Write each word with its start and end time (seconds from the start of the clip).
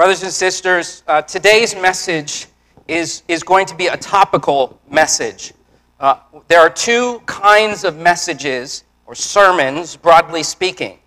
Brothers 0.00 0.22
and 0.22 0.32
sisters, 0.32 1.02
uh, 1.06 1.20
today's 1.20 1.74
message 1.74 2.46
is, 2.88 3.22
is 3.28 3.42
going 3.42 3.66
to 3.66 3.74
be 3.74 3.88
a 3.88 3.98
topical 3.98 4.80
message. 4.90 5.52
Uh, 6.00 6.20
there 6.48 6.60
are 6.60 6.70
two 6.70 7.20
kinds 7.26 7.84
of 7.84 7.98
messages 7.98 8.84
or 9.04 9.14
sermons, 9.14 9.96
broadly 9.96 10.42
speaking. 10.42 11.00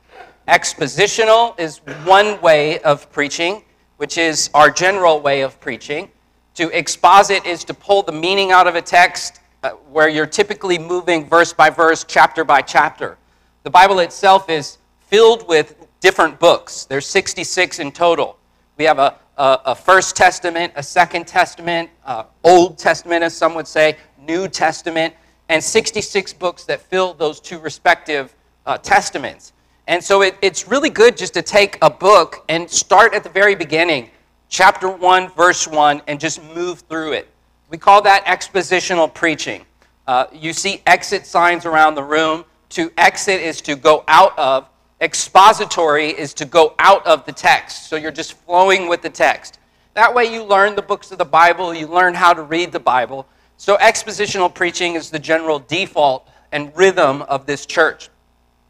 Expositional 0.47 1.59
is 1.59 1.79
one 2.05 2.39
way 2.41 2.77
of 2.81 3.11
preaching, 3.11 3.63
which 3.98 4.20
is 4.20 4.52
our 4.54 4.70
general 4.70 5.20
way 5.21 5.41
of 5.41 5.60
preaching. 5.60 6.07
To 6.54 6.70
exposit 6.70 7.48
is 7.48 7.64
to 7.64 7.73
pull 7.73 8.04
the 8.04 8.12
meaning 8.12 8.52
out 8.52 8.68
of 8.68 8.75
a 8.75 8.82
text 8.84 9.39
uh, 9.64 9.71
where 9.89 10.07
you're 10.07 10.28
typically 10.28 10.78
moving 10.78 11.28
verse 11.28 11.52
by 11.52 11.71
verse, 11.71 12.05
chapter 12.07 12.44
by 12.44 12.62
chapter. 12.62 13.18
The 13.64 13.71
Bible 13.71 13.98
itself 13.98 14.52
is 14.52 14.78
filled 15.00 15.48
with 15.48 15.88
different 16.00 16.39
books. 16.39 16.86
There's 16.86 17.07
66 17.07 17.80
in 17.80 17.91
total. 17.91 18.38
We 18.77 18.85
have 18.85 18.99
a, 18.99 19.15
a, 19.37 19.59
a 19.65 19.75
First 19.75 20.15
Testament, 20.15 20.73
a 20.75 20.83
Second 20.83 21.27
Testament, 21.27 21.89
uh, 22.05 22.23
Old 22.43 22.77
Testament, 22.77 23.23
as 23.23 23.36
some 23.36 23.54
would 23.54 23.68
say, 23.68 23.97
New 24.19 24.47
Testament, 24.47 25.14
and 25.50 25.64
66 25.64 26.33
books 26.33 26.64
that 26.65 26.81
fill 26.81 27.14
those 27.14 27.39
two 27.39 27.59
respective 27.59 28.36
uh, 28.65 28.78
testaments. 28.78 29.54
And 29.87 30.04
so 30.04 30.21
it, 30.21 30.37
it's 30.41 30.67
really 30.67 30.89
good 30.89 31.17
just 31.17 31.33
to 31.36 31.41
take 31.41 31.78
a 31.81 31.89
book 31.89 32.45
and 32.50 32.69
start 32.69 33.14
at 33.14 33.23
the 33.23 33.30
very 33.30 33.53
beginning, 33.53 34.09
chapter 34.50 34.89
1, 34.89 35.30
verse 35.31 35.67
1, 35.67 36.02
and 36.08 36.19
just 36.19 36.42
move 36.55 36.80
through 36.81 37.14
it. 37.14 37.30
We 37.69 37.78
call 37.78 38.02
that 38.03 38.25
expositional 38.25 39.14
preaching. 39.14 39.66
Uh, 40.08 40.25
you 40.31 40.53
see 40.53 40.81
exit 40.88 41.25
signs 41.25 41.66
around 41.66 41.95
the 41.95 42.03
room. 42.03 42.45
To 42.69 42.92
exit 42.97 43.42
is 43.42 43.61
to 43.61 43.75
go 43.75 44.03
out 44.08 44.38
of, 44.39 44.67
Expository 45.03 46.17
is 46.17 46.34
to 46.36 46.45
go 46.45 46.75
out 46.80 47.06
of 47.06 47.25
the 47.25 47.34
text, 47.34 47.89
so 47.89 47.98
you're 47.98 48.09
just 48.09 48.36
flowing 48.45 48.88
with 48.88 49.02
the 49.02 49.09
text. 49.09 49.59
That 49.95 50.16
way, 50.16 50.34
you 50.34 50.45
learn 50.45 50.78
the 50.78 50.81
books 50.81 51.12
of 51.12 51.17
the 51.17 51.26
Bible, 51.26 51.73
you 51.73 51.88
learn 51.88 52.14
how 52.14 52.34
to 52.34 52.42
read 52.42 52.72
the 52.72 52.80
Bible. 52.80 53.28
So, 53.58 53.76
expositional 53.76 54.54
preaching 54.54 54.95
is 54.95 55.10
the 55.10 55.20
general 55.20 55.60
default 55.60 56.30
and 56.54 56.72
rhythm 56.73 57.22
of 57.23 57.45
this 57.45 57.66
church. 57.66 58.08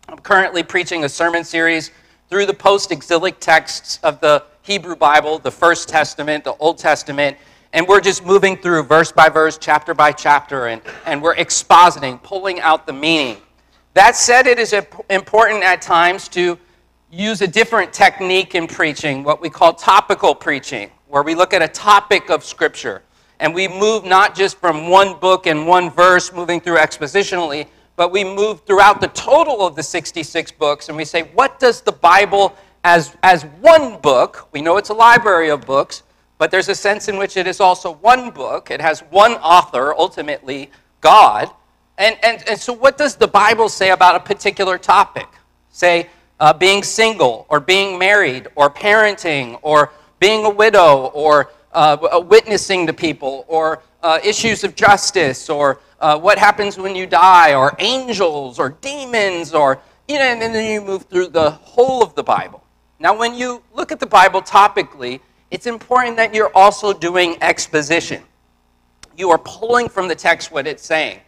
I'm 0.09 0.17
currently 0.17 0.63
preaching 0.63 1.03
a 1.03 1.09
sermon 1.09 1.43
series 1.43 1.91
through 2.31 2.47
the 2.47 2.53
post 2.55 2.91
exilic 2.91 3.39
texts 3.39 3.99
of 4.01 4.19
the 4.19 4.43
Hebrew 4.63 4.95
Bible, 4.95 5.37
the 5.37 5.51
First 5.51 5.87
Testament, 5.87 6.45
the 6.45 6.55
Old 6.55 6.79
Testament, 6.79 7.37
and 7.73 7.87
we're 7.87 8.01
just 8.01 8.25
moving 8.25 8.57
through 8.57 8.83
verse 8.85 9.11
by 9.11 9.29
verse, 9.29 9.59
chapter 9.59 9.93
by 9.93 10.11
chapter, 10.11 10.65
and, 10.65 10.81
and 11.05 11.21
we're 11.21 11.35
expositing, 11.35 12.23
pulling 12.23 12.59
out 12.59 12.87
the 12.87 12.93
meaning. 12.93 13.37
That 13.93 14.15
said, 14.15 14.47
it 14.47 14.57
is 14.57 14.73
important 15.09 15.63
at 15.63 15.81
times 15.81 16.27
to 16.29 16.57
use 17.11 17.41
a 17.41 17.47
different 17.47 17.93
technique 17.93 18.55
in 18.55 18.65
preaching, 18.65 19.23
what 19.23 19.39
we 19.39 19.49
call 19.49 19.73
topical 19.73 20.33
preaching, 20.33 20.89
where 21.07 21.21
we 21.21 21.35
look 21.35 21.53
at 21.53 21.61
a 21.61 21.67
topic 21.67 22.31
of 22.31 22.43
Scripture 22.43 23.03
and 23.39 23.53
we 23.53 23.67
move 23.67 24.03
not 24.03 24.33
just 24.33 24.57
from 24.57 24.89
one 24.89 25.19
book 25.19 25.45
and 25.45 25.67
one 25.67 25.91
verse 25.91 26.33
moving 26.33 26.59
through 26.59 26.77
expositionally, 26.77 27.67
but 27.95 28.11
we 28.11 28.23
move 28.23 28.61
throughout 28.61 28.99
the 28.99 29.09
total 29.09 29.65
of 29.65 29.75
the 29.75 29.83
66 29.83 30.51
books 30.53 30.89
and 30.89 30.97
we 30.97 31.05
say, 31.05 31.29
what 31.35 31.59
does 31.59 31.81
the 31.81 31.91
Bible 31.91 32.55
as, 32.83 33.15
as 33.21 33.43
one 33.61 33.99
book, 33.99 34.47
we 34.51 34.61
know 34.61 34.77
it's 34.77 34.89
a 34.89 34.93
library 34.93 35.49
of 35.49 35.61
books, 35.67 36.01
but 36.39 36.49
there's 36.49 36.67
a 36.67 36.75
sense 36.75 37.07
in 37.07 37.17
which 37.17 37.37
it 37.37 37.45
is 37.45 37.59
also 37.59 37.93
one 37.93 38.31
book, 38.31 38.71
it 38.71 38.81
has 38.81 39.01
one 39.11 39.33
author, 39.33 39.93
ultimately 39.93 40.71
God. 40.99 41.49
And, 41.97 42.17
and, 42.23 42.43
and 42.47 42.59
so, 42.59 42.73
what 42.73 42.97
does 42.97 43.15
the 43.15 43.27
Bible 43.27 43.69
say 43.69 43.91
about 43.91 44.15
a 44.15 44.19
particular 44.19 44.77
topic? 44.77 45.27
Say, 45.69 46.09
uh, 46.39 46.51
being 46.53 46.83
single, 46.83 47.45
or 47.49 47.59
being 47.59 47.97
married, 47.99 48.47
or 48.55 48.69
parenting, 48.69 49.59
or 49.61 49.91
being 50.19 50.45
a 50.45 50.49
widow, 50.49 51.07
or 51.13 51.51
uh, 51.73 52.23
witnessing 52.27 52.87
to 52.87 52.93
people, 52.93 53.45
or 53.47 53.81
uh, 54.01 54.19
issues 54.23 54.63
of 54.63 54.75
justice, 54.75 55.49
or 55.49 55.79
uh, 55.99 56.19
what 56.19 56.37
happens 56.37 56.77
when 56.77 56.95
you 56.95 57.05
die, 57.05 57.53
or 57.53 57.75
angels, 57.79 58.59
or 58.59 58.69
demons, 58.81 59.53
or, 59.53 59.79
you 60.07 60.17
know, 60.17 60.25
and 60.25 60.41
then 60.41 60.71
you 60.71 60.81
move 60.81 61.03
through 61.03 61.27
the 61.27 61.51
whole 61.51 62.03
of 62.03 62.15
the 62.15 62.23
Bible. 62.23 62.63
Now, 62.99 63.17
when 63.17 63.35
you 63.35 63.61
look 63.73 63.91
at 63.91 63.99
the 63.99 64.05
Bible 64.07 64.41
topically, 64.41 65.19
it's 65.51 65.67
important 65.67 66.17
that 66.17 66.33
you're 66.33 66.51
also 66.55 66.93
doing 66.93 67.37
exposition. 67.41 68.23
You 69.15 69.29
are 69.29 69.37
pulling 69.37 69.87
from 69.87 70.07
the 70.07 70.15
text 70.15 70.51
what 70.51 70.65
it's 70.65 70.83
saying. 70.83 71.19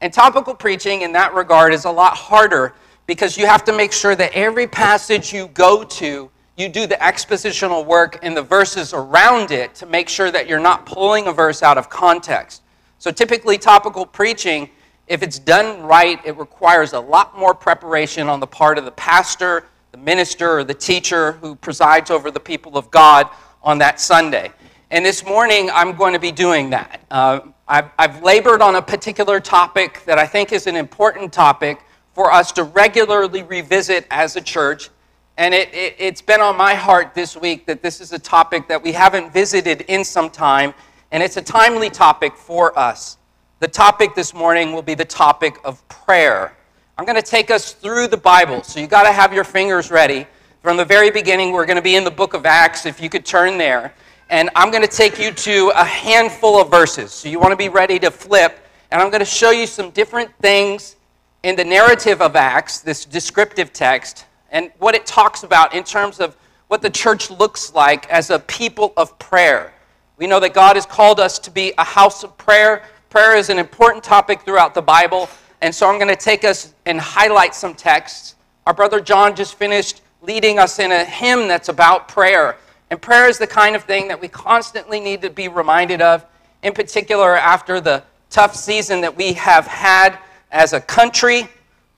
And 0.00 0.12
topical 0.12 0.54
preaching 0.54 1.02
in 1.02 1.12
that 1.12 1.34
regard 1.34 1.74
is 1.74 1.84
a 1.84 1.90
lot 1.90 2.16
harder 2.16 2.74
because 3.06 3.36
you 3.36 3.46
have 3.46 3.64
to 3.64 3.72
make 3.72 3.92
sure 3.92 4.14
that 4.14 4.32
every 4.32 4.66
passage 4.66 5.32
you 5.32 5.48
go 5.48 5.82
to, 5.82 6.30
you 6.56 6.68
do 6.68 6.86
the 6.86 6.94
expositional 6.96 7.84
work 7.84 8.22
in 8.22 8.34
the 8.34 8.42
verses 8.42 8.92
around 8.92 9.50
it 9.50 9.74
to 9.76 9.86
make 9.86 10.08
sure 10.08 10.30
that 10.30 10.48
you're 10.48 10.60
not 10.60 10.86
pulling 10.86 11.26
a 11.26 11.32
verse 11.32 11.62
out 11.62 11.78
of 11.78 11.88
context. 11.90 12.62
So 12.98 13.10
typically, 13.10 13.58
topical 13.58 14.06
preaching, 14.06 14.70
if 15.08 15.22
it's 15.22 15.38
done 15.38 15.82
right, 15.82 16.20
it 16.24 16.36
requires 16.36 16.92
a 16.92 17.00
lot 17.00 17.36
more 17.36 17.54
preparation 17.54 18.28
on 18.28 18.40
the 18.40 18.46
part 18.46 18.78
of 18.78 18.84
the 18.84 18.90
pastor, 18.92 19.64
the 19.92 19.98
minister, 19.98 20.58
or 20.58 20.64
the 20.64 20.74
teacher 20.74 21.32
who 21.32 21.56
presides 21.56 22.10
over 22.10 22.30
the 22.30 22.40
people 22.40 22.76
of 22.76 22.90
God 22.90 23.28
on 23.62 23.78
that 23.78 24.00
Sunday. 24.00 24.52
And 24.90 25.04
this 25.04 25.22
morning, 25.22 25.68
I'm 25.70 25.94
going 25.96 26.14
to 26.14 26.18
be 26.18 26.32
doing 26.32 26.70
that. 26.70 27.02
Uh, 27.10 27.40
I've, 27.68 27.90
I've 27.98 28.22
labored 28.22 28.62
on 28.62 28.76
a 28.76 28.80
particular 28.80 29.38
topic 29.38 30.02
that 30.06 30.18
I 30.18 30.26
think 30.26 30.50
is 30.50 30.66
an 30.66 30.76
important 30.76 31.30
topic 31.30 31.80
for 32.14 32.32
us 32.32 32.52
to 32.52 32.62
regularly 32.62 33.42
revisit 33.42 34.06
as 34.10 34.36
a 34.36 34.40
church. 34.40 34.88
And 35.36 35.52
it, 35.52 35.74
it, 35.74 36.00
has 36.00 36.22
been 36.22 36.40
on 36.40 36.56
my 36.56 36.74
heart 36.74 37.14
this 37.14 37.36
week 37.36 37.66
that 37.66 37.82
this 37.82 38.00
is 38.00 38.14
a 38.14 38.18
topic 38.18 38.66
that 38.68 38.82
we 38.82 38.92
haven't 38.92 39.30
visited 39.30 39.82
in 39.82 40.04
some 40.04 40.30
time, 40.30 40.72
and 41.12 41.22
it's 41.22 41.36
a 41.36 41.42
timely 41.42 41.90
topic 41.90 42.34
for 42.34 42.76
us. 42.78 43.18
The 43.60 43.68
topic 43.68 44.14
this 44.14 44.32
morning 44.32 44.72
will 44.72 44.80
be 44.80 44.94
the 44.94 45.04
topic 45.04 45.58
of 45.64 45.86
prayer. 45.88 46.56
I'm 46.96 47.04
going 47.04 47.20
to 47.20 47.30
take 47.30 47.50
us 47.50 47.74
through 47.74 48.06
the 48.06 48.16
Bible, 48.16 48.62
so 48.62 48.80
you've 48.80 48.88
got 48.88 49.02
to 49.02 49.12
have 49.12 49.34
your 49.34 49.44
fingers 49.44 49.90
ready. 49.90 50.26
From 50.62 50.78
the 50.78 50.84
very 50.84 51.10
beginning, 51.10 51.52
we're 51.52 51.66
going 51.66 51.76
to 51.76 51.82
be 51.82 51.96
in 51.96 52.04
the 52.04 52.10
book 52.10 52.32
of 52.32 52.46
Acts, 52.46 52.86
if 52.86 53.02
you 53.02 53.10
could 53.10 53.26
turn 53.26 53.58
there 53.58 53.92
and 54.30 54.50
I'm 54.54 54.70
going 54.70 54.82
to 54.82 54.88
take 54.88 55.18
you 55.18 55.32
to 55.32 55.72
a 55.74 55.84
handful 55.84 56.60
of 56.60 56.70
verses. 56.70 57.12
So 57.12 57.28
you 57.28 57.40
want 57.40 57.52
to 57.52 57.56
be 57.56 57.68
ready 57.68 57.98
to 58.00 58.10
flip, 58.10 58.58
and 58.90 59.00
I'm 59.00 59.10
going 59.10 59.20
to 59.20 59.26
show 59.26 59.50
you 59.50 59.66
some 59.66 59.90
different 59.90 60.30
things 60.40 60.96
in 61.42 61.56
the 61.56 61.64
narrative 61.64 62.20
of 62.20 62.36
Acts, 62.36 62.80
this 62.80 63.04
descriptive 63.04 63.72
text, 63.72 64.26
and 64.50 64.70
what 64.78 64.94
it 64.94 65.06
talks 65.06 65.44
about 65.44 65.74
in 65.74 65.82
terms 65.84 66.20
of 66.20 66.36
what 66.68 66.82
the 66.82 66.90
church 66.90 67.30
looks 67.30 67.72
like 67.74 68.08
as 68.10 68.28
a 68.30 68.38
people 68.40 68.92
of 68.96 69.18
prayer. 69.18 69.72
We 70.18 70.26
know 70.26 70.40
that 70.40 70.52
God 70.52 70.76
has 70.76 70.84
called 70.84 71.20
us 71.20 71.38
to 71.38 71.50
be 71.50 71.72
a 71.78 71.84
house 71.84 72.22
of 72.22 72.36
prayer. 72.36 72.82
Prayer 73.08 73.36
is 73.36 73.48
an 73.48 73.58
important 73.58 74.04
topic 74.04 74.42
throughout 74.42 74.74
the 74.74 74.82
Bible, 74.82 75.28
and 75.62 75.74
so 75.74 75.88
I'm 75.88 75.98
going 75.98 76.14
to 76.14 76.16
take 76.16 76.44
us 76.44 76.74
and 76.84 77.00
highlight 77.00 77.54
some 77.54 77.74
texts. 77.74 78.34
Our 78.66 78.74
brother 78.74 79.00
John 79.00 79.34
just 79.34 79.54
finished 79.54 80.02
leading 80.20 80.58
us 80.58 80.78
in 80.78 80.92
a 80.92 81.04
hymn 81.04 81.48
that's 81.48 81.70
about 81.70 82.08
prayer. 82.08 82.56
And 82.90 83.00
prayer 83.00 83.28
is 83.28 83.38
the 83.38 83.46
kind 83.46 83.76
of 83.76 83.84
thing 83.84 84.08
that 84.08 84.20
we 84.20 84.28
constantly 84.28 84.98
need 84.98 85.20
to 85.22 85.30
be 85.30 85.48
reminded 85.48 86.00
of, 86.00 86.24
in 86.62 86.72
particular 86.72 87.36
after 87.36 87.80
the 87.80 88.02
tough 88.30 88.54
season 88.54 89.00
that 89.02 89.14
we 89.14 89.34
have 89.34 89.66
had 89.66 90.18
as 90.50 90.72
a 90.72 90.80
country, 90.80 91.48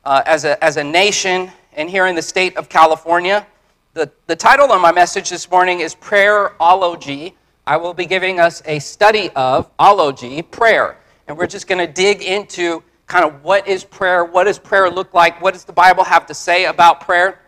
uh, 0.05 0.23
as, 0.27 0.45
a, 0.45 0.63
as 0.63 0.77
a 0.77 0.85
nation, 0.85 1.51
and 1.75 1.89
here 1.89 2.07
in 2.07 2.17
the 2.17 2.23
state 2.23 2.57
of 2.57 2.69
California. 2.69 3.47
The, 3.95 4.11
the 4.27 4.37
title 4.37 4.73
of 4.73 4.81
my 4.81 4.93
message 4.93 5.31
this 5.31 5.51
morning 5.51 5.81
is 5.81 5.95
Prayerology. 5.95 7.35
I 7.67 7.77
will 7.77 7.95
be 7.95 8.07
giving 8.07 8.41
us 8.41 8.63
a 8.67 8.81
study 8.81 9.31
of 9.37 9.71
ology, 9.79 10.43
prayer. 10.43 10.97
And 11.29 11.39
we're 11.39 11.47
just 11.47 11.69
going 11.69 11.85
to 11.85 11.93
dig 11.93 12.23
into 12.23 12.83
kind 13.07 13.25
of 13.25 13.45
what 13.45 13.67
is 13.69 13.85
prayer, 13.85 14.25
what 14.25 14.45
does 14.45 14.59
prayer 14.59 14.91
look 14.91 15.15
like, 15.15 15.41
what 15.41 15.55
does 15.55 15.65
the 15.65 15.73
Bible 15.73 16.05
have 16.05 16.27
to 16.27 16.35
say 16.35 16.65
about 16.65 17.01
prayer. 17.01 17.41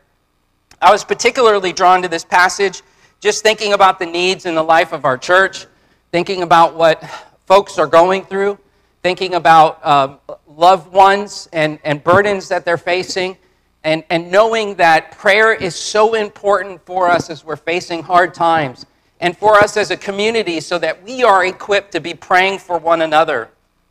I 0.81 0.91
was 0.91 1.05
particularly 1.05 1.73
drawn 1.73 2.03
to 2.03 2.09
this 2.09 2.25
passage 2.25 2.83
just 3.23 3.45
thinking 3.45 3.73
about 3.73 4.01
the 4.01 4.05
needs 4.05 4.47
in 4.47 4.57
the 4.57 4.63
life 4.65 4.93
of 4.93 5.05
our 5.05 5.17
church, 5.17 5.67
thinking 6.11 6.43
about 6.43 6.75
what 6.75 7.01
folks 7.47 7.79
are 7.79 7.87
going 7.87 8.25
through, 8.25 8.59
thinking 9.01 9.35
about 9.35 9.79
uh, 9.85 10.17
loved 10.49 10.93
ones 10.93 11.49
and, 11.53 11.79
and 11.85 12.03
burdens 12.03 12.49
that 12.49 12.65
they're 12.65 12.77
facing, 12.77 13.37
and, 13.85 14.03
and 14.11 14.29
knowing 14.29 14.75
that 14.75 15.13
prayer 15.13 15.53
is 15.55 15.77
so 15.77 16.15
important 16.15 16.85
for 16.85 17.09
us 17.09 17.31
as 17.31 17.45
we're 17.45 17.55
facing 17.55 18.03
hard 18.03 18.35
times 18.35 18.87
and 19.21 19.39
for 19.39 19.55
us 19.55 19.77
as 19.77 19.93
a 19.93 19.97
community 19.97 20.59
so 20.59 20.77
that 20.81 21.01
we 21.05 21.23
are 21.23 21.47
equipped 21.47 21.93
to 21.93 22.01
be 22.01 22.15
praying 22.15 22.59
for 22.59 22.77
one 22.77 23.03
another. 23.03 23.49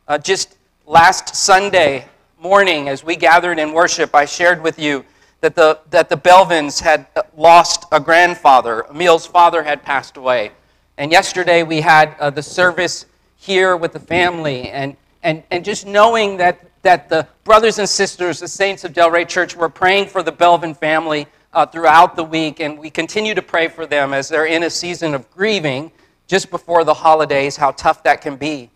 Uh, 0.08 0.18
just 0.18 0.58
last 0.86 1.34
Sunday 1.34 2.04
morning, 2.38 2.90
as 2.90 3.02
we 3.02 3.16
gathered 3.16 3.58
in 3.58 3.72
worship, 3.72 4.14
I 4.14 4.26
shared 4.26 4.62
with 4.62 4.78
you 4.78 5.06
that 5.42 5.56
the, 5.56 5.78
that 5.90 6.08
the 6.08 6.16
Belvins 6.16 6.80
had 6.80 7.06
lost 7.36 7.84
a 7.92 8.00
grandfather. 8.00 8.82
Emil's 8.88 9.26
father 9.26 9.62
had 9.62 9.82
passed 9.82 10.16
away. 10.16 10.52
And 10.96 11.10
yesterday 11.10 11.64
we 11.64 11.80
had 11.80 12.16
uh, 12.20 12.30
the 12.30 12.42
service 12.42 13.06
here 13.36 13.76
with 13.76 13.92
the 13.92 14.00
family. 14.00 14.70
And, 14.70 14.96
and, 15.24 15.42
and 15.50 15.64
just 15.64 15.84
knowing 15.84 16.36
that, 16.36 16.64
that 16.82 17.08
the 17.08 17.26
brothers 17.42 17.80
and 17.80 17.88
sisters, 17.88 18.38
the 18.38 18.46
saints 18.46 18.84
of 18.84 18.92
Delray 18.92 19.28
Church, 19.28 19.56
were 19.56 19.68
praying 19.68 20.06
for 20.06 20.22
the 20.22 20.30
Belvin 20.32 20.76
family 20.76 21.26
uh, 21.52 21.66
throughout 21.66 22.14
the 22.16 22.24
week, 22.24 22.60
and 22.60 22.78
we 22.78 22.88
continue 22.88 23.34
to 23.34 23.42
pray 23.42 23.68
for 23.68 23.84
them 23.84 24.14
as 24.14 24.28
they're 24.28 24.46
in 24.46 24.62
a 24.62 24.70
season 24.70 25.12
of 25.12 25.28
grieving 25.32 25.90
just 26.26 26.50
before 26.50 26.84
the 26.84 26.94
holidays, 26.94 27.56
how 27.56 27.72
tough 27.72 28.02
that 28.04 28.20
can 28.20 28.36
be. 28.36 28.70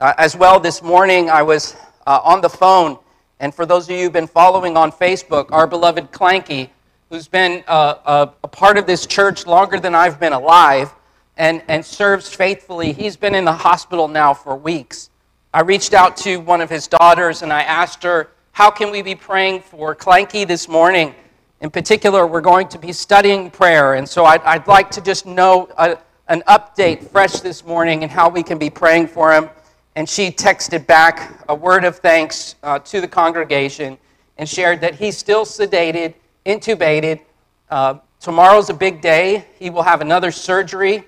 Uh, 0.00 0.12
as 0.18 0.36
well, 0.36 0.60
this 0.60 0.82
morning 0.82 1.28
I 1.28 1.42
was 1.42 1.76
uh, 2.06 2.20
on 2.22 2.40
the 2.40 2.48
phone, 2.48 2.98
and 3.40 3.54
for 3.54 3.64
those 3.64 3.88
of 3.88 3.96
you 3.96 4.04
who've 4.04 4.12
been 4.12 4.26
following 4.26 4.76
on 4.76 4.92
Facebook, 4.92 5.50
our 5.50 5.66
beloved 5.66 6.12
Clanky, 6.12 6.68
who's 7.08 7.26
been 7.26 7.64
uh, 7.66 7.94
a, 8.04 8.30
a 8.44 8.48
part 8.48 8.76
of 8.76 8.86
this 8.86 9.06
church 9.06 9.46
longer 9.46 9.80
than 9.80 9.94
I've 9.94 10.20
been 10.20 10.34
alive 10.34 10.92
and, 11.38 11.62
and 11.66 11.84
serves 11.84 12.32
faithfully, 12.32 12.92
he's 12.92 13.16
been 13.16 13.34
in 13.34 13.46
the 13.46 13.52
hospital 13.52 14.08
now 14.08 14.34
for 14.34 14.54
weeks. 14.54 15.08
I 15.54 15.62
reached 15.62 15.94
out 15.94 16.18
to 16.18 16.36
one 16.36 16.60
of 16.60 16.68
his 16.68 16.86
daughters 16.86 17.40
and 17.40 17.50
I 17.50 17.62
asked 17.62 18.02
her, 18.02 18.28
How 18.52 18.70
can 18.70 18.90
we 18.90 19.00
be 19.00 19.14
praying 19.14 19.62
for 19.62 19.96
Clanky 19.96 20.46
this 20.46 20.68
morning? 20.68 21.14
In 21.62 21.70
particular, 21.70 22.26
we're 22.26 22.42
going 22.42 22.68
to 22.68 22.78
be 22.78 22.92
studying 22.92 23.50
prayer, 23.50 23.94
and 23.94 24.08
so 24.08 24.24
I'd, 24.24 24.40
I'd 24.42 24.66
like 24.66 24.90
to 24.92 25.02
just 25.02 25.26
know 25.26 25.68
a, 25.76 25.98
an 26.28 26.42
update 26.46 27.06
fresh 27.08 27.40
this 27.40 27.66
morning 27.66 28.02
and 28.02 28.10
how 28.10 28.30
we 28.30 28.42
can 28.42 28.56
be 28.56 28.70
praying 28.70 29.08
for 29.08 29.32
him. 29.32 29.50
And 29.96 30.08
she 30.08 30.30
texted 30.30 30.86
back 30.86 31.44
a 31.48 31.54
word 31.54 31.84
of 31.84 31.96
thanks 31.96 32.54
uh, 32.62 32.78
to 32.80 33.00
the 33.00 33.08
congregation 33.08 33.98
and 34.38 34.48
shared 34.48 34.80
that 34.80 34.94
he's 34.94 35.18
still 35.18 35.44
sedated, 35.44 36.14
intubated. 36.46 37.20
Uh, 37.68 37.98
tomorrow's 38.20 38.70
a 38.70 38.74
big 38.74 39.00
day. 39.00 39.44
He 39.58 39.68
will 39.68 39.82
have 39.82 40.00
another 40.00 40.30
surgery. 40.30 41.04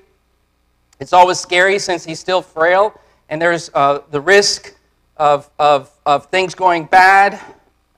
It's 1.00 1.12
always 1.12 1.38
scary 1.38 1.78
since 1.78 2.04
he's 2.04 2.20
still 2.20 2.42
frail, 2.42 2.98
and 3.28 3.40
there's 3.40 3.70
uh, 3.74 4.00
the 4.10 4.20
risk 4.20 4.76
of, 5.16 5.50
of, 5.58 5.90
of 6.04 6.26
things 6.26 6.54
going 6.54 6.84
bad. 6.84 7.40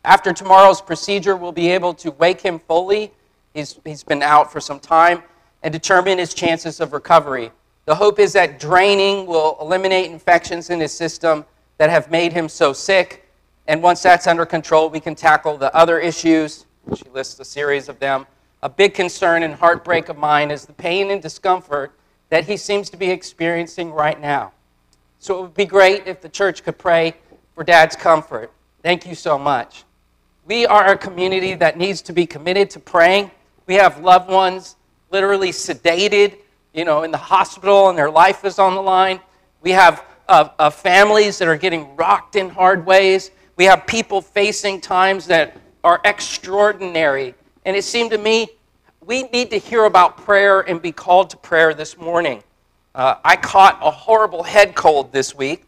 After 0.05 0.33
tomorrow's 0.33 0.81
procedure, 0.81 1.35
we'll 1.35 1.53
be 1.53 1.69
able 1.69 1.95
to 1.95 2.11
wake 2.13 2.41
him 2.41 2.59
fully. 2.59 3.11
He's, 3.55 3.79
he's 3.85 4.05
been 4.05 4.23
out 4.23 4.53
for 4.53 4.61
some 4.61 4.81
time 4.81 5.23
and 5.63 5.73
determine 5.73 6.19
his 6.19 6.35
chances 6.35 6.81
of 6.81 6.93
recovery. 6.93 7.51
The 7.87 7.95
hope 7.95 8.19
is 8.19 8.33
that 8.33 8.59
draining 8.59 9.27
will 9.27 9.59
eliminate 9.61 10.11
infections 10.11 10.71
in 10.71 10.81
his 10.81 10.93
system 10.93 11.45
that 11.79 11.91
have 11.91 12.11
made 12.11 12.33
him 12.33 12.49
so 12.49 12.73
sick. 12.73 13.29
And 13.67 13.83
once 13.83 14.03
that's 14.03 14.27
under 14.27 14.47
control, 14.47 14.89
we 14.89 15.01
can 15.01 15.15
tackle 15.15 15.57
the 15.57 15.75
other 15.75 15.99
issues. 15.99 16.67
She 16.97 17.09
lists 17.11 17.39
a 17.41 17.45
series 17.45 17.89
of 17.89 17.99
them. 17.99 18.27
A 18.63 18.69
big 18.69 18.95
concern 18.95 19.43
and 19.43 19.55
heartbreak 19.55 20.09
of 20.09 20.17
mine 20.17 20.51
is 20.51 20.65
the 20.65 20.73
pain 20.73 21.11
and 21.11 21.21
discomfort 21.21 21.93
that 22.31 22.47
he 22.47 22.57
seems 22.57 22.89
to 22.91 22.97
be 22.97 23.11
experiencing 23.11 23.93
right 23.93 24.19
now. 24.19 24.53
So 25.19 25.39
it 25.39 25.43
would 25.43 25.55
be 25.55 25.67
great 25.67 26.07
if 26.07 26.21
the 26.21 26.29
church 26.29 26.65
could 26.65 26.79
pray 26.79 27.15
for 27.55 27.65
dad's 27.65 27.97
comfort. 27.97 28.51
Thank 28.83 29.07
you 29.07 29.15
so 29.15 29.39
much. 29.39 29.85
We 30.47 30.67
are 30.67 30.93
a 30.93 30.99
community 30.99 31.55
that 31.55 31.79
needs 31.79 32.03
to 32.03 32.13
be 32.13 32.27
committed 32.27 32.71
to 32.71 32.81
praying. 32.81 33.31
We 33.67 33.75
have 33.75 34.01
loved 34.01 34.31
ones 34.31 34.77
literally 35.11 35.51
sedated, 35.51 36.37
you 36.75 36.85
know, 36.85 37.05
in 37.05 37.11
the 37.11 37.19
hospital 37.19 37.89
and 37.89 37.97
their 37.97 38.11
life 38.11 38.45
is 38.45 38.59
on 38.59 38.75
the 38.75 38.83
line. 38.83 39.21
We 39.63 39.71
have 39.71 40.05
uh, 40.29 40.49
uh, 40.59 40.71
families 40.71 41.39
that 41.39 41.49
are 41.49 41.57
getting 41.57 41.95
rocked 41.97 42.37
in 42.37 42.51
hard 42.51 42.85
ways. 42.85 43.31
We 43.57 43.65
have 43.65 43.87
people 43.87 44.21
facing 44.21 44.81
times 44.81 45.27
that 45.27 45.57
are 45.85 46.01
extraordinary. 46.05 47.35
And 47.65 47.77
it 47.77 47.85
seemed 47.85 48.11
to 48.11 48.19
me 48.19 48.49
we 49.07 49.25
need 49.25 49.51
to 49.51 49.59
hear 49.59 49.85
about 49.85 50.17
prayer 50.17 50.61
and 50.61 50.81
be 50.81 50.93
called 50.93 51.31
to 51.31 51.37
prayer 51.37 51.75
this 51.75 51.97
morning. 51.99 52.43
Uh, 52.95 53.17
I 53.25 53.37
caught 53.37 53.79
a 53.83 53.91
horrible 53.91 54.43
head 54.43 54.75
cold 54.75 55.13
this 55.13 55.35
week, 55.35 55.65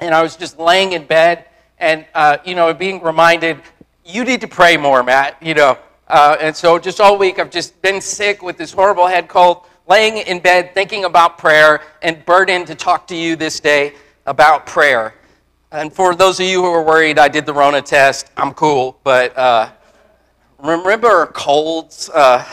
and 0.00 0.14
I 0.14 0.22
was 0.22 0.36
just 0.36 0.58
laying 0.58 0.92
in 0.92 1.04
bed 1.04 1.44
and, 1.78 2.04
uh, 2.14 2.38
you 2.44 2.54
know, 2.54 2.74
being 2.74 3.00
reminded, 3.02 3.60
you 4.04 4.24
need 4.24 4.40
to 4.40 4.48
pray 4.48 4.76
more, 4.76 5.02
Matt, 5.02 5.40
you 5.40 5.54
know. 5.54 5.78
Uh, 6.08 6.36
and 6.40 6.56
so 6.56 6.78
just 6.78 7.00
all 7.00 7.18
week, 7.18 7.38
I've 7.38 7.50
just 7.50 7.80
been 7.82 8.00
sick 8.00 8.42
with 8.42 8.56
this 8.56 8.72
horrible 8.72 9.06
head 9.06 9.28
cold, 9.28 9.66
laying 9.88 10.18
in 10.18 10.38
bed 10.38 10.74
thinking 10.74 11.04
about 11.06 11.38
prayer, 11.38 11.80
and 12.02 12.24
burdened 12.26 12.66
to 12.66 12.74
talk 12.74 13.06
to 13.06 13.16
you 13.16 13.36
this 13.36 13.58
day 13.58 13.94
about 14.26 14.66
prayer. 14.66 15.14
And 15.72 15.92
for 15.92 16.14
those 16.14 16.38
of 16.38 16.46
you 16.46 16.62
who 16.62 16.70
are 16.70 16.82
worried, 16.82 17.18
I 17.18 17.28
did 17.28 17.46
the 17.46 17.54
Rona 17.54 17.80
test. 17.82 18.30
I'm 18.36 18.52
cool, 18.52 19.00
but 19.02 19.36
uh, 19.36 19.70
remember 20.58 21.26
colds? 21.26 22.10
Uh, 22.10 22.44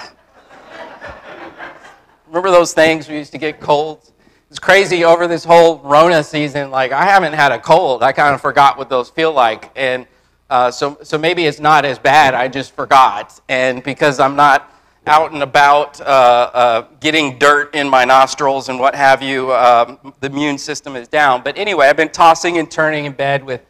remember 2.27 2.51
those 2.51 2.73
things 2.73 3.09
we 3.09 3.17
used 3.17 3.33
to 3.33 3.37
get 3.37 3.59
colds? 3.59 4.13
It's 4.49 4.59
crazy 4.59 5.03
over 5.03 5.27
this 5.27 5.43
whole 5.43 5.79
Rona 5.79 6.23
season. 6.23 6.71
Like 6.71 6.91
I 6.91 7.03
haven't 7.03 7.33
had 7.33 7.51
a 7.51 7.59
cold. 7.59 8.03
I 8.03 8.13
kind 8.13 8.33
of 8.33 8.41
forgot 8.41 8.77
what 8.77 8.89
those 8.89 9.09
feel 9.09 9.33
like, 9.33 9.71
and 9.75 10.07
uh, 10.49 10.71
so, 10.71 10.97
so 11.03 11.17
maybe 11.17 11.45
it's 11.45 11.59
not 11.59 11.85
as 11.85 11.99
bad. 11.99 12.33
I 12.33 12.47
just 12.47 12.73
forgot. 12.73 13.39
And 13.49 13.83
because 13.83 14.19
I'm 14.19 14.35
not 14.35 14.71
out 15.07 15.31
and 15.31 15.43
about 15.43 15.99
uh, 16.01 16.03
uh, 16.03 16.81
getting 16.99 17.37
dirt 17.37 17.73
in 17.75 17.89
my 17.89 18.05
nostrils 18.05 18.69
and 18.69 18.79
what 18.79 18.95
have 18.95 19.21
you, 19.21 19.53
um, 19.53 20.13
the 20.19 20.27
immune 20.27 20.57
system 20.57 20.95
is 20.95 21.07
down. 21.07 21.43
But 21.43 21.57
anyway, 21.57 21.87
I've 21.87 21.97
been 21.97 22.09
tossing 22.09 22.57
and 22.57 22.69
turning 22.69 23.05
in 23.05 23.13
bed 23.13 23.43
with 23.43 23.61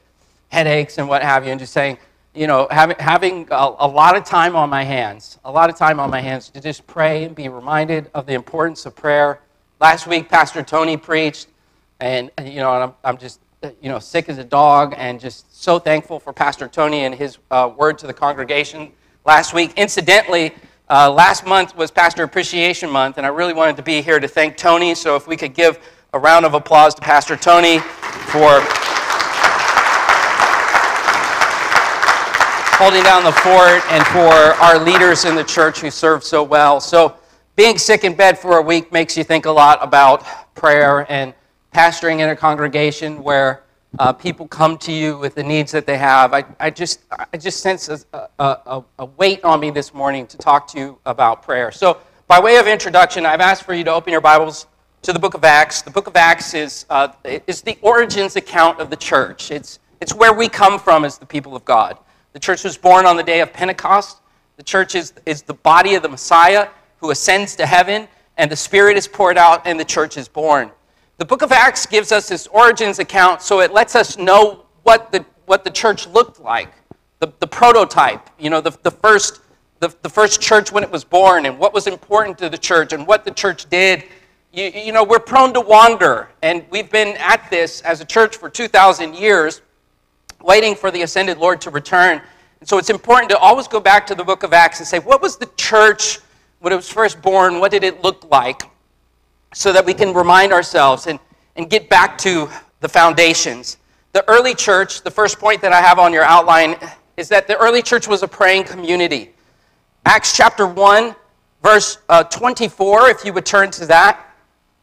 headaches 0.50 0.98
and 0.98 1.08
what 1.08 1.22
have 1.22 1.46
you, 1.46 1.52
and 1.52 1.60
just 1.60 1.74
saying, 1.74 1.98
you 2.34 2.48
know, 2.48 2.68
having, 2.70 2.98
having 3.00 3.48
a, 3.52 3.76
a 3.80 3.88
lot 3.88 4.16
of 4.16 4.24
time 4.24 4.56
on 4.56 4.70
my 4.70 4.84
hands, 4.84 5.40
a 5.46 5.52
lot 5.52 5.70
of 5.70 5.76
time 5.76 6.00
on 6.00 6.10
my 6.10 6.22
hands 6.22 6.50
to 6.50 6.62
just 6.62 6.86
pray 6.86 7.24
and 7.24 7.36
be 7.36 7.48
reminded 7.50 8.10
of 8.14 8.26
the 8.26 8.34
importance 8.34 8.86
of 8.86 8.96
prayer. 8.96 9.40
Last 9.80 10.08
week, 10.08 10.30
Pastor 10.30 10.64
Tony 10.64 10.98
preached, 10.98 11.48
and, 12.00 12.31
you 12.44 12.58
know, 12.58 12.72
I'm, 12.72 12.94
I'm 13.04 13.18
just 13.18 13.40
you 13.81 13.90
know, 13.90 14.00
sick 14.00 14.30
as 14.30 14.38
a 14.38 14.44
dog, 14.44 14.94
and 14.98 15.20
just 15.20 15.64
so 15.64 15.80
thankful 15.80 16.20
for 16.20 16.34
Pastor 16.34 16.68
Tony 16.68 17.06
and 17.06 17.16
his 17.16 17.40
uh, 17.50 17.72
word 17.76 17.98
to 17.98 18.08
the 18.08 18.14
congregation 18.14 18.92
last 19.26 19.54
week. 19.54 19.74
Incidentally, 19.76 20.54
uh, 20.90 21.12
last 21.12 21.46
month 21.46 21.76
was 21.76 21.90
Pastor 21.90 22.24
Appreciation 22.24 22.90
Month, 22.90 23.18
and 23.18 23.26
I 23.26 23.30
really 23.30 23.54
wanted 23.54 23.76
to 23.78 23.84
be 23.84 24.02
here 24.02 24.20
to 24.20 24.28
thank 24.28 24.56
Tony. 24.56 24.94
So 24.94 25.16
if 25.16 25.28
we 25.28 25.36
could 25.36 25.54
give 25.54 25.80
a 26.14 26.20
round 26.20 26.46
of 26.46 26.54
applause 26.54 26.94
to 26.96 27.02
Pastor 27.02 27.36
Tony 27.36 27.80
for 27.80 28.62
holding 32.78 33.04
down 33.04 33.24
the 33.24 33.32
fort 33.32 33.82
and 33.92 34.06
for 34.08 34.34
our 34.64 34.78
leaders 34.78 35.26
in 35.26 35.36
the 35.36 35.44
church 35.44 35.80
who 35.80 35.90
serve 35.90 36.24
so 36.24 36.44
well. 36.44 36.80
So 36.80 37.16
being 37.56 37.78
sick 37.78 38.04
in 38.04 38.14
bed 38.14 38.38
for 38.38 38.58
a 38.58 38.62
week 38.62 38.92
makes 38.92 39.18
you 39.18 39.24
think 39.24 39.46
a 39.46 39.52
lot 39.52 39.80
about 39.81 40.24
prayer 40.56 41.06
and 41.12 41.34
pastoring 41.74 42.20
in 42.20 42.30
a 42.30 42.36
congregation 42.36 43.24
where 43.24 43.65
uh, 44.00 44.13
people 44.13 44.47
come 44.47 44.77
to 44.80 44.92
you 44.92 45.18
with 45.18 45.36
the 45.36 45.44
needs 45.44 45.71
that 45.71 45.86
they 45.86 45.97
have. 45.97 46.33
I, 46.33 46.44
I, 46.59 46.69
just, 46.69 47.01
I 47.12 47.38
just 47.38 47.62
sense 47.62 47.88
a, 47.89 48.30
a, 48.39 48.83
a, 49.00 49.06
weight 49.06 49.44
on 49.44 49.59
me 49.59 49.69
this 49.71 49.94
morning 49.94 50.27
to 50.27 50.38
talk 50.38 50.68
to 50.69 50.80
you 50.80 50.97
about 51.06 51.44
prayer. 51.44 51.71
So, 51.71 52.00
by 52.27 52.39
way 52.39 52.57
of 52.57 52.68
introduction, 52.68 53.25
I've 53.25 53.42
asked 53.42 53.63
for 53.63 53.74
you 53.74 53.83
to 53.83 53.94
open 53.94 54.12
your 54.12 54.21
Bibles 54.21 54.68
to 55.03 55.14
the 55.14 55.19
book 55.19 55.35
of 55.35 55.44
Acts. 55.44 55.83
The 55.83 55.92
book 55.92 56.07
of 56.07 56.16
Acts 56.16 56.54
is, 56.54 56.85
uh, 56.90 57.09
is 57.23 57.61
the 57.61 57.78
origins 57.81 58.35
account 58.35 58.80
of 58.80 58.90
the 58.90 58.95
church, 58.95 59.52
it's, 59.52 59.80
it's 60.02 60.14
where 60.14 60.33
we 60.33 60.49
come 60.49 60.80
from 60.80 61.06
as 61.06 61.18
the 61.18 61.25
people 61.25 61.56
of 61.56 61.64
God. 61.64 61.97
The 62.33 62.40
church 62.40 62.64
was 62.64 62.78
born 62.78 63.06
on 63.06 63.16
the 63.16 63.23
day 63.23 63.40
of 63.40 63.54
Pentecost. 63.54 64.18
The 64.57 64.64
church 64.64 64.95
is, 64.95 65.14
is 65.25 65.42
the 65.42 65.54
body 65.54 65.95
of 65.95 66.02
the 66.02 66.09
Messiah 66.09 66.68
who 66.97 67.11
ascends 67.11 67.56
to 67.57 67.66
heaven, 67.66 68.07
and 68.37 68.52
the 68.52 68.56
Spirit 68.56 68.97
is 68.97 69.07
poured 69.07 69.37
out, 69.37 69.66
and 69.66 69.80
the 69.80 69.85
church 69.85 70.18
is 70.18 70.28
born. 70.28 70.71
The 71.18 71.24
book 71.24 71.42
of 71.42 71.54
Acts 71.54 71.86
gives 71.86 72.12
us 72.12 72.28
this 72.28 72.45
origins 72.48 73.00
account, 73.00 73.42
so 73.42 73.62
it 73.62 73.72
lets 73.72 73.95
us 73.95 74.18
know 74.18 74.66
what 74.84 75.14
the, 75.14 75.26
what 75.45 75.64
the 75.64 75.69
church 75.69 76.07
looked 76.07 76.42
like, 76.42 76.74
the, 77.19 77.31
the 77.40 77.48
prototype, 77.48 78.30
you 78.38 78.50
know, 78.50 78.60
the, 78.60 78.78
the, 78.84 78.92
first, 78.92 79.40
the, 79.80 79.95
the 80.02 80.10
first 80.10 80.42
church 80.42 80.74
when 80.74 80.84
it 80.84 80.92
was 80.92 81.06
born, 81.06 81.45
and 81.45 81.57
what 81.57 81.74
was 81.74 81.88
important 81.88 82.38
to 82.40 82.50
the 82.50 82.57
church, 82.57 82.92
and 82.92 83.07
what 83.07 83.24
the 83.24 83.31
church 83.31 83.69
did. 83.69 84.04
You, 84.52 84.66
you 84.66 84.92
know, 84.92 85.06
we're 85.06 85.19
prone 85.19 85.54
to 85.54 85.62
wander, 85.62 86.31
and 86.42 86.66
we've 86.69 86.92
been 86.92 87.16
at 87.16 87.50
this 87.50 87.80
as 87.81 88.02
a 88.02 88.06
church 88.06 88.36
for 88.36 88.50
2,000 88.50 89.16
years, 89.16 89.62
waiting 90.42 90.76
for 90.76 90.92
the 90.92 91.04
ascended 91.04 91.38
Lord 91.38 91.62
to 91.62 91.69
return. 91.69 92.22
And 92.60 92.68
so 92.68 92.78
it's 92.78 92.90
important 92.90 93.30
to 93.30 93.38
always 93.38 93.69
go 93.69 93.80
back 93.80 94.06
to 94.07 94.16
the 94.16 94.24
book 94.24 94.44
of 94.44 94.52
Acts 94.52 94.80
and 94.80 94.88
say, 94.88 95.00
what 95.00 95.22
was 95.22 95.38
the 95.38 95.50
church 95.56 96.19
when 96.60 96.74
it 96.74 96.76
was 96.76 96.90
first 96.90 97.22
born? 97.22 97.62
What 97.62 97.72
did 97.72 97.86
it 97.86 98.04
look 98.04 98.30
like? 98.30 98.64
So 99.56 99.71
that 99.71 99.85
we 99.85 99.94
can 99.94 100.14
remind 100.14 100.52
ourselves 100.52 101.07
and, 101.07 101.18
and 101.56 101.69
get 101.69 101.90
back 101.90 102.18
to 102.18 102.50
the 102.81 102.90
foundations. 102.90 103.78
The 104.12 104.28
early 104.30 104.54
church, 104.54 105.02
the 105.02 105.09
first 105.09 105.40
point 105.40 105.62
that 105.62 105.71
I 105.71 105.81
have 105.81 105.97
on 105.97 106.12
your 106.12 106.24
outline, 106.24 106.76
is 107.16 107.30
that 107.30 107.47
the 107.47 107.57
early 107.57 107.81
church 107.81 108.06
was 108.06 108.21
a 108.21 108.28
praying 108.28 108.66
community. 108.66 109.33
Acts 110.06 110.35
chapter 110.35 110.68
1, 110.68 111.16
verse 111.64 112.00
uh, 112.09 112.26
24, 112.26 113.09
if 113.09 113.24
you 113.24 113.31
would 113.31 113.45
turn 113.45 113.71
to 113.71 113.85
that. 113.85 114.26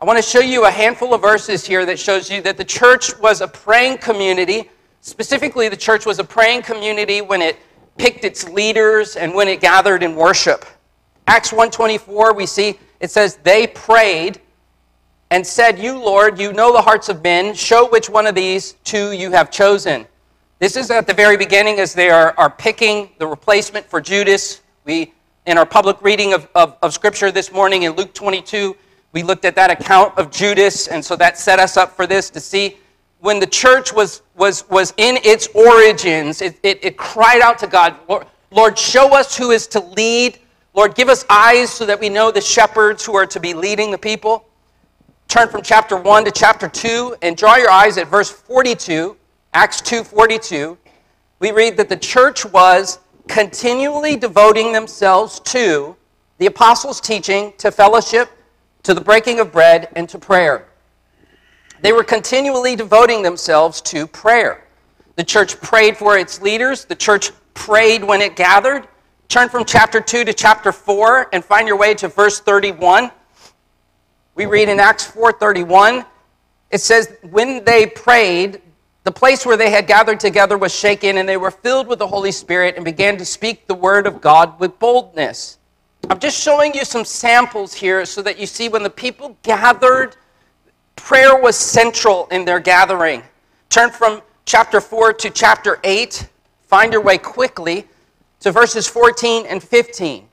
I 0.00 0.06
want 0.06 0.16
to 0.16 0.22
show 0.22 0.40
you 0.40 0.64
a 0.64 0.70
handful 0.70 1.12
of 1.12 1.20
verses 1.20 1.66
here 1.66 1.84
that 1.84 1.98
shows 1.98 2.30
you 2.30 2.40
that 2.40 2.56
the 2.56 2.64
church 2.64 3.16
was 3.18 3.42
a 3.42 3.48
praying 3.48 3.98
community. 3.98 4.70
Specifically, 5.02 5.68
the 5.68 5.76
church 5.76 6.06
was 6.06 6.18
a 6.18 6.24
praying 6.24 6.62
community 6.62 7.20
when 7.20 7.42
it 7.42 7.58
picked 7.98 8.24
its 8.24 8.48
leaders 8.48 9.16
and 9.16 9.34
when 9.34 9.48
it 9.48 9.60
gathered 9.60 10.02
in 10.02 10.16
worship. 10.16 10.64
Acts 11.26 11.52
1:24 11.52 12.34
we 12.34 12.46
see 12.46 12.78
it 13.00 13.10
says 13.10 13.36
they 13.42 13.66
prayed 13.66 14.40
and 15.32 15.46
said, 15.46 15.78
You, 15.78 15.98
Lord, 15.98 16.38
you 16.38 16.52
know 16.52 16.74
the 16.74 16.82
hearts 16.82 17.08
of 17.08 17.22
men. 17.22 17.54
Show 17.54 17.88
which 17.88 18.10
one 18.10 18.26
of 18.26 18.34
these 18.34 18.74
two 18.84 19.12
you 19.12 19.30
have 19.30 19.50
chosen. 19.50 20.06
This 20.58 20.76
is 20.76 20.90
at 20.90 21.06
the 21.06 21.14
very 21.14 21.38
beginning 21.38 21.80
as 21.80 21.94
they 21.94 22.10
are, 22.10 22.34
are 22.36 22.50
picking 22.50 23.08
the 23.16 23.26
replacement 23.26 23.86
for 23.86 23.98
Judas. 23.98 24.60
We 24.84 25.14
in 25.46 25.56
our 25.56 25.64
public 25.64 26.00
reading 26.02 26.34
of, 26.34 26.46
of, 26.54 26.76
of 26.82 26.92
Scripture 26.92 27.32
this 27.32 27.50
morning 27.50 27.84
in 27.84 27.92
Luke 27.92 28.12
22, 28.12 28.76
we 29.12 29.22
looked 29.22 29.46
at 29.46 29.54
that 29.56 29.70
account 29.70 30.16
of 30.18 30.30
Judas, 30.30 30.86
and 30.86 31.04
so 31.04 31.16
that 31.16 31.38
set 31.38 31.58
us 31.58 31.76
up 31.78 31.96
for 31.96 32.06
this 32.06 32.28
to 32.30 32.38
see 32.38 32.76
when 33.20 33.40
the 33.40 33.46
church 33.46 33.92
was, 33.92 34.22
was, 34.36 34.68
was 34.68 34.92
in 34.98 35.18
its 35.24 35.48
origins, 35.54 36.42
it, 36.42 36.60
it, 36.62 36.84
it 36.84 36.96
cried 36.96 37.40
out 37.40 37.58
to 37.58 37.66
God, 37.66 37.96
Lord, 38.08 38.26
Lord, 38.50 38.78
show 38.78 39.16
us 39.16 39.36
who 39.36 39.50
is 39.50 39.66
to 39.68 39.80
lead. 39.80 40.38
Lord, 40.74 40.94
give 40.94 41.08
us 41.08 41.24
eyes 41.28 41.70
so 41.70 41.86
that 41.86 41.98
we 41.98 42.08
know 42.08 42.30
the 42.30 42.40
shepherds 42.40 43.04
who 43.04 43.16
are 43.16 43.26
to 43.26 43.40
be 43.40 43.54
leading 43.54 43.90
the 43.90 43.98
people. 43.98 44.44
Turn 45.32 45.48
from 45.48 45.62
chapter 45.62 45.96
1 45.96 46.26
to 46.26 46.30
chapter 46.30 46.68
2 46.68 47.16
and 47.22 47.34
draw 47.38 47.56
your 47.56 47.70
eyes 47.70 47.96
at 47.96 48.06
verse 48.08 48.30
42, 48.30 49.16
Acts 49.54 49.80
2:42, 49.80 50.76
We 51.38 51.52
read 51.52 51.78
that 51.78 51.88
the 51.88 51.96
church 51.96 52.44
was 52.44 52.98
continually 53.28 54.14
devoting 54.14 54.72
themselves 54.72 55.40
to 55.40 55.96
the 56.36 56.44
apostles' 56.44 57.00
teaching, 57.00 57.54
to 57.56 57.70
fellowship, 57.70 58.28
to 58.82 58.92
the 58.92 59.00
breaking 59.00 59.40
of 59.40 59.50
bread, 59.50 59.88
and 59.96 60.06
to 60.10 60.18
prayer. 60.18 60.66
They 61.80 61.94
were 61.94 62.04
continually 62.04 62.76
devoting 62.76 63.22
themselves 63.22 63.80
to 63.80 64.06
prayer. 64.06 64.64
The 65.16 65.24
church 65.24 65.58
prayed 65.62 65.96
for 65.96 66.18
its 66.18 66.42
leaders, 66.42 66.84
the 66.84 66.94
church 66.94 67.30
prayed 67.54 68.04
when 68.04 68.20
it 68.20 68.36
gathered. 68.36 68.86
Turn 69.28 69.48
from 69.48 69.64
chapter 69.64 69.98
2 69.98 70.26
to 70.26 70.34
chapter 70.34 70.72
4 70.72 71.30
and 71.32 71.42
find 71.42 71.66
your 71.66 71.78
way 71.78 71.94
to 71.94 72.08
verse 72.08 72.38
31. 72.38 73.10
We 74.34 74.46
read 74.46 74.68
in 74.68 74.80
Acts 74.80 75.06
4:31, 75.06 76.06
it 76.70 76.80
says 76.80 77.14
when 77.30 77.64
they 77.64 77.86
prayed, 77.86 78.62
the 79.04 79.12
place 79.12 79.44
where 79.44 79.56
they 79.56 79.70
had 79.70 79.86
gathered 79.86 80.20
together 80.20 80.56
was 80.56 80.72
shaken 80.74 81.18
and 81.18 81.28
they 81.28 81.36
were 81.36 81.50
filled 81.50 81.86
with 81.86 81.98
the 81.98 82.06
Holy 82.06 82.32
Spirit 82.32 82.76
and 82.76 82.84
began 82.84 83.18
to 83.18 83.24
speak 83.24 83.66
the 83.66 83.74
word 83.74 84.06
of 84.06 84.20
God 84.20 84.58
with 84.60 84.78
boldness. 84.78 85.58
I'm 86.08 86.18
just 86.18 86.40
showing 86.40 86.72
you 86.74 86.84
some 86.84 87.04
samples 87.04 87.74
here 87.74 88.04
so 88.04 88.22
that 88.22 88.38
you 88.38 88.46
see 88.46 88.68
when 88.68 88.82
the 88.82 88.90
people 88.90 89.36
gathered, 89.42 90.16
prayer 90.96 91.36
was 91.36 91.56
central 91.56 92.28
in 92.30 92.44
their 92.44 92.60
gathering. 92.60 93.22
Turn 93.70 93.90
from 93.90 94.22
chapter 94.44 94.80
4 94.80 95.12
to 95.14 95.30
chapter 95.30 95.80
8. 95.84 96.28
Find 96.66 96.92
your 96.92 97.02
way 97.02 97.18
quickly 97.18 97.86
to 98.40 98.52
verses 98.52 98.88
14 98.88 99.46
and 99.46 99.62
15. 99.62 100.28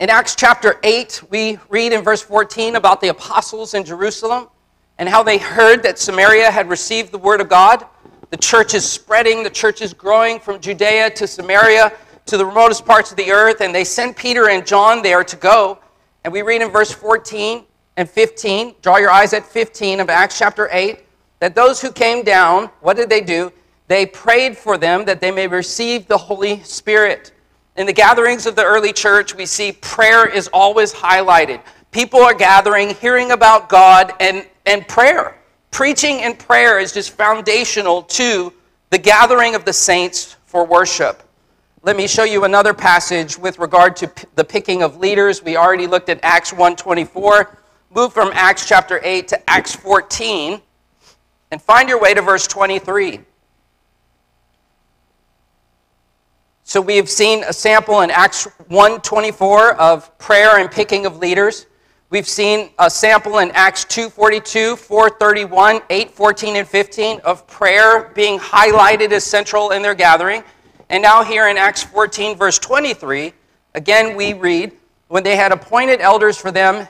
In 0.00 0.08
Acts 0.08 0.34
chapter 0.34 0.80
8, 0.82 1.24
we 1.28 1.58
read 1.68 1.92
in 1.92 2.02
verse 2.02 2.22
14 2.22 2.76
about 2.76 3.02
the 3.02 3.08
apostles 3.08 3.74
in 3.74 3.84
Jerusalem 3.84 4.48
and 4.96 5.06
how 5.06 5.22
they 5.22 5.36
heard 5.36 5.82
that 5.82 5.98
Samaria 5.98 6.50
had 6.50 6.70
received 6.70 7.12
the 7.12 7.18
word 7.18 7.42
of 7.42 7.50
God. 7.50 7.84
The 8.30 8.38
church 8.38 8.72
is 8.72 8.90
spreading, 8.90 9.42
the 9.42 9.50
church 9.50 9.82
is 9.82 9.92
growing 9.92 10.40
from 10.40 10.58
Judea 10.58 11.10
to 11.10 11.26
Samaria 11.26 11.92
to 12.24 12.38
the 12.38 12.46
remotest 12.46 12.86
parts 12.86 13.10
of 13.10 13.18
the 13.18 13.30
earth, 13.30 13.60
and 13.60 13.74
they 13.74 13.84
sent 13.84 14.16
Peter 14.16 14.48
and 14.48 14.66
John 14.66 15.02
there 15.02 15.22
to 15.22 15.36
go. 15.36 15.78
And 16.24 16.32
we 16.32 16.40
read 16.40 16.62
in 16.62 16.70
verse 16.70 16.90
14 16.90 17.66
and 17.98 18.08
15, 18.08 18.76
draw 18.80 18.96
your 18.96 19.10
eyes 19.10 19.34
at 19.34 19.44
15 19.44 20.00
of 20.00 20.08
Acts 20.08 20.38
chapter 20.38 20.70
8, 20.72 21.00
that 21.40 21.54
those 21.54 21.78
who 21.78 21.92
came 21.92 22.24
down, 22.24 22.70
what 22.80 22.96
did 22.96 23.10
they 23.10 23.20
do? 23.20 23.52
They 23.86 24.06
prayed 24.06 24.56
for 24.56 24.78
them 24.78 25.04
that 25.04 25.20
they 25.20 25.30
may 25.30 25.46
receive 25.46 26.06
the 26.06 26.16
Holy 26.16 26.62
Spirit. 26.62 27.32
In 27.76 27.86
the 27.86 27.92
gatherings 27.92 28.46
of 28.46 28.56
the 28.56 28.64
early 28.64 28.92
church, 28.92 29.34
we 29.34 29.46
see 29.46 29.72
prayer 29.72 30.28
is 30.28 30.48
always 30.52 30.92
highlighted. 30.92 31.60
People 31.92 32.20
are 32.20 32.34
gathering, 32.34 32.94
hearing 32.96 33.30
about 33.32 33.68
God, 33.68 34.12
and, 34.20 34.46
and 34.66 34.86
prayer. 34.86 35.36
Preaching 35.70 36.22
and 36.22 36.38
prayer 36.38 36.78
is 36.78 36.92
just 36.92 37.12
foundational 37.12 38.02
to 38.02 38.52
the 38.90 38.98
gathering 38.98 39.54
of 39.54 39.64
the 39.64 39.72
saints 39.72 40.36
for 40.46 40.66
worship. 40.66 41.22
Let 41.82 41.96
me 41.96 42.06
show 42.06 42.24
you 42.24 42.44
another 42.44 42.74
passage 42.74 43.38
with 43.38 43.58
regard 43.58 43.96
to 43.96 44.08
p- 44.08 44.26
the 44.34 44.44
picking 44.44 44.82
of 44.82 44.98
leaders. 44.98 45.42
We 45.42 45.56
already 45.56 45.86
looked 45.86 46.10
at 46.10 46.20
Acts 46.22 46.52
1:24. 46.52 47.56
Move 47.90 48.12
from 48.12 48.30
Acts 48.34 48.66
chapter 48.66 49.00
8 49.02 49.28
to 49.28 49.50
Acts 49.50 49.74
14 49.74 50.60
and 51.50 51.62
find 51.62 51.88
your 51.88 51.98
way 51.98 52.14
to 52.14 52.20
verse 52.20 52.46
23. 52.46 53.20
So 56.70 56.80
we 56.80 56.94
have 56.98 57.10
seen 57.10 57.42
a 57.42 57.52
sample 57.52 58.02
in 58.02 58.12
Acts 58.12 58.46
1:24 58.68 59.74
of 59.74 60.16
prayer 60.18 60.58
and 60.58 60.70
picking 60.70 61.04
of 61.04 61.18
leaders. 61.18 61.66
We've 62.10 62.28
seen 62.28 62.70
a 62.78 62.88
sample 62.88 63.38
in 63.38 63.50
Acts 63.56 63.84
2:42, 63.86 64.76
431, 64.76 65.80
8:14 65.90 66.54
and 66.54 66.68
15 66.68 67.20
of 67.24 67.44
prayer 67.48 68.12
being 68.14 68.38
highlighted 68.38 69.10
as 69.10 69.24
central 69.24 69.72
in 69.72 69.82
their 69.82 69.96
gathering. 69.96 70.44
And 70.90 71.02
now 71.02 71.24
here 71.24 71.48
in 71.48 71.58
Acts 71.58 71.82
14 71.82 72.36
verse 72.36 72.60
23, 72.60 73.34
again 73.74 74.14
we 74.14 74.32
read, 74.32 74.70
when 75.08 75.24
they 75.24 75.34
had 75.34 75.50
appointed 75.50 76.00
elders 76.00 76.36
for 76.36 76.52
them 76.52 76.86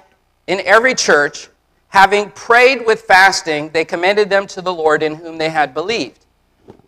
in 0.47 0.61
every 0.67 0.95
church, 0.95 1.49
having 1.89 2.31
prayed 2.33 2.85
with 2.85 3.01
fasting, 3.01 3.71
they 3.71 3.87
commended 3.87 4.29
them 4.29 4.47
to 4.49 4.61
the 4.61 4.75
Lord 4.75 5.03
in 5.03 5.15
whom 5.15 5.39
they 5.39 5.49
had 5.49 5.73
believed. 5.73 6.20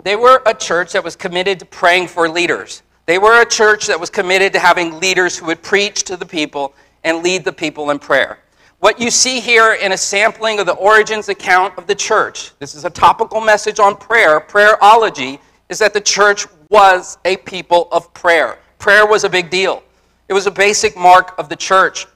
They 0.05 0.17
were 0.17 0.43
a 0.47 0.55
church 0.55 0.93
that 0.93 1.05
was 1.05 1.17
committed 1.17 1.59
to 1.61 1.65
praying 1.67 2.09
for 2.09 2.29
leaders. 2.29 2.83
They 3.07 3.19
were 3.19 3.41
a 3.41 3.47
church 3.47 3.87
that 3.87 3.99
was 3.99 4.11
committed 4.11 4.53
to 4.53 4.59
having 4.59 5.01
leaders 5.01 5.37
who 5.37 5.47
would 5.47 5.63
preach 5.63 6.05
to 6.05 6.17
the 6.17 6.27
people 6.27 6.75
and 7.05 7.23
lead 7.23 7.45
the 7.45 7.53
people 7.53 7.91
in 7.91 7.99
prayer. 7.99 8.39
What 8.79 9.01
you 9.01 9.11
see 9.11 9.41
here 9.41 9.75
in 9.75 9.93
a 9.93 9.97
sampling 9.97 10.59
of 10.59 10.67
the 10.67 10.75
origins 10.75 11.29
account 11.29 11.77
of 11.79 11.87
the 11.87 11.95
church, 11.95 12.53
this 12.59 12.75
is 12.75 12.85
a 12.85 12.91
topical 12.91 13.41
message 13.41 13.79
on 13.79 13.97
prayer, 13.97 14.41
prayerology, 14.41 15.39
is 15.69 15.79
that 15.79 15.95
the 15.95 16.01
church 16.01 16.47
was 16.69 17.19
a 17.25 17.37
people 17.39 17.89
of 17.93 18.13
prayer. 18.15 18.59
Prayer 18.79 19.07
was 19.07 19.25
a 19.25 19.29
big 19.29 19.51
deal. 19.51 19.83
It 20.29 20.33
was 20.33 20.47
a 20.47 20.51
basic 20.51 20.97
mark 20.97 21.35
of 21.39 21.49
the 21.49 21.57
church. 21.57 22.07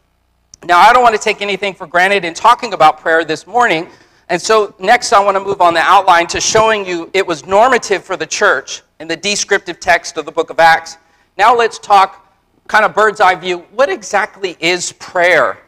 Now, 0.64 0.78
I 0.78 0.92
don't 0.92 1.02
want 1.02 1.14
to 1.14 1.20
take 1.20 1.42
anything 1.42 1.74
for 1.74 1.86
granted 1.86 2.24
in 2.24 2.34
talking 2.34 2.72
about 2.72 2.98
prayer 2.98 3.24
this 3.24 3.46
morning 3.46 3.88
and 4.28 4.42
so, 4.42 4.74
next, 4.80 5.12
I 5.12 5.24
want 5.24 5.36
to 5.36 5.44
move 5.44 5.60
on 5.60 5.72
the 5.72 5.80
outline 5.80 6.26
to 6.28 6.40
showing 6.40 6.84
you 6.84 7.08
it 7.14 7.24
was 7.24 7.46
normative 7.46 8.04
for 8.04 8.16
the 8.16 8.26
church 8.26 8.82
in 8.98 9.06
the 9.06 9.16
descriptive 9.16 9.78
text 9.78 10.16
of 10.16 10.24
the 10.24 10.32
book 10.32 10.50
of 10.50 10.58
Acts. 10.58 10.98
Now, 11.38 11.54
let's 11.56 11.78
talk 11.78 12.26
kind 12.66 12.84
of 12.84 12.94
bird's 12.94 13.20
eye 13.20 13.36
view. 13.36 13.58
What 13.72 13.88
exactly 13.88 14.56
is 14.58 14.92
prayer? 14.92 15.58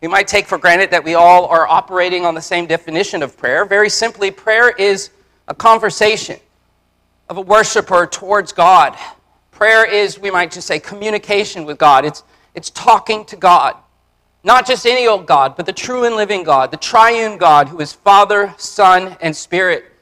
We 0.00 0.08
might 0.08 0.26
take 0.26 0.46
for 0.46 0.58
granted 0.58 0.90
that 0.90 1.04
we 1.04 1.14
all 1.14 1.46
are 1.46 1.68
operating 1.68 2.24
on 2.24 2.34
the 2.34 2.40
same 2.40 2.66
definition 2.66 3.22
of 3.22 3.36
prayer. 3.36 3.64
Very 3.64 3.90
simply, 3.90 4.30
prayer 4.30 4.70
is 4.70 5.10
a 5.46 5.54
conversation 5.54 6.40
of 7.28 7.36
a 7.36 7.40
worshiper 7.40 8.06
towards 8.06 8.52
God. 8.52 8.96
Prayer 9.52 9.88
is, 9.88 10.18
we 10.18 10.30
might 10.30 10.50
just 10.50 10.66
say, 10.66 10.80
communication 10.80 11.64
with 11.64 11.78
God. 11.78 12.04
It's, 12.04 12.22
it's 12.54 12.70
talking 12.70 13.24
to 13.26 13.36
God. 13.36 13.76
Not 14.48 14.66
just 14.66 14.86
any 14.86 15.06
old 15.06 15.26
God, 15.26 15.56
but 15.56 15.66
the 15.66 15.74
true 15.74 16.04
and 16.04 16.16
living 16.16 16.42
God, 16.42 16.70
the 16.70 16.78
triune 16.78 17.36
God 17.36 17.68
who 17.68 17.80
is 17.80 17.92
Father, 17.92 18.54
Son, 18.56 19.14
and 19.20 19.36
Spirit. 19.36 19.92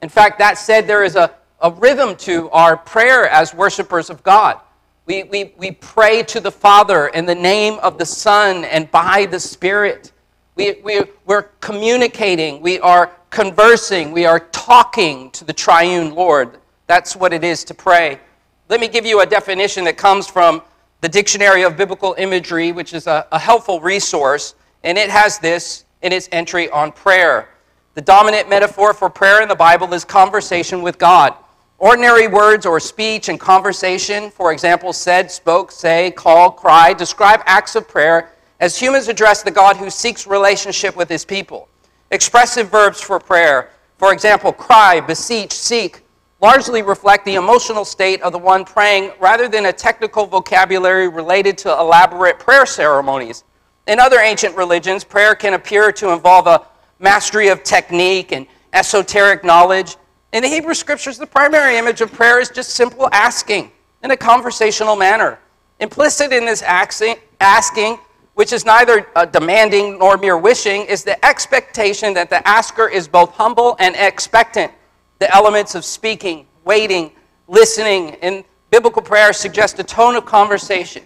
In 0.00 0.08
fact, 0.08 0.38
that 0.38 0.58
said, 0.58 0.86
there 0.86 1.02
is 1.02 1.16
a, 1.16 1.34
a 1.60 1.72
rhythm 1.72 2.14
to 2.18 2.48
our 2.50 2.76
prayer 2.76 3.28
as 3.28 3.52
worshipers 3.52 4.08
of 4.08 4.22
God. 4.22 4.60
We, 5.06 5.24
we, 5.24 5.54
we 5.58 5.72
pray 5.72 6.22
to 6.22 6.38
the 6.38 6.52
Father 6.52 7.08
in 7.08 7.26
the 7.26 7.34
name 7.34 7.80
of 7.80 7.98
the 7.98 8.06
Son 8.06 8.64
and 8.66 8.88
by 8.92 9.26
the 9.26 9.40
Spirit. 9.40 10.12
We, 10.54 10.74
we, 10.84 11.02
we're 11.24 11.48
communicating, 11.60 12.62
we 12.62 12.78
are 12.78 13.10
conversing, 13.30 14.12
we 14.12 14.24
are 14.24 14.38
talking 14.38 15.32
to 15.32 15.44
the 15.44 15.52
triune 15.52 16.14
Lord. 16.14 16.58
That's 16.86 17.16
what 17.16 17.32
it 17.32 17.42
is 17.42 17.64
to 17.64 17.74
pray. 17.74 18.20
Let 18.68 18.78
me 18.78 18.86
give 18.86 19.04
you 19.04 19.22
a 19.22 19.26
definition 19.26 19.82
that 19.86 19.96
comes 19.96 20.28
from 20.28 20.62
the 21.00 21.08
Dictionary 21.08 21.62
of 21.62 21.76
Biblical 21.76 22.14
Imagery, 22.18 22.72
which 22.72 22.94
is 22.94 23.06
a, 23.06 23.26
a 23.32 23.38
helpful 23.38 23.80
resource, 23.80 24.54
and 24.82 24.96
it 24.96 25.10
has 25.10 25.38
this 25.38 25.84
in 26.02 26.12
its 26.12 26.28
entry 26.32 26.70
on 26.70 26.92
prayer. 26.92 27.48
The 27.94 28.00
dominant 28.00 28.48
metaphor 28.48 28.94
for 28.94 29.10
prayer 29.10 29.42
in 29.42 29.48
the 29.48 29.54
Bible 29.54 29.92
is 29.92 30.04
conversation 30.04 30.82
with 30.82 30.98
God. 30.98 31.34
Ordinary 31.78 32.26
words 32.26 32.64
or 32.64 32.80
speech 32.80 33.28
and 33.28 33.38
conversation, 33.38 34.30
for 34.30 34.52
example, 34.52 34.92
said, 34.92 35.30
spoke, 35.30 35.70
say, 35.70 36.10
call, 36.10 36.50
cry, 36.50 36.94
describe 36.94 37.40
acts 37.44 37.76
of 37.76 37.86
prayer 37.86 38.32
as 38.60 38.78
humans 38.78 39.08
address 39.08 39.42
the 39.42 39.50
God 39.50 39.76
who 39.76 39.90
seeks 39.90 40.26
relationship 40.26 40.96
with 40.96 41.08
his 41.08 41.24
people. 41.24 41.68
Expressive 42.10 42.70
verbs 42.70 43.00
for 43.00 43.18
prayer, 43.18 43.70
for 43.98 44.12
example, 44.12 44.52
cry, 44.52 45.00
beseech, 45.00 45.52
seek, 45.52 46.05
largely 46.40 46.82
reflect 46.82 47.24
the 47.24 47.34
emotional 47.34 47.84
state 47.84 48.20
of 48.22 48.32
the 48.32 48.38
one 48.38 48.64
praying 48.64 49.12
rather 49.20 49.48
than 49.48 49.66
a 49.66 49.72
technical 49.72 50.26
vocabulary 50.26 51.08
related 51.08 51.56
to 51.58 51.70
elaborate 51.70 52.38
prayer 52.38 52.66
ceremonies. 52.66 53.44
In 53.86 53.98
other 53.98 54.18
ancient 54.18 54.56
religions, 54.56 55.04
prayer 55.04 55.34
can 55.34 55.54
appear 55.54 55.92
to 55.92 56.10
involve 56.10 56.46
a 56.46 56.66
mastery 56.98 57.48
of 57.48 57.62
technique 57.62 58.32
and 58.32 58.46
esoteric 58.72 59.44
knowledge. 59.44 59.96
In 60.32 60.42
the 60.42 60.48
Hebrew 60.48 60.74
scriptures, 60.74 61.18
the 61.18 61.26
primary 61.26 61.78
image 61.78 62.00
of 62.00 62.12
prayer 62.12 62.40
is 62.40 62.50
just 62.50 62.70
simple 62.70 63.08
asking 63.12 63.70
in 64.02 64.10
a 64.10 64.16
conversational 64.16 64.96
manner. 64.96 65.38
Implicit 65.80 66.32
in 66.32 66.44
this 66.44 66.62
asking, 66.62 67.98
which 68.34 68.52
is 68.52 68.66
neither 68.66 69.06
uh, 69.14 69.24
demanding 69.24 69.98
nor 69.98 70.16
mere 70.16 70.36
wishing, 70.36 70.82
is 70.86 71.04
the 71.04 71.24
expectation 71.24 72.12
that 72.14 72.28
the 72.28 72.46
asker 72.46 72.88
is 72.88 73.08
both 73.08 73.30
humble 73.32 73.76
and 73.78 73.94
expectant 73.96 74.72
the 75.18 75.34
elements 75.34 75.74
of 75.74 75.84
speaking, 75.84 76.46
waiting, 76.64 77.12
listening, 77.48 78.16
and 78.22 78.44
biblical 78.70 79.02
prayer 79.02 79.32
suggest 79.32 79.78
a 79.78 79.84
tone 79.84 80.16
of 80.16 80.24
conversation. 80.24 81.02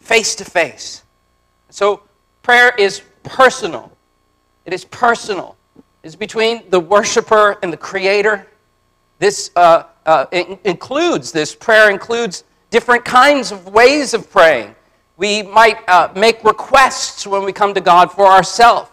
face 0.00 0.36
to 0.36 0.44
face. 0.44 1.02
So 1.70 2.02
prayer 2.42 2.72
is 2.78 3.02
personal. 3.24 3.90
It 4.64 4.72
is 4.72 4.84
personal. 4.84 5.56
It's 6.04 6.14
between 6.14 6.70
the 6.70 6.78
worshiper 6.78 7.58
and 7.62 7.72
the 7.72 7.76
creator. 7.76 8.46
This 9.18 9.50
uh, 9.56 9.84
uh, 10.04 10.26
includes, 10.30 11.32
this 11.32 11.54
prayer 11.54 11.90
includes 11.90 12.44
different 12.70 13.04
kinds 13.04 13.50
of 13.50 13.66
ways 13.68 14.14
of 14.14 14.30
praying. 14.30 14.76
We 15.16 15.42
might 15.42 15.78
uh, 15.88 16.10
make 16.14 16.44
requests 16.44 17.26
when 17.26 17.42
we 17.42 17.52
come 17.52 17.74
to 17.74 17.80
God 17.80 18.12
for 18.12 18.26
ourselves. 18.26 18.90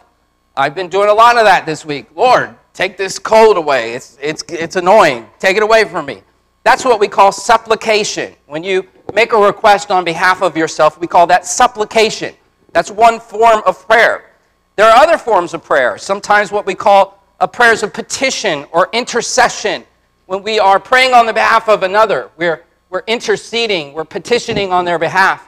I've 0.55 0.73
been 0.73 0.89
doing 0.89 1.09
a 1.09 1.13
lot 1.13 1.37
of 1.37 1.45
that 1.45 1.65
this 1.65 1.85
week. 1.85 2.07
Lord, 2.15 2.55
take 2.73 2.97
this 2.97 3.19
cold 3.19 3.57
away. 3.57 3.93
It's, 3.93 4.17
it's, 4.21 4.43
it's 4.49 4.75
annoying. 4.75 5.29
Take 5.39 5.57
it 5.57 5.63
away 5.63 5.85
from 5.85 6.05
me. 6.05 6.21
That's 6.63 6.83
what 6.83 6.99
we 6.99 7.07
call 7.07 7.31
supplication. 7.31 8.33
When 8.47 8.63
you 8.63 8.87
make 9.13 9.33
a 9.33 9.37
request 9.37 9.91
on 9.91 10.03
behalf 10.03 10.41
of 10.41 10.57
yourself, 10.57 10.99
we 10.99 11.07
call 11.07 11.27
that 11.27 11.45
supplication. 11.45 12.33
That's 12.71 12.89
one 12.89 13.19
form 13.19 13.61
of 13.65 13.87
prayer. 13.87 14.31
There 14.75 14.89
are 14.89 15.03
other 15.03 15.17
forms 15.17 15.53
of 15.53 15.63
prayer, 15.63 15.97
sometimes 15.97 16.51
what 16.51 16.65
we 16.65 16.73
call 16.73 17.19
prayers 17.51 17.83
of 17.83 17.93
petition 17.93 18.65
or 18.71 18.89
intercession. 18.93 19.83
When 20.25 20.41
we 20.41 20.57
are 20.57 20.79
praying 20.79 21.13
on 21.13 21.25
the 21.25 21.33
behalf 21.33 21.67
of 21.67 21.83
another, 21.83 22.31
we're, 22.37 22.63
we're 22.89 23.03
interceding, 23.05 23.93
we're 23.93 24.05
petitioning 24.05 24.71
on 24.71 24.85
their 24.85 24.97
behalf. 24.97 25.47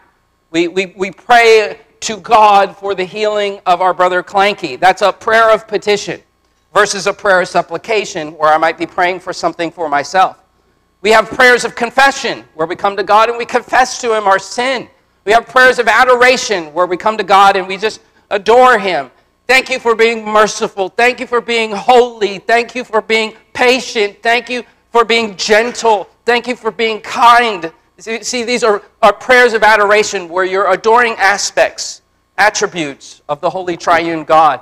We, 0.51 0.67
we, 0.67 0.87
we 0.97 1.11
pray 1.11 1.79
to 2.01 2.17
God 2.17 2.75
for 2.75 2.93
the 2.93 3.05
healing 3.05 3.61
of 3.65 3.81
our 3.81 3.93
brother 3.93 4.21
Clanky. 4.21 4.79
That's 4.79 5.01
a 5.01 5.11
prayer 5.11 5.49
of 5.49 5.67
petition 5.67 6.21
versus 6.75 7.07
a 7.07 7.13
prayer 7.13 7.39
of 7.39 7.47
supplication 7.47 8.37
where 8.37 8.51
I 8.51 8.57
might 8.57 8.77
be 8.77 8.85
praying 8.85 9.21
for 9.21 9.31
something 9.31 9.71
for 9.71 9.87
myself. 9.87 10.43
We 11.01 11.09
have 11.11 11.29
prayers 11.29 11.63
of 11.63 11.73
confession 11.73 12.43
where 12.53 12.67
we 12.67 12.75
come 12.75 12.97
to 12.97 13.03
God 13.03 13.29
and 13.29 13.37
we 13.37 13.45
confess 13.45 14.01
to 14.01 14.13
Him 14.13 14.25
our 14.25 14.37
sin. 14.37 14.89
We 15.23 15.31
have 15.31 15.47
prayers 15.47 15.79
of 15.79 15.87
adoration 15.87 16.73
where 16.73 16.85
we 16.85 16.97
come 16.97 17.17
to 17.17 17.23
God 17.23 17.55
and 17.55 17.65
we 17.65 17.77
just 17.77 18.01
adore 18.29 18.77
Him. 18.77 19.09
Thank 19.47 19.69
you 19.69 19.79
for 19.79 19.95
being 19.95 20.25
merciful. 20.25 20.89
Thank 20.89 21.21
you 21.21 21.27
for 21.27 21.39
being 21.39 21.71
holy. 21.71 22.39
Thank 22.39 22.75
you 22.75 22.83
for 22.83 23.01
being 23.01 23.37
patient. 23.53 24.21
Thank 24.21 24.49
you 24.49 24.65
for 24.91 25.05
being 25.05 25.37
gentle. 25.37 26.09
Thank 26.25 26.45
you 26.45 26.57
for 26.57 26.71
being 26.71 26.99
kind. 26.99 27.71
See, 27.99 28.43
these 28.43 28.65
are, 28.65 28.81
are 29.01 29.13
prayers 29.13 29.53
of 29.53 29.63
adoration 29.63 30.27
where 30.27 30.43
you're 30.43 30.69
adoring 30.73 31.13
aspects, 31.13 32.01
attributes 32.37 33.21
of 33.29 33.39
the 33.39 33.49
Holy 33.49 33.77
Triune 33.77 34.25
God. 34.25 34.59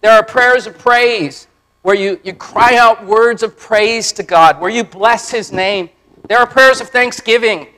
There 0.00 0.12
are 0.12 0.22
prayers 0.22 0.68
of 0.68 0.78
praise 0.78 1.48
where 1.86 1.94
you, 1.94 2.18
you 2.24 2.32
cry 2.32 2.74
out 2.74 3.06
words 3.06 3.44
of 3.44 3.56
praise 3.56 4.10
to 4.10 4.24
God, 4.24 4.60
where 4.60 4.70
you 4.70 4.82
bless 4.82 5.30
His 5.30 5.52
name. 5.52 5.88
There 6.28 6.36
are 6.36 6.44
prayers 6.44 6.80
of 6.80 6.88
thanksgiving 6.88 7.68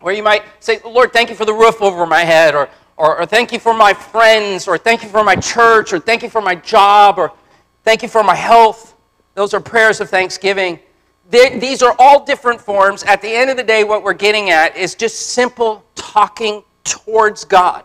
where 0.00 0.14
you 0.14 0.22
might 0.22 0.44
say, 0.60 0.80
Lord, 0.82 1.12
thank 1.12 1.28
you 1.28 1.34
for 1.34 1.44
the 1.44 1.52
roof 1.52 1.82
over 1.82 2.06
my 2.06 2.20
head, 2.20 2.54
or, 2.54 2.70
or, 2.96 3.18
or, 3.18 3.26
thank 3.26 3.52
you 3.52 3.58
for 3.58 3.74
my 3.74 3.92
friends, 3.92 4.66
or 4.66 4.78
thank 4.78 5.02
you 5.02 5.10
for 5.10 5.22
my 5.22 5.36
church, 5.36 5.92
or 5.92 5.98
thank 5.98 6.22
you 6.22 6.30
for 6.30 6.40
my 6.40 6.54
job, 6.54 7.18
or 7.18 7.32
thank 7.82 8.02
you 8.02 8.08
for 8.08 8.24
my 8.24 8.34
health. 8.34 8.94
Those 9.34 9.52
are 9.52 9.60
prayers 9.60 10.00
of 10.00 10.08
thanksgiving. 10.08 10.80
These 11.28 11.82
are 11.82 11.94
all 11.98 12.24
different 12.24 12.62
forms. 12.62 13.02
At 13.02 13.20
the 13.20 13.28
end 13.28 13.50
of 13.50 13.58
the 13.58 13.62
day, 13.62 13.84
what 13.84 14.02
we're 14.02 14.14
getting 14.14 14.48
at 14.48 14.74
is 14.74 14.94
just 14.94 15.34
simple 15.34 15.84
talking 15.94 16.64
towards 16.84 17.44
God. 17.44 17.84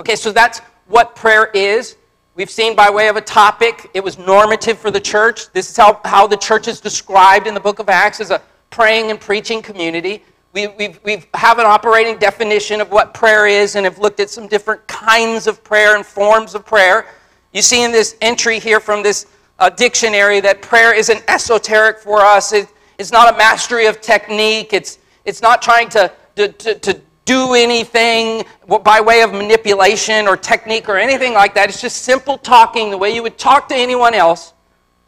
Okay, 0.00 0.16
so 0.16 0.32
that's 0.32 0.58
what 0.88 1.14
prayer 1.14 1.52
is. 1.54 1.94
We've 2.36 2.50
seen 2.50 2.76
by 2.76 2.90
way 2.90 3.08
of 3.08 3.16
a 3.16 3.22
topic, 3.22 3.90
it 3.94 4.04
was 4.04 4.18
normative 4.18 4.78
for 4.78 4.90
the 4.90 5.00
church. 5.00 5.50
This 5.52 5.70
is 5.70 5.76
how, 5.78 6.02
how 6.04 6.26
the 6.26 6.36
church 6.36 6.68
is 6.68 6.82
described 6.82 7.46
in 7.46 7.54
the 7.54 7.60
book 7.60 7.78
of 7.78 7.88
Acts 7.88 8.20
as 8.20 8.30
a 8.30 8.42
praying 8.68 9.10
and 9.10 9.18
preaching 9.18 9.62
community. 9.62 10.22
We, 10.52 10.66
we've, 10.66 11.00
we 11.02 11.24
have 11.32 11.58
an 11.58 11.64
operating 11.64 12.18
definition 12.18 12.82
of 12.82 12.90
what 12.90 13.14
prayer 13.14 13.46
is 13.46 13.74
and 13.74 13.86
have 13.86 13.98
looked 13.98 14.20
at 14.20 14.28
some 14.28 14.48
different 14.48 14.86
kinds 14.86 15.46
of 15.46 15.64
prayer 15.64 15.96
and 15.96 16.04
forms 16.04 16.54
of 16.54 16.66
prayer. 16.66 17.06
You 17.54 17.62
see 17.62 17.84
in 17.84 17.90
this 17.90 18.16
entry 18.20 18.58
here 18.58 18.80
from 18.80 19.02
this 19.02 19.24
uh, 19.58 19.70
dictionary 19.70 20.40
that 20.40 20.60
prayer 20.60 20.94
isn't 20.94 21.24
esoteric 21.28 22.00
for 22.00 22.20
us. 22.20 22.52
It, 22.52 22.68
it's 22.98 23.12
not 23.12 23.34
a 23.34 23.38
mastery 23.38 23.86
of 23.86 24.02
technique. 24.02 24.74
It's, 24.74 24.98
it's 25.24 25.40
not 25.40 25.62
trying 25.62 25.88
to, 25.88 26.12
to, 26.34 26.52
to, 26.52 26.74
to 26.80 27.00
do 27.26 27.54
anything 27.54 28.44
by 28.82 29.00
way 29.00 29.20
of 29.20 29.32
manipulation 29.32 30.26
or 30.26 30.36
technique 30.36 30.88
or 30.88 30.96
anything 30.96 31.34
like 31.34 31.54
that. 31.54 31.68
It's 31.68 31.80
just 31.80 32.02
simple 32.02 32.38
talking 32.38 32.90
the 32.90 32.96
way 32.96 33.14
you 33.14 33.22
would 33.22 33.36
talk 33.36 33.68
to 33.68 33.74
anyone 33.74 34.14
else, 34.14 34.54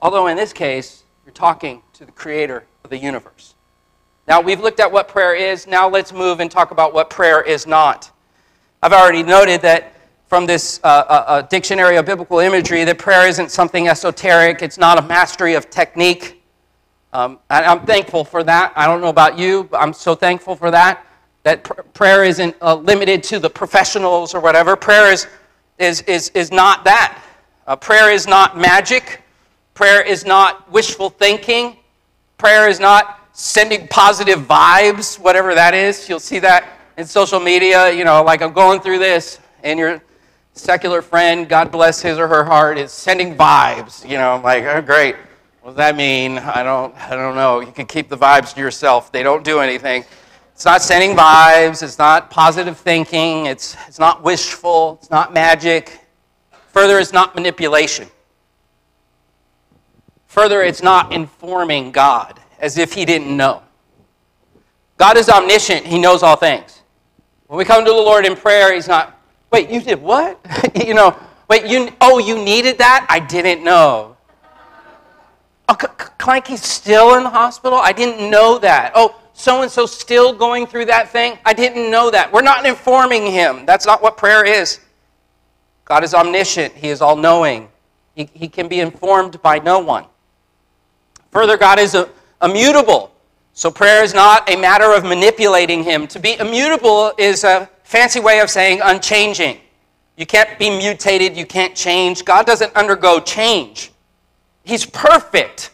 although 0.02 0.26
in 0.26 0.36
this 0.36 0.52
case, 0.52 1.04
you're 1.24 1.32
talking 1.32 1.80
to 1.94 2.04
the 2.04 2.12
creator 2.12 2.66
of 2.84 2.90
the 2.90 2.98
universe. 2.98 3.54
Now, 4.26 4.40
we've 4.40 4.60
looked 4.60 4.80
at 4.80 4.90
what 4.90 5.08
prayer 5.08 5.34
is. 5.34 5.66
Now, 5.66 5.88
let's 5.88 6.12
move 6.12 6.40
and 6.40 6.50
talk 6.50 6.70
about 6.72 6.92
what 6.92 7.08
prayer 7.08 7.40
is 7.40 7.66
not. 7.66 8.10
I've 8.82 8.92
already 8.92 9.22
noted 9.22 9.62
that 9.62 9.94
from 10.26 10.44
this 10.44 10.80
uh, 10.84 10.86
uh, 10.86 11.24
uh, 11.26 11.42
dictionary 11.42 11.96
of 11.96 12.04
biblical 12.04 12.40
imagery 12.40 12.84
that 12.84 12.98
prayer 12.98 13.26
isn't 13.28 13.50
something 13.50 13.88
esoteric, 13.88 14.60
it's 14.60 14.76
not 14.76 14.98
a 14.98 15.02
mastery 15.02 15.54
of 15.54 15.70
technique. 15.70 16.42
Um, 17.12 17.38
I'm 17.48 17.86
thankful 17.86 18.24
for 18.24 18.44
that. 18.44 18.72
I 18.76 18.86
don't 18.86 19.00
know 19.00 19.08
about 19.08 19.38
you, 19.38 19.64
but 19.64 19.78
I'm 19.80 19.94
so 19.94 20.14
thankful 20.14 20.54
for 20.54 20.70
that. 20.70 21.06
That 21.48 21.64
pr- 21.64 21.80
prayer 21.94 22.24
isn't 22.24 22.54
uh, 22.60 22.74
limited 22.74 23.22
to 23.22 23.38
the 23.38 23.48
professionals 23.48 24.34
or 24.34 24.40
whatever. 24.40 24.76
Prayer 24.76 25.10
is, 25.10 25.26
is, 25.78 26.02
is, 26.02 26.28
is 26.34 26.52
not 26.52 26.84
that. 26.84 27.24
Uh, 27.66 27.74
prayer 27.74 28.12
is 28.12 28.26
not 28.26 28.58
magic. 28.58 29.22
Prayer 29.72 30.02
is 30.02 30.26
not 30.26 30.70
wishful 30.70 31.08
thinking. 31.08 31.78
Prayer 32.36 32.68
is 32.68 32.78
not 32.78 33.30
sending 33.32 33.88
positive 33.88 34.40
vibes, 34.40 35.18
whatever 35.18 35.54
that 35.54 35.72
is. 35.72 36.06
You'll 36.06 36.20
see 36.20 36.38
that 36.40 36.68
in 36.98 37.06
social 37.06 37.40
media. 37.40 37.90
You 37.92 38.04
know, 38.04 38.22
like 38.22 38.42
I'm 38.42 38.52
going 38.52 38.80
through 38.80 38.98
this, 38.98 39.38
and 39.64 39.78
your 39.78 40.02
secular 40.52 41.00
friend, 41.00 41.48
God 41.48 41.72
bless 41.72 42.02
his 42.02 42.18
or 42.18 42.28
her 42.28 42.44
heart, 42.44 42.76
is 42.76 42.92
sending 42.92 43.34
vibes. 43.34 44.06
You 44.06 44.18
know, 44.18 44.38
like, 44.44 44.64
oh, 44.64 44.82
great. 44.82 45.16
What 45.62 45.70
does 45.70 45.76
that 45.78 45.96
mean? 45.96 46.36
I 46.36 46.62
don't, 46.62 46.94
I 46.94 47.16
don't 47.16 47.36
know. 47.36 47.60
You 47.60 47.72
can 47.72 47.86
keep 47.86 48.10
the 48.10 48.18
vibes 48.18 48.52
to 48.52 48.60
yourself. 48.60 49.10
They 49.10 49.22
don't 49.22 49.44
do 49.44 49.60
anything. 49.60 50.04
It's 50.58 50.64
not 50.64 50.82
sending 50.82 51.16
vibes. 51.16 51.84
It's 51.84 51.98
not 51.98 52.30
positive 52.30 52.76
thinking. 52.76 53.46
It's, 53.46 53.76
it's 53.86 54.00
not 54.00 54.24
wishful. 54.24 54.98
It's 55.00 55.08
not 55.08 55.32
magic. 55.32 56.00
Further, 56.72 56.98
it's 56.98 57.12
not 57.12 57.36
manipulation. 57.36 58.08
Further, 60.26 60.64
it's 60.64 60.82
not 60.82 61.12
informing 61.12 61.92
God 61.92 62.40
as 62.58 62.76
if 62.76 62.92
he 62.92 63.04
didn't 63.04 63.36
know. 63.36 63.62
God 64.96 65.16
is 65.16 65.28
omniscient, 65.28 65.86
he 65.86 65.96
knows 65.96 66.24
all 66.24 66.34
things. 66.34 66.82
When 67.46 67.56
we 67.56 67.64
come 67.64 67.84
to 67.84 67.90
the 67.92 67.96
Lord 67.96 68.26
in 68.26 68.34
prayer, 68.34 68.74
he's 68.74 68.88
not, 68.88 69.16
wait, 69.52 69.70
you 69.70 69.80
did 69.80 70.02
what? 70.02 70.44
you 70.74 70.92
know, 70.92 71.16
wait, 71.48 71.66
you, 71.66 71.92
oh, 72.00 72.18
you 72.18 72.34
needed 72.36 72.78
that? 72.78 73.06
I 73.08 73.20
didn't 73.20 73.62
know. 73.62 74.16
Oh, 75.68 75.74
Clanky's 75.76 76.64
still 76.64 77.14
in 77.14 77.22
the 77.22 77.30
hospital? 77.30 77.78
I 77.78 77.92
didn't 77.92 78.28
know 78.28 78.58
that. 78.58 78.90
Oh, 78.96 79.14
so 79.38 79.62
and 79.62 79.70
so 79.70 79.86
still 79.86 80.32
going 80.32 80.66
through 80.66 80.86
that 80.86 81.10
thing? 81.10 81.38
I 81.44 81.52
didn't 81.52 81.92
know 81.92 82.10
that. 82.10 82.32
We're 82.32 82.42
not 82.42 82.66
informing 82.66 83.30
him. 83.30 83.64
That's 83.66 83.86
not 83.86 84.02
what 84.02 84.16
prayer 84.16 84.44
is. 84.44 84.80
God 85.84 86.02
is 86.02 86.12
omniscient, 86.12 86.74
He 86.74 86.88
is 86.88 87.00
all 87.00 87.16
knowing. 87.16 87.68
He, 88.16 88.28
he 88.34 88.48
can 88.48 88.66
be 88.66 88.80
informed 88.80 89.40
by 89.40 89.60
no 89.60 89.78
one. 89.78 90.04
Further, 91.30 91.56
God 91.56 91.78
is 91.78 91.94
a, 91.94 92.08
immutable. 92.42 93.12
So 93.52 93.70
prayer 93.70 94.02
is 94.02 94.12
not 94.12 94.50
a 94.50 94.56
matter 94.56 94.92
of 94.92 95.04
manipulating 95.04 95.84
him. 95.84 96.08
To 96.08 96.18
be 96.18 96.36
immutable 96.38 97.12
is 97.16 97.44
a 97.44 97.70
fancy 97.84 98.18
way 98.18 98.40
of 98.40 98.50
saying 98.50 98.80
unchanging. 98.82 99.58
You 100.16 100.26
can't 100.26 100.58
be 100.58 100.68
mutated, 100.68 101.36
you 101.36 101.46
can't 101.46 101.76
change. 101.76 102.24
God 102.24 102.44
doesn't 102.44 102.74
undergo 102.74 103.20
change. 103.20 103.92
He's 104.64 104.84
perfect. 104.84 105.70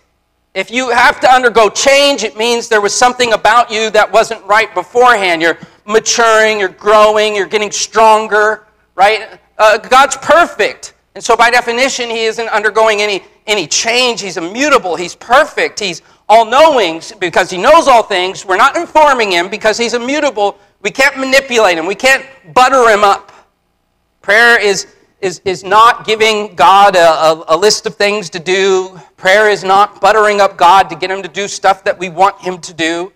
If 0.55 0.71
you 0.71 0.91
have 0.91 1.21
to 1.21 1.31
undergo 1.31 1.69
change, 1.69 2.23
it 2.23 2.37
means 2.37 2.69
there 2.69 2.81
was 2.81 2.95
something 2.95 3.33
about 3.33 3.71
you 3.71 3.91
that 3.91 4.11
wasn't 4.11 4.45
right 4.45 4.73
beforehand. 4.73 5.43
You're 5.43 5.59
maturing, 5.85 6.61
you're 6.61 6.69
growing, 6.69 7.35
you're 7.35 7.47
getting 7.47 7.73
stronger, 7.73 8.67
right? 8.95 9.41
Uh, 9.59 9.79
God's 9.79 10.17
perfect. 10.17 10.95
And 11.17 11.23
so, 11.23 11.37
by 11.37 11.51
definition, 11.51 12.09
He 12.09 12.25
isn't 12.25 12.49
undergoing 12.49 13.03
any, 13.03 13.25
any 13.47 13.67
change. 13.67 14.21
He's 14.21 14.37
immutable. 14.37 14.97
He's 14.97 15.17
perfect. 15.17 15.81
He's 15.81 16.03
all 16.29 16.45
knowing 16.45 17.03
because 17.19 17.51
he 17.51 17.59
knows 17.59 17.89
all 17.89 18.03
things. 18.03 18.45
We're 18.45 18.57
not 18.57 18.77
informing 18.77 19.33
him 19.33 19.49
because 19.49 19.77
he's 19.77 19.95
immutable. 19.95 20.59
We 20.83 20.91
can't 20.91 21.19
manipulate 21.19 21.79
him, 21.79 21.87
we 21.87 21.95
can't 21.95 22.25
butter 22.55 22.89
him 22.89 23.05
up. 23.05 23.33
Prayer 24.23 24.61
is, 24.61 24.87
is, 25.21 25.41
is 25.45 25.65
not 25.65 26.07
giving 26.07 26.55
God 26.55 26.97
a, 26.97 26.99
a, 26.99 27.45
a 27.49 27.57
list 27.57 27.87
of 27.87 27.97
things 27.97 28.31
to 28.31 28.39
do. 28.39 28.99
Prayer 29.25 29.49
is 29.49 29.65
not 29.65 30.03
buttering 30.03 30.43
up 30.43 30.59
God 30.59 30.91
to 30.91 30.97
get 30.97 31.11
him 31.11 31.23
to 31.23 31.31
do 31.31 31.49
stuff 31.49 31.83
that 31.85 31.99
we 31.99 32.11
want 32.11 32.39
him 32.43 32.59
to 32.59 32.75
do. 32.75 33.11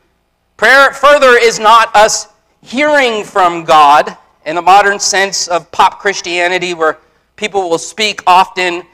Prayer, 0.57 0.91
further, 0.95 1.37
is 1.37 1.59
not 1.59 1.95
us 1.95 2.29
hearing 2.63 3.23
from 3.23 3.63
God 3.63 4.17
in 4.47 4.57
the 4.57 4.63
modern 4.63 4.99
sense 4.99 5.49
of 5.49 5.71
pop 5.71 5.99
Christianity, 5.99 6.73
where 6.73 6.97
people 7.37 7.69
will 7.69 7.77
speak 7.77 8.23
often 8.27 8.85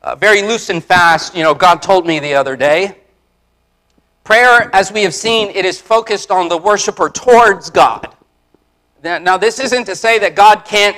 uh, 0.00 0.16
very 0.16 0.40
loose 0.40 0.70
and 0.70 0.82
fast. 0.82 1.36
You 1.36 1.42
know, 1.42 1.52
God 1.52 1.82
told 1.82 2.06
me 2.06 2.18
the 2.18 2.32
other 2.32 2.56
day. 2.56 2.96
Prayer, 4.24 4.74
as 4.74 4.90
we 4.90 5.02
have 5.02 5.12
seen, 5.12 5.50
it 5.50 5.66
is 5.66 5.78
focused 5.78 6.30
on 6.30 6.48
the 6.48 6.56
worshiper 6.56 7.10
towards 7.10 7.68
God. 7.68 8.08
Now, 9.02 9.36
this 9.36 9.60
isn't 9.60 9.84
to 9.84 9.94
say 9.94 10.18
that 10.18 10.34
God 10.34 10.64
can't 10.64 10.96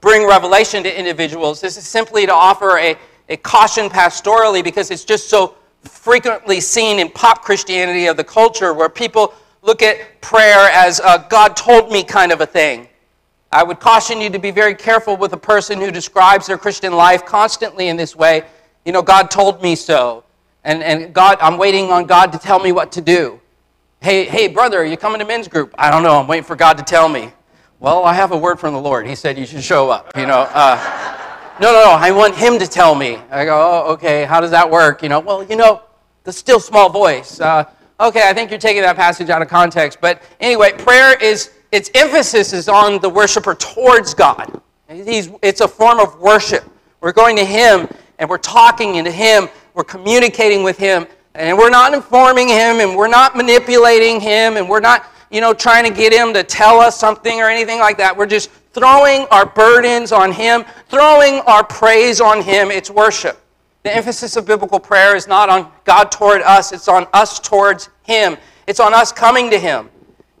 bring 0.00 0.26
revelation 0.26 0.82
to 0.84 0.98
individuals. 0.98 1.60
This 1.60 1.76
is 1.76 1.86
simply 1.86 2.24
to 2.24 2.32
offer 2.32 2.78
a, 2.78 2.96
a 3.32 3.36
caution 3.38 3.88
pastorally 3.88 4.62
because 4.62 4.90
it's 4.90 5.04
just 5.04 5.30
so 5.30 5.54
frequently 5.84 6.60
seen 6.60 6.98
in 6.98 7.08
pop 7.08 7.42
Christianity 7.42 8.06
of 8.06 8.18
the 8.18 8.24
culture 8.24 8.74
where 8.74 8.90
people 8.90 9.34
look 9.62 9.82
at 9.82 10.20
prayer 10.20 10.68
as 10.72 11.00
a 11.00 11.26
God 11.30 11.56
told 11.56 11.90
me 11.90 12.04
kind 12.04 12.30
of 12.30 12.42
a 12.42 12.46
thing. 12.46 12.88
I 13.50 13.62
would 13.62 13.80
caution 13.80 14.20
you 14.20 14.28
to 14.30 14.38
be 14.38 14.50
very 14.50 14.74
careful 14.74 15.16
with 15.16 15.32
a 15.32 15.38
person 15.38 15.80
who 15.80 15.90
describes 15.90 16.46
their 16.46 16.58
Christian 16.58 16.92
life 16.92 17.24
constantly 17.24 17.88
in 17.88 17.96
this 17.96 18.14
way. 18.14 18.44
You 18.84 18.92
know, 18.92 19.02
God 19.02 19.30
told 19.30 19.62
me 19.62 19.76
so. 19.76 20.24
And, 20.64 20.82
and 20.82 21.14
God, 21.14 21.38
I'm 21.40 21.56
waiting 21.56 21.90
on 21.90 22.04
God 22.04 22.32
to 22.32 22.38
tell 22.38 22.60
me 22.60 22.72
what 22.72 22.92
to 22.92 23.00
do. 23.00 23.40
Hey, 24.00 24.24
hey, 24.24 24.48
brother, 24.48 24.78
are 24.78 24.84
you 24.84 24.96
coming 24.96 25.20
to 25.20 25.24
men's 25.24 25.48
group? 25.48 25.74
I 25.78 25.90
don't 25.90 26.02
know. 26.02 26.20
I'm 26.20 26.26
waiting 26.26 26.44
for 26.44 26.56
God 26.56 26.76
to 26.78 26.84
tell 26.84 27.08
me. 27.08 27.30
Well, 27.80 28.04
I 28.04 28.12
have 28.14 28.32
a 28.32 28.36
word 28.36 28.60
from 28.60 28.74
the 28.74 28.80
Lord. 28.80 29.06
He 29.06 29.14
said 29.14 29.38
you 29.38 29.46
should 29.46 29.62
show 29.62 29.90
up. 29.90 30.16
You 30.16 30.26
know, 30.26 30.46
uh, 30.50 31.21
no, 31.60 31.72
no, 31.72 31.84
no. 31.84 31.90
I 31.90 32.10
want 32.10 32.34
Him 32.34 32.58
to 32.58 32.66
tell 32.66 32.94
me. 32.94 33.18
I 33.30 33.44
go, 33.44 33.56
oh, 33.86 33.92
okay. 33.92 34.24
How 34.24 34.40
does 34.40 34.50
that 34.50 34.70
work? 34.70 35.02
You 35.02 35.08
know, 35.08 35.20
well, 35.20 35.42
you 35.42 35.56
know, 35.56 35.82
the 36.24 36.32
still 36.32 36.60
small 36.60 36.88
voice. 36.88 37.40
Uh, 37.40 37.64
okay, 38.00 38.28
I 38.28 38.32
think 38.32 38.50
you're 38.50 38.60
taking 38.60 38.82
that 38.82 38.96
passage 38.96 39.30
out 39.30 39.42
of 39.42 39.48
context. 39.48 39.98
But 40.00 40.22
anyway, 40.40 40.72
prayer 40.72 41.16
is 41.22 41.50
its 41.72 41.90
emphasis 41.94 42.52
is 42.52 42.68
on 42.68 43.00
the 43.00 43.08
worshiper 43.08 43.54
towards 43.54 44.14
God. 44.14 44.60
He's, 44.88 45.30
it's 45.42 45.62
a 45.62 45.68
form 45.68 45.98
of 45.98 46.20
worship. 46.20 46.64
We're 47.00 47.12
going 47.12 47.34
to 47.36 47.44
Him 47.44 47.88
and 48.18 48.28
we're 48.28 48.38
talking 48.38 49.02
to 49.02 49.10
Him. 49.10 49.48
We're 49.74 49.84
communicating 49.84 50.62
with 50.62 50.76
Him. 50.76 51.06
And 51.34 51.56
we're 51.56 51.70
not 51.70 51.94
informing 51.94 52.48
Him 52.48 52.80
and 52.80 52.94
we're 52.94 53.08
not 53.08 53.36
manipulating 53.36 54.20
Him 54.20 54.58
and 54.58 54.68
we're 54.68 54.80
not, 54.80 55.06
you 55.30 55.40
know, 55.40 55.54
trying 55.54 55.84
to 55.84 55.94
get 55.94 56.12
Him 56.12 56.34
to 56.34 56.44
tell 56.44 56.78
us 56.78 56.98
something 57.00 57.40
or 57.40 57.48
anything 57.48 57.78
like 57.78 57.96
that. 57.96 58.14
We're 58.14 58.26
just 58.26 58.50
throwing 58.72 59.26
our 59.30 59.46
burdens 59.46 60.12
on 60.12 60.32
Him, 60.32 60.64
throwing 60.88 61.40
our 61.40 61.64
praise 61.64 62.20
on 62.20 62.42
Him. 62.42 62.70
It's 62.70 62.90
worship. 62.90 63.40
The 63.82 63.94
emphasis 63.94 64.36
of 64.36 64.46
biblical 64.46 64.78
prayer 64.78 65.16
is 65.16 65.26
not 65.26 65.48
on 65.48 65.70
God 65.84 66.12
toward 66.12 66.42
us, 66.42 66.72
it's 66.72 66.88
on 66.88 67.06
us 67.12 67.40
towards 67.40 67.88
Him. 68.02 68.36
It's 68.66 68.80
on 68.80 68.94
us 68.94 69.10
coming 69.10 69.50
to 69.50 69.58
Him. 69.58 69.90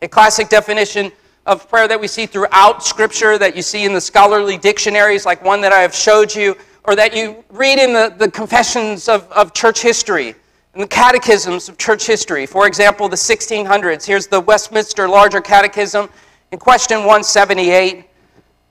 A 0.00 0.08
classic 0.08 0.48
definition 0.48 1.10
of 1.46 1.68
prayer 1.68 1.88
that 1.88 2.00
we 2.00 2.06
see 2.06 2.26
throughout 2.26 2.84
Scripture, 2.84 3.36
that 3.38 3.56
you 3.56 3.62
see 3.62 3.84
in 3.84 3.92
the 3.92 4.00
scholarly 4.00 4.56
dictionaries, 4.56 5.26
like 5.26 5.44
one 5.44 5.60
that 5.60 5.72
I 5.72 5.80
have 5.80 5.94
showed 5.94 6.32
you, 6.34 6.56
or 6.84 6.94
that 6.94 7.14
you 7.16 7.44
read 7.50 7.78
in 7.78 7.92
the, 7.92 8.14
the 8.16 8.30
confessions 8.30 9.08
of, 9.08 9.30
of 9.32 9.52
church 9.52 9.82
history 9.82 10.34
and 10.74 10.82
the 10.82 10.88
catechisms 10.88 11.68
of 11.68 11.78
church 11.78 12.06
history. 12.06 12.46
For 12.46 12.66
example, 12.66 13.08
the 13.08 13.16
1600s. 13.16 14.06
Here's 14.06 14.26
the 14.26 14.40
Westminster 14.40 15.08
Larger 15.08 15.40
Catechism 15.40 16.08
in 16.50 16.58
question 16.58 16.98
178 16.98 18.06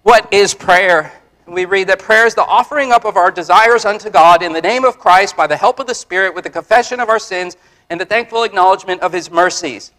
What 0.03 0.33
is 0.33 0.53
prayer? 0.53 1.13
We 1.45 1.65
read 1.65 1.87
that 1.89 1.99
prayer 1.99 2.25
is 2.25 2.33
the 2.33 2.45
offering 2.45 2.91
up 2.91 3.05
of 3.05 3.17
our 3.17 3.29
desires 3.29 3.85
unto 3.85 4.09
God 4.09 4.41
in 4.41 4.51
the 4.51 4.61
name 4.61 4.83
of 4.83 4.97
Christ 4.97 5.37
by 5.37 5.47
the 5.47 5.57
help 5.57 5.79
of 5.79 5.87
the 5.87 5.93
Spirit 5.93 6.33
with 6.33 6.43
the 6.43 6.49
confession 6.49 6.99
of 6.99 7.09
our 7.09 7.19
sins 7.19 7.55
and 7.89 8.01
the 8.01 8.05
thankful 8.05 8.43
acknowledgement 8.43 9.01
of 9.01 9.13
his 9.13 9.29
mercies. 9.29 9.91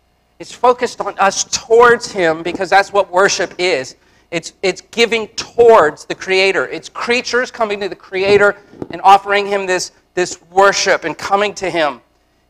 It's 0.43 0.51
focused 0.51 1.01
on 1.01 1.17
us 1.21 1.45
towards 1.45 2.11
Him 2.11 2.43
because 2.43 2.69
that's 2.69 2.93
what 2.93 3.13
worship 3.13 3.55
is. 3.59 3.95
It's, 4.33 4.55
it's 4.61 4.81
giving 4.81 5.29
towards 5.29 6.05
the 6.05 6.17
Creator. 6.17 6.67
It's 6.67 6.89
creatures 6.89 7.53
coming 7.53 7.79
to 7.79 7.89
the 7.89 7.95
Creator 7.95 8.57
and 8.91 9.01
offering 9.03 9.47
Him 9.47 9.67
this, 9.67 9.93
this 10.15 10.43
worship 10.51 11.05
and 11.05 11.17
coming 11.17 11.55
to 11.55 11.71
Him. 11.71 12.01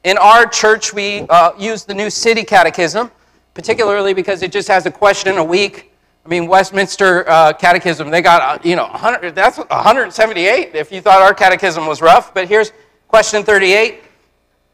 In 0.05 0.17
our 0.17 0.47
church, 0.47 0.95
we 0.95 1.27
uh, 1.29 1.53
use 1.59 1.85
the 1.85 1.93
New 1.93 2.09
City 2.09 2.45
Catechism, 2.45 3.11
particularly 3.53 4.15
because 4.15 4.43
it 4.43 4.53
just 4.53 4.69
has 4.69 4.87
a 4.87 4.91
question 4.91 5.37
a 5.37 5.45
week. 5.45 5.92
I 6.25 6.29
mean, 6.29 6.47
Westminster 6.47 7.29
uh, 7.29 7.53
Catechism, 7.53 8.11
they 8.11 8.23
got, 8.23 8.43
uh, 8.43 8.63
you 8.63 8.77
know, 8.77 8.87
100, 8.87 9.35
that's 9.35 9.59
178 9.59 10.75
if 10.75 10.93
you 10.93 11.01
thought 11.01 11.21
our 11.21 11.35
catechism 11.35 11.87
was 11.87 12.01
rough. 12.01 12.33
But 12.33 12.47
here's 12.49 12.73
question 13.09 13.43
38 13.43 14.03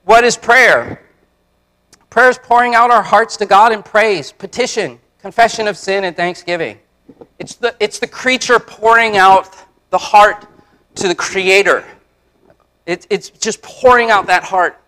What 0.05 0.25
is 0.25 0.37
prayer? 0.37 1.03
Prayer 2.11 2.29
is 2.29 2.39
pouring 2.39 2.75
out 2.75 2.91
our 2.91 3.03
hearts 3.03 3.37
to 3.39 3.47
God 3.47 3.73
in 3.73 3.83
praise, 3.83 4.33
petition, 4.33 4.99
confession 5.21 5.69
of 5.69 5.77
sin, 5.77 6.05
and 6.05 6.17
thanksgiving. 6.17 6.79
It's 7.39 7.55
the, 7.55 7.75
it's 7.81 7.99
the 7.99 8.07
creature 8.07 8.59
pouring 8.59 9.17
out 9.17 9.55
the 9.91 9.99
heart 9.99 10.47
to 10.97 11.09
the 11.09 11.15
Creator. 11.15 11.85
It, 12.87 13.07
it's 13.11 13.31
just 13.31 13.63
pouring 13.63 14.11
out 14.11 14.27
that 14.27 14.45
heart. 14.45 14.81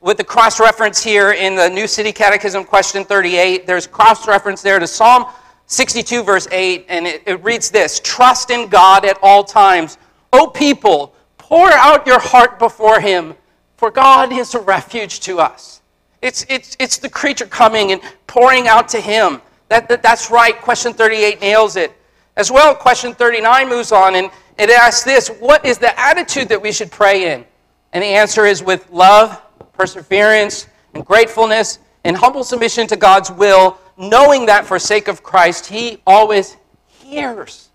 With 0.00 0.18
the 0.18 0.24
cross 0.24 0.60
reference 0.60 1.02
here 1.02 1.32
in 1.32 1.56
the 1.56 1.68
New 1.68 1.86
City 1.86 2.12
Catechism, 2.12 2.64
question 2.64 3.04
38, 3.04 3.66
there's 3.66 3.86
cross 3.86 4.28
reference 4.28 4.62
there 4.62 4.78
to 4.78 4.86
Psalm 4.86 5.26
62, 5.66 6.22
verse 6.22 6.46
8, 6.50 6.86
and 6.88 7.06
it, 7.06 7.22
it 7.26 7.42
reads 7.42 7.70
this 7.70 8.00
Trust 8.00 8.50
in 8.50 8.68
God 8.68 9.04
at 9.04 9.18
all 9.22 9.44
times. 9.44 9.98
O 10.32 10.46
people, 10.46 11.14
pour 11.38 11.70
out 11.70 12.06
your 12.06 12.20
heart 12.20 12.58
before 12.58 13.00
Him, 13.00 13.34
for 13.76 13.90
God 13.90 14.32
is 14.32 14.54
a 14.54 14.60
refuge 14.60 15.20
to 15.20 15.40
us. 15.40 15.80
It's, 16.22 16.46
it's, 16.48 16.76
it's 16.80 16.98
the 16.98 17.08
creature 17.08 17.46
coming 17.46 17.92
and 17.92 18.00
pouring 18.26 18.66
out 18.68 18.88
to 18.88 19.00
him. 19.00 19.40
That, 19.68 19.88
that, 19.88 20.02
that's 20.02 20.30
right. 20.30 20.60
Question 20.60 20.92
38 20.92 21.40
nails 21.40 21.76
it. 21.76 21.92
As 22.36 22.50
well, 22.50 22.74
question 22.74 23.14
39 23.14 23.68
moves 23.68 23.92
on 23.92 24.14
and 24.14 24.30
it 24.58 24.70
asks 24.70 25.04
this 25.04 25.28
What 25.28 25.64
is 25.64 25.78
the 25.78 25.98
attitude 25.98 26.48
that 26.48 26.60
we 26.60 26.72
should 26.72 26.90
pray 26.90 27.32
in? 27.32 27.44
And 27.92 28.02
the 28.02 28.08
answer 28.08 28.44
is 28.44 28.62
with 28.62 28.90
love, 28.90 29.40
perseverance, 29.72 30.66
and 30.94 31.04
gratefulness, 31.04 31.78
and 32.04 32.16
humble 32.16 32.44
submission 32.44 32.86
to 32.88 32.96
God's 32.96 33.30
will, 33.30 33.78
knowing 33.96 34.46
that 34.46 34.66
for 34.66 34.78
sake 34.78 35.08
of 35.08 35.22
Christ, 35.22 35.66
He 35.66 36.02
always 36.06 36.56
hears 36.86 37.68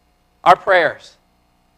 our 0.44 0.56
prayers. 0.56 1.18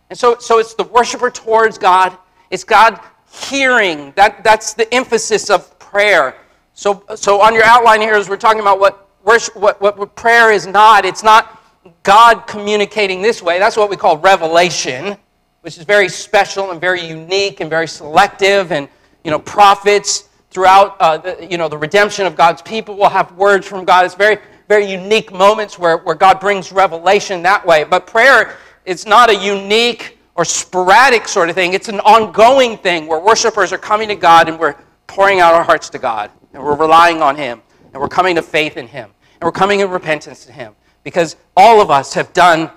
And 0.10 0.18
so, 0.18 0.38
so 0.40 0.60
it's 0.60 0.74
the 0.74 0.84
worshiper 0.84 1.30
towards 1.30 1.78
God, 1.78 2.18
it's 2.50 2.64
God 2.64 3.00
hearing. 3.32 4.14
That, 4.16 4.44
that's 4.44 4.74
the 4.74 4.92
emphasis 4.94 5.50
of 5.50 5.78
prayer. 5.80 6.36
So, 6.74 7.04
so 7.16 7.42
on 7.42 7.54
your 7.54 7.64
outline 7.64 8.02
here, 8.02 8.14
as 8.14 8.30
we're 8.30 8.38
talking 8.38 8.62
about 8.62 8.80
what, 8.80 9.10
worship, 9.24 9.56
what, 9.56 9.82
what 9.82 10.16
prayer 10.16 10.52
is 10.52 10.68
not, 10.68 11.06
it's 11.06 11.24
not 11.24 11.62
God 12.04 12.48
communicating 12.48 13.22
this 13.22 13.42
way. 13.42 13.60
That's 13.60 13.78
what 13.78 13.90
we 13.90 13.96
call 13.96 14.18
revelation, 14.18 15.18
which 15.62 15.78
is 15.78 15.84
very 15.84 16.10
special 16.10 16.72
and 16.72 16.80
very 16.80 17.06
unique 17.06 17.60
and 17.60 17.70
very 17.70 17.88
selective. 17.88 18.72
And, 18.72 18.88
you 19.24 19.32
know, 19.32 19.40
prophets 19.40 20.30
throughout, 20.54 20.96
uh, 21.00 21.18
the, 21.18 21.48
you 21.50 21.58
know, 21.58 21.68
the 21.68 21.78
redemption 21.78 22.26
of 22.26 22.36
God's 22.36 22.62
people 22.62 22.96
We'll 22.96 23.10
have 23.10 23.32
words 23.34 23.68
from 23.68 23.86
God. 23.86 24.06
It's 24.06 24.16
very, 24.16 24.38
very 24.68 24.86
unique 24.90 25.34
moments 25.34 25.80
where, 25.80 25.98
where 25.98 26.16
God 26.16 26.40
brings 26.40 26.72
revelation 26.72 27.42
that 27.44 27.66
way. 27.66 27.84
But 27.84 28.08
prayer 28.08 28.58
is 28.86 29.06
not 29.06 29.30
a 29.30 29.36
unique 29.36 30.18
or 30.36 30.46
sporadic 30.46 31.28
sort 31.28 31.50
of 31.50 31.56
thing. 31.56 31.74
It's 31.74 31.90
an 31.90 32.00
ongoing 32.02 32.78
thing 32.78 33.08
where 33.08 33.20
worshipers 33.20 33.72
are 33.72 33.78
coming 33.78 34.08
to 34.10 34.16
God 34.16 34.48
and 34.50 34.60
we're 34.60 34.76
pouring 35.08 35.40
out 35.40 35.54
our 35.54 35.64
hearts 35.64 35.90
to 35.90 36.00
God 36.00 36.32
and 36.54 36.64
we're 36.64 36.76
relying 36.76 37.22
on 37.22 37.36
Him, 37.36 37.62
and 37.92 38.02
we're 38.02 38.08
coming 38.08 38.36
to 38.36 38.42
faith 38.42 38.78
in 38.78 38.88
Him, 38.88 39.10
and 39.34 39.44
we're 39.44 39.52
coming 39.52 39.80
in 39.80 39.90
repentance 39.90 40.46
to 40.46 40.52
Him. 40.52 40.76
Because 41.04 41.36
all 41.58 41.82
of 41.82 41.92
us 41.92 42.14
have 42.14 42.32
done 42.34 42.70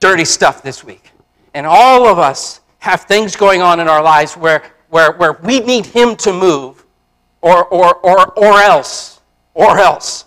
dirty 0.00 0.24
stuff 0.24 0.62
this 0.62 0.82
week. 0.82 1.12
And 1.54 1.66
all 1.66 2.08
of 2.08 2.18
us 2.18 2.60
have 2.78 3.02
things 3.02 3.36
going 3.36 3.62
on 3.62 3.78
in 3.78 3.88
our 3.88 4.02
lives 4.02 4.36
where, 4.36 4.62
where, 4.88 5.12
where 5.12 5.34
we 5.42 5.60
need 5.60 5.86
Him 5.86 6.16
to 6.16 6.32
move, 6.32 6.83
or, 7.44 7.66
or, 7.66 7.94
or, 7.96 8.32
or 8.38 8.60
else. 8.62 9.20
Or 9.52 9.78
else. 9.78 10.24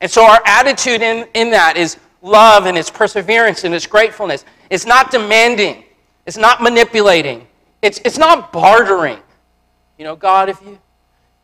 And 0.00 0.10
so 0.10 0.24
our 0.24 0.40
attitude 0.46 1.02
in, 1.02 1.26
in 1.34 1.50
that 1.50 1.76
is 1.76 1.98
love 2.22 2.66
and 2.66 2.78
it's 2.78 2.90
perseverance 2.90 3.64
and 3.64 3.74
it's 3.74 3.86
gratefulness. 3.86 4.44
It's 4.70 4.86
not 4.86 5.10
demanding, 5.10 5.84
it's 6.26 6.36
not 6.36 6.62
manipulating, 6.62 7.46
it's, 7.82 8.00
it's 8.04 8.16
not 8.18 8.52
bartering. 8.52 9.18
You 9.98 10.04
know, 10.04 10.16
God, 10.16 10.48
if 10.48 10.62
you 10.62 10.78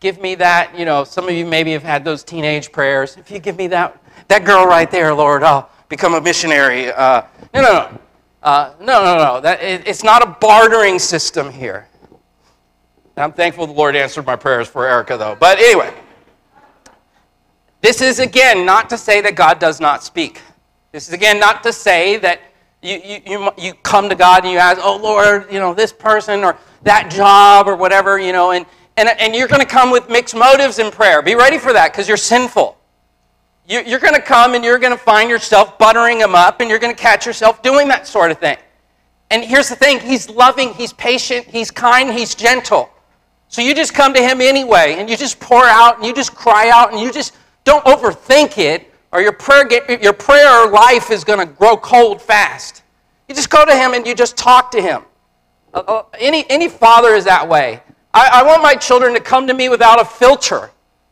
give 0.01 0.21
me 0.21 0.37
that, 0.37 0.79
you 0.79 0.85
know, 0.85 1.03
some 1.03 1.29
of 1.29 1.35
you 1.35 1.45
maybe 1.45 1.73
have 1.73 1.83
had 1.83 2.05
those 2.05 2.23
teenage 2.23 2.71
prayers. 2.71 3.17
If 3.17 3.31
you 3.31 3.41
give 3.41 3.59
me 3.59 3.67
that, 3.67 4.01
that 4.29 4.45
girl 4.45 4.65
right 4.65 4.91
there, 4.91 5.13
Lord, 5.13 5.43
I'll 5.43 5.69
become 5.89 6.15
a 6.15 6.21
missionary. 6.21 6.93
Uh, 6.93 7.23
no, 7.53 7.63
no, 7.63 7.73
no. 7.73 7.99
Uh, 8.43 8.73
no, 8.79 9.05
no, 9.05 9.19
no. 9.19 9.41
That, 9.41 9.61
it, 9.61 9.89
it's 9.89 10.05
not 10.05 10.23
a 10.23 10.37
bartering 10.41 11.01
system 11.01 11.51
here. 11.51 11.89
I'm 13.19 13.33
thankful 13.33 13.67
the 13.67 13.73
Lord 13.73 13.97
answered 13.97 14.27
my 14.27 14.37
prayers 14.37 14.69
for 14.69 14.87
Erica, 14.87 15.17
though. 15.17 15.37
But 15.41 15.59
anyway, 15.59 15.93
this 17.81 18.03
is 18.03 18.19
again 18.19 18.67
not 18.67 18.91
to 18.91 18.99
say 18.99 19.23
that 19.23 19.35
God 19.35 19.59
does 19.59 19.81
not 19.81 20.05
speak. 20.05 20.43
This 20.93 21.09
is 21.09 21.15
again 21.15 21.41
not 21.41 21.63
to 21.63 21.73
say 21.73 22.19
that 22.19 22.41
you, 22.83 23.01
you, 23.03 23.21
you, 23.27 23.51
you 23.57 23.75
come 23.83 24.11
to 24.11 24.15
God 24.15 24.45
and 24.45 24.53
you 24.53 24.59
ask, 24.59 24.79
oh, 24.83 24.97
Lord, 24.97 25.51
you 25.51 25.59
know, 25.59 25.73
this 25.73 25.93
person 25.93 26.45
or 26.45 26.59
that 26.83 27.11
job 27.11 27.69
or 27.69 27.75
whatever, 27.75 28.19
you 28.19 28.33
know, 28.33 28.51
and, 28.51 28.67
and, 28.99 29.09
and 29.09 29.35
you're 29.35 29.49
going 29.49 29.63
to 29.63 29.67
come 29.67 29.91
with 29.91 30.11
mixed 30.11 30.35
motives 30.35 30.79
in 30.79 30.91
prayer. 30.91 31.23
Be 31.23 31.35
ready 31.35 31.59
for 31.59 31.73
that 31.73 31.93
because 31.93 32.07
you're 32.07 32.19
sinful. 32.19 32.77
You, 33.67 33.81
you're 33.81 33.99
going 33.99 34.15
to 34.15 34.21
come 34.21 34.55
and 34.55 34.63
you're 34.63 34.79
going 34.79 34.93
to 34.93 35.03
find 35.03 35.31
yourself 35.31 35.79
buttering 35.79 36.21
him 36.21 36.35
up 36.35 36.61
and 36.61 36.69
you're 36.69 36.79
going 36.79 36.95
to 36.95 37.01
catch 37.01 37.25
yourself 37.25 37.63
doing 37.63 37.89
that 37.89 38.07
sort 38.07 38.31
of 38.31 38.39
thing. 38.39 38.59
And 39.31 39.43
here's 39.43 39.69
the 39.69 39.75
thing 39.75 39.99
He's 40.01 40.31
loving, 40.31 40.73
He's 40.75 40.93
patient, 40.93 41.47
He's 41.47 41.71
kind, 41.71 42.13
He's 42.13 42.35
gentle. 42.35 42.91
So 43.49 43.63
you 43.63 43.75
just 43.75 43.95
come 43.95 44.13
to 44.15 44.23
Him 44.23 44.41
anyway 44.41 44.97
and 44.99 45.09
you 45.09 45.17
just 45.17 45.41
pour 45.41 45.65
out 45.65 45.97
and 45.97 46.07
you 46.07 46.15
just 46.15 46.35
cry 46.35 46.71
out 46.71 46.93
and 46.93 47.01
you 47.01 47.13
just 47.13 47.35
don't 47.65 47.85
overthink 47.85 48.59
it 48.59 48.93
or 49.13 49.21
your 49.21 49.33
prayer, 49.33 49.67
your 50.03 50.13
prayer 50.13 50.69
life 50.69 51.11
is 51.11 51.25
going 51.25 51.39
to 51.39 51.47
grow 51.47 51.77
cold 51.77 52.21
fast. 52.21 52.83
You 53.29 53.35
just 53.35 53.51
go 53.51 53.65
to 53.65 53.75
him 53.75 53.95
and 53.95 54.07
you 54.07 54.15
just 54.15 54.37
talk 54.37 54.71
to 54.73 54.81
him. 54.81 55.03
Uh, 55.75 55.79
uh, 55.79 56.03
any, 56.19 56.49
any 56.49 56.69
father 56.69 57.15
is 57.15 57.25
that 57.25 57.49
way. 57.49 57.81
I, 58.15 58.31
I 58.35 58.43
want 58.43 58.63
my 58.63 58.75
children 58.75 59.15
to 59.15 59.21
come 59.21 59.47
to 59.47 59.55
me 59.55 59.69
without 59.69 60.01
a 60.01 60.05
filter. 60.05 60.71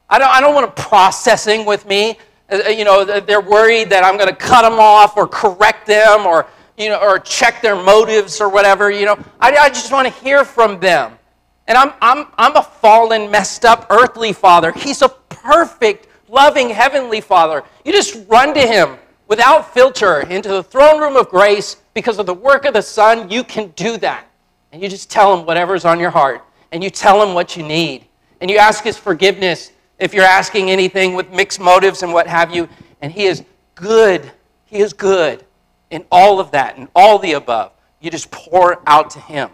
I 0.08 0.18
don't, 0.18 0.28
I 0.28 0.40
don't 0.40 0.54
want 0.54 0.74
them 0.74 0.84
processing 0.84 1.64
with 1.64 1.86
me. 1.86 2.18
Uh, 2.50 2.68
you 2.68 2.84
know, 2.84 3.04
they're 3.20 3.40
worried 3.40 3.90
that 3.90 4.04
I'm 4.04 4.16
going 4.16 4.28
to 4.28 4.36
cut 4.36 4.62
them 4.62 4.78
off 4.78 5.16
or 5.16 5.26
correct 5.26 5.86
them 5.86 6.26
or, 6.26 6.46
you 6.76 6.90
know, 6.90 7.00
or 7.00 7.18
check 7.18 7.62
their 7.62 7.74
motives 7.74 8.40
or 8.40 8.48
whatever. 8.48 8.90
You 8.90 9.06
know, 9.06 9.18
I, 9.40 9.56
I 9.56 9.68
just 9.68 9.92
want 9.92 10.06
to 10.06 10.14
hear 10.22 10.44
from 10.44 10.78
them. 10.78 11.18
And 11.66 11.79
I'm, 11.79 11.92
I'm, 12.00 12.27
I'm 12.37 12.57
a 12.57 12.62
fallen, 12.62 13.31
messed 13.31 13.64
up 13.64 13.87
earthly 13.90 14.33
father. 14.33 14.72
He's 14.72 15.03
a 15.03 15.09
perfect, 15.09 16.09
loving 16.29 16.68
heavenly 16.68 17.20
father. 17.20 17.62
You 17.85 17.92
just 17.92 18.27
run 18.29 18.53
to 18.55 18.61
him 18.61 18.96
without 19.29 19.72
filter 19.72 20.20
into 20.20 20.48
the 20.48 20.62
throne 20.62 21.00
room 21.00 21.16
of 21.16 21.29
grace 21.31 21.77
because 21.94 22.18
of 22.18 22.27
the 22.27 22.35
work 22.35 22.64
of 22.66 22.74
the 22.74 22.83
Son. 22.83 23.31
You 23.31 23.44
can 23.44 23.68
do 23.77 23.96
that. 23.98 24.27
And 24.72 24.83
you 24.83 24.88
just 24.88 25.11
tell 25.11 25.37
him 25.37 25.46
whatever's 25.46 25.85
on 25.85 25.98
your 25.98 26.11
heart. 26.11 26.42
And 26.72 26.83
you 26.83 26.90
tell 26.90 27.22
him 27.22 27.35
what 27.35 27.57
you 27.57 27.62
need. 27.62 28.07
And 28.40 28.50
you 28.50 28.59
ask 28.59 28.85
his 28.85 28.98
forgiveness 28.98 29.72
if 29.98 30.12
you're 30.12 30.24
asking 30.24 30.70
anything 30.70 31.14
with 31.14 31.31
mixed 31.31 31.61
motives 31.61 32.03
and 32.03 32.12
what 32.12 32.27
have 32.27 32.55
you. 32.55 32.68
And 33.00 33.12
he 33.12 33.24
is 33.24 33.42
good. 33.74 34.31
He 34.66 34.81
is 34.81 34.92
good 34.92 35.44
in 35.90 36.05
all 36.11 36.40
of 36.40 36.50
that 36.50 36.77
and 36.77 36.88
all 36.94 37.18
the 37.18 37.33
above. 37.35 37.72
You 38.00 38.11
just 38.11 38.31
pour 38.31 38.83
out 38.87 39.11
to 39.11 39.20
him. 39.20 39.50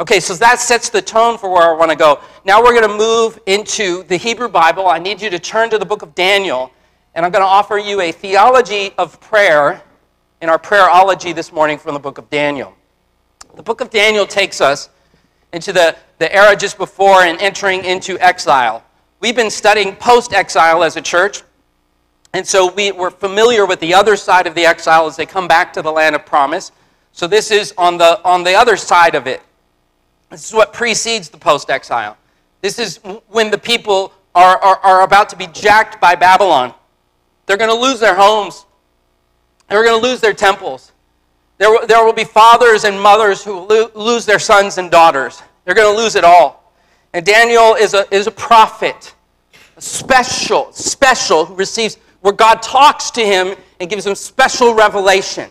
Okay, 0.00 0.18
so 0.18 0.32
that 0.36 0.58
sets 0.60 0.88
the 0.88 1.02
tone 1.02 1.36
for 1.36 1.50
where 1.50 1.74
I 1.74 1.76
want 1.76 1.90
to 1.90 1.96
go. 1.96 2.20
Now 2.46 2.62
we're 2.62 2.72
going 2.72 2.88
to 2.88 2.96
move 2.96 3.38
into 3.44 4.02
the 4.04 4.16
Hebrew 4.16 4.48
Bible. 4.48 4.88
I 4.88 4.98
need 4.98 5.20
you 5.20 5.28
to 5.28 5.38
turn 5.38 5.68
to 5.68 5.78
the 5.78 5.84
book 5.84 6.00
of 6.00 6.14
Daniel, 6.14 6.72
and 7.14 7.26
I'm 7.26 7.30
going 7.30 7.42
to 7.42 7.46
offer 7.46 7.76
you 7.76 8.00
a 8.00 8.10
theology 8.10 8.92
of 8.96 9.20
prayer 9.20 9.82
in 10.40 10.48
our 10.48 10.58
prayerology 10.58 11.34
this 11.34 11.52
morning 11.52 11.76
from 11.76 11.92
the 11.92 12.00
book 12.00 12.16
of 12.16 12.30
Daniel. 12.30 12.74
The 13.56 13.62
book 13.62 13.82
of 13.82 13.90
Daniel 13.90 14.26
takes 14.26 14.62
us 14.62 14.88
into 15.52 15.70
the, 15.70 15.94
the 16.18 16.34
era 16.34 16.56
just 16.56 16.78
before 16.78 17.24
and 17.24 17.38
entering 17.38 17.84
into 17.84 18.18
exile. 18.20 18.82
We've 19.20 19.36
been 19.36 19.50
studying 19.50 19.94
post 19.96 20.32
exile 20.32 20.82
as 20.82 20.96
a 20.96 21.02
church, 21.02 21.42
and 22.32 22.46
so 22.46 22.72
we, 22.72 22.90
we're 22.90 23.10
familiar 23.10 23.66
with 23.66 23.80
the 23.80 23.92
other 23.92 24.16
side 24.16 24.46
of 24.46 24.54
the 24.54 24.64
exile 24.64 25.06
as 25.06 25.16
they 25.16 25.26
come 25.26 25.46
back 25.46 25.74
to 25.74 25.82
the 25.82 25.92
land 25.92 26.14
of 26.14 26.24
promise. 26.24 26.72
So 27.12 27.26
this 27.26 27.50
is 27.50 27.74
on 27.76 27.98
the, 27.98 28.24
on 28.24 28.44
the 28.44 28.54
other 28.54 28.78
side 28.78 29.14
of 29.14 29.26
it. 29.26 29.42
This 30.30 30.46
is 30.46 30.54
what 30.54 30.72
precedes 30.72 31.28
the 31.28 31.36
post 31.36 31.70
exile. 31.70 32.16
This 32.62 32.78
is 32.78 32.98
when 33.28 33.50
the 33.50 33.58
people 33.58 34.12
are, 34.34 34.58
are, 34.58 34.76
are 34.78 35.02
about 35.02 35.28
to 35.30 35.36
be 35.36 35.48
jacked 35.48 36.00
by 36.00 36.14
Babylon. 36.14 36.74
They're 37.46 37.56
going 37.56 37.70
to 37.70 37.76
lose 37.76 38.00
their 38.00 38.14
homes, 38.14 38.64
they're 39.68 39.84
going 39.84 40.00
to 40.00 40.06
lose 40.06 40.20
their 40.20 40.34
temples. 40.34 40.92
There, 41.58 41.86
there 41.86 42.02
will 42.04 42.14
be 42.14 42.24
fathers 42.24 42.84
and 42.84 42.98
mothers 42.98 43.44
who 43.44 43.66
lo- 43.66 43.90
lose 43.94 44.24
their 44.24 44.38
sons 44.38 44.78
and 44.78 44.90
daughters. 44.90 45.42
They're 45.64 45.74
going 45.74 45.94
to 45.94 46.02
lose 46.02 46.14
it 46.14 46.24
all. 46.24 46.72
And 47.12 47.26
Daniel 47.26 47.74
is 47.74 47.92
a, 47.92 48.12
is 48.14 48.26
a 48.26 48.30
prophet, 48.30 49.14
a 49.76 49.80
special, 49.80 50.72
special, 50.72 51.44
who 51.44 51.54
receives, 51.54 51.98
where 52.20 52.32
God 52.32 52.62
talks 52.62 53.10
to 53.10 53.20
him 53.20 53.56
and 53.78 53.90
gives 53.90 54.06
him 54.06 54.14
special 54.14 54.74
revelation. 54.74 55.50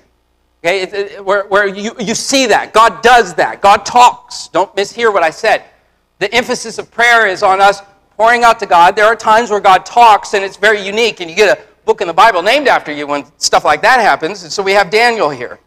Okay, 0.63 0.81
it, 0.81 0.93
it, 0.93 1.25
where, 1.25 1.47
where 1.47 1.67
you, 1.67 1.93
you 1.99 2.13
see 2.13 2.45
that. 2.47 2.73
God 2.73 3.01
does 3.01 3.33
that. 3.35 3.61
God 3.61 3.85
talks. 3.85 4.49
Don't 4.49 4.73
mishear 4.75 5.13
what 5.13 5.23
I 5.23 5.29
said. 5.29 5.63
The 6.19 6.33
emphasis 6.33 6.77
of 6.77 6.91
prayer 6.91 7.27
is 7.27 7.43
on 7.43 7.61
us 7.61 7.81
pouring 8.17 8.43
out 8.43 8.59
to 8.59 8.65
God. 8.65 8.95
There 8.95 9.05
are 9.05 9.15
times 9.15 9.49
where 9.49 9.61
God 9.61 9.85
talks 9.85 10.33
and 10.33 10.43
it's 10.43 10.57
very 10.57 10.85
unique, 10.85 11.21
and 11.21 11.29
you 11.29 11.35
get 11.35 11.57
a 11.57 11.61
book 11.85 12.01
in 12.01 12.07
the 12.07 12.13
Bible 12.13 12.41
named 12.41 12.67
after 12.67 12.91
you 12.91 13.07
when 13.07 13.23
stuff 13.39 13.63
like 13.63 13.81
that 13.83 14.01
happens. 14.01 14.43
And 14.43 14.51
so 14.51 14.61
we 14.61 14.73
have 14.73 14.89
Daniel 14.89 15.29
here. 15.29 15.59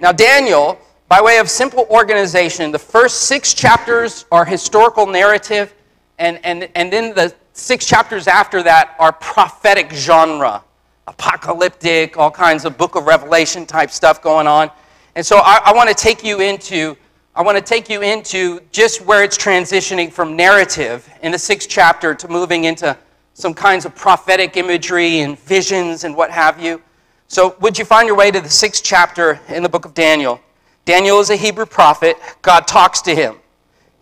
Now, 0.00 0.12
Daniel, 0.12 0.78
by 1.08 1.20
way 1.20 1.38
of 1.38 1.50
simple 1.50 1.86
organization, 1.90 2.72
the 2.72 2.78
first 2.78 3.24
six 3.24 3.52
chapters 3.52 4.24
are 4.32 4.46
historical 4.46 5.06
narrative, 5.06 5.74
and, 6.18 6.40
and, 6.42 6.70
and 6.74 6.90
then 6.90 7.14
the 7.14 7.34
six 7.52 7.84
chapters 7.84 8.26
after 8.26 8.62
that 8.62 8.96
are 8.98 9.12
prophetic 9.12 9.92
genre 9.92 10.64
apocalyptic, 11.06 12.16
all 12.16 12.30
kinds 12.30 12.64
of 12.64 12.78
book 12.78 12.94
of 12.94 13.06
Revelation 13.06 13.66
type 13.66 13.90
stuff 13.90 14.22
going 14.22 14.46
on. 14.46 14.70
And 15.14 15.24
so 15.24 15.38
I, 15.38 15.60
I 15.66 15.72
want 15.74 15.88
to 15.88 15.94
take 15.94 16.24
you 16.24 16.40
into 16.40 16.96
I 17.34 17.40
want 17.40 17.56
to 17.56 17.64
take 17.64 17.88
you 17.88 18.02
into 18.02 18.60
just 18.72 19.00
where 19.06 19.24
it's 19.24 19.38
transitioning 19.38 20.12
from 20.12 20.36
narrative 20.36 21.08
in 21.22 21.32
the 21.32 21.38
sixth 21.38 21.66
chapter 21.66 22.14
to 22.14 22.28
moving 22.28 22.64
into 22.64 22.94
some 23.32 23.54
kinds 23.54 23.86
of 23.86 23.94
prophetic 23.94 24.58
imagery 24.58 25.20
and 25.20 25.38
visions 25.38 26.04
and 26.04 26.14
what 26.14 26.30
have 26.30 26.60
you. 26.60 26.82
So, 27.28 27.56
would 27.60 27.78
you 27.78 27.86
find 27.86 28.06
your 28.06 28.16
way 28.16 28.30
to 28.30 28.38
the 28.38 28.50
sixth 28.50 28.84
chapter 28.84 29.40
in 29.48 29.62
the 29.62 29.68
book 29.70 29.86
of 29.86 29.94
Daniel? 29.94 30.42
Daniel 30.84 31.20
is 31.20 31.30
a 31.30 31.36
Hebrew 31.36 31.64
prophet. 31.64 32.18
God 32.42 32.66
talks 32.66 33.00
to 33.02 33.14
him. 33.14 33.36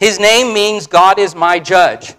His 0.01 0.19
name 0.19 0.53
means 0.53 0.89
God 0.89 1.21
is 1.21 1.37
my 1.37 1.61
judge, 1.61 2.15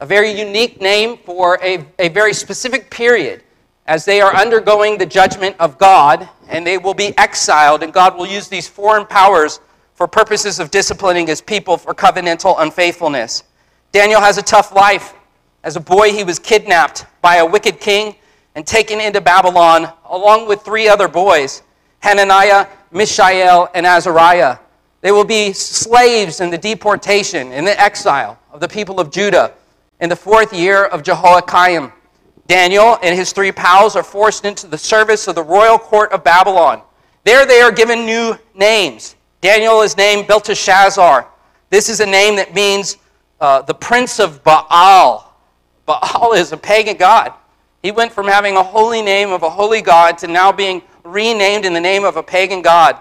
a 0.00 0.06
very 0.06 0.30
unique 0.30 0.80
name 0.80 1.18
for 1.18 1.58
a, 1.62 1.84
a 1.98 2.08
very 2.08 2.32
specific 2.32 2.90
period 2.90 3.42
as 3.86 4.04
they 4.04 4.20
are 4.20 4.34
undergoing 4.34 4.98
the 4.98 5.06
judgment 5.06 5.56
of 5.58 5.78
God, 5.78 6.28
and 6.48 6.66
they 6.66 6.78
will 6.78 6.94
be 6.94 7.16
exiled, 7.18 7.82
and 7.82 7.92
God 7.92 8.16
will 8.16 8.26
use 8.26 8.48
these 8.48 8.68
foreign 8.68 9.06
powers 9.06 9.60
for 9.94 10.06
purposes 10.06 10.58
of 10.58 10.70
disciplining 10.70 11.26
his 11.26 11.40
people 11.40 11.76
for 11.76 11.94
covenantal 11.94 12.56
unfaithfulness. 12.58 13.44
Daniel 13.92 14.20
has 14.20 14.38
a 14.38 14.42
tough 14.42 14.74
life. 14.74 15.14
As 15.62 15.76
a 15.76 15.80
boy, 15.80 16.12
he 16.12 16.24
was 16.24 16.38
kidnapped 16.38 17.06
by 17.22 17.36
a 17.36 17.46
wicked 17.46 17.80
king 17.80 18.16
and 18.54 18.66
taken 18.66 19.00
into 19.00 19.20
Babylon 19.20 19.92
along 20.10 20.48
with 20.48 20.62
three 20.62 20.88
other 20.88 21.08
boys 21.08 21.62
Hananiah, 22.00 22.66
Mishael, 22.92 23.70
and 23.74 23.86
Azariah. 23.86 24.58
They 25.00 25.10
will 25.10 25.24
be 25.24 25.52
slaves 25.52 26.40
in 26.40 26.50
the 26.50 26.58
deportation, 26.58 27.52
in 27.52 27.64
the 27.64 27.78
exile 27.80 28.38
of 28.52 28.60
the 28.60 28.68
people 28.68 29.00
of 29.00 29.10
Judah 29.10 29.54
in 30.00 30.08
the 30.08 30.16
fourth 30.16 30.52
year 30.52 30.84
of 30.84 31.02
Jehoiakim. 31.02 31.92
Daniel 32.46 32.98
and 33.02 33.16
his 33.16 33.32
three 33.32 33.52
pals 33.52 33.96
are 33.96 34.02
forced 34.02 34.44
into 34.44 34.66
the 34.66 34.78
service 34.78 35.28
of 35.28 35.34
the 35.34 35.42
royal 35.42 35.78
court 35.78 36.12
of 36.12 36.22
Babylon. 36.22 36.82
There 37.24 37.46
they 37.46 37.60
are 37.60 37.72
given 37.72 38.04
new 38.04 38.36
names. 38.54 39.16
Daniel 39.40 39.80
is 39.80 39.96
named 39.96 40.26
Belteshazzar. 40.26 41.26
This 41.70 41.88
is 41.88 42.00
a 42.00 42.06
name 42.06 42.36
that 42.36 42.54
means 42.54 42.98
uh, 43.40 43.62
the 43.62 43.74
prince 43.74 44.18
of 44.18 44.44
Baal. 44.44 45.34
Baal 45.86 46.32
is 46.34 46.52
a 46.52 46.56
pagan 46.56 46.96
god. 46.96 47.32
He 47.82 47.90
went 47.90 48.12
from 48.12 48.26
having 48.26 48.56
a 48.56 48.62
holy 48.62 49.02
name 49.02 49.30
of 49.30 49.42
a 49.42 49.50
holy 49.50 49.82
god 49.82 50.18
to 50.18 50.26
now 50.26 50.52
being 50.52 50.82
renamed 51.02 51.64
in 51.64 51.72
the 51.72 51.80
name 51.80 52.04
of 52.04 52.16
a 52.16 52.22
pagan 52.22 52.62
god. 52.62 52.96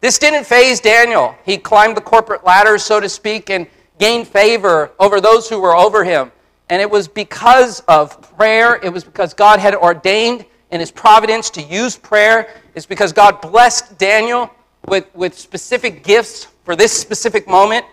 This 0.00 0.18
didn't 0.18 0.44
faze 0.44 0.80
Daniel. 0.80 1.34
He 1.44 1.58
climbed 1.58 1.96
the 1.96 2.00
corporate 2.00 2.44
ladder, 2.44 2.78
so 2.78 3.00
to 3.00 3.08
speak, 3.08 3.50
and 3.50 3.66
gained 3.98 4.26
favor 4.26 4.92
over 4.98 5.20
those 5.20 5.48
who 5.48 5.60
were 5.60 5.76
over 5.76 6.04
him. 6.04 6.32
And 6.70 6.80
it 6.80 6.88
was 6.88 7.08
because 7.08 7.80
of 7.80 8.36
prayer, 8.36 8.80
it 8.82 8.92
was 8.92 9.04
because 9.04 9.34
God 9.34 9.58
had 9.58 9.74
ordained 9.74 10.46
in 10.70 10.80
his 10.80 10.90
providence 10.90 11.50
to 11.50 11.62
use 11.62 11.96
prayer. 11.96 12.54
It's 12.74 12.86
because 12.86 13.12
God 13.12 13.40
blessed 13.40 13.98
Daniel 13.98 14.48
with, 14.86 15.12
with 15.14 15.36
specific 15.36 16.04
gifts 16.04 16.46
for 16.64 16.76
this 16.76 16.92
specific 16.92 17.48
moment. 17.48 17.84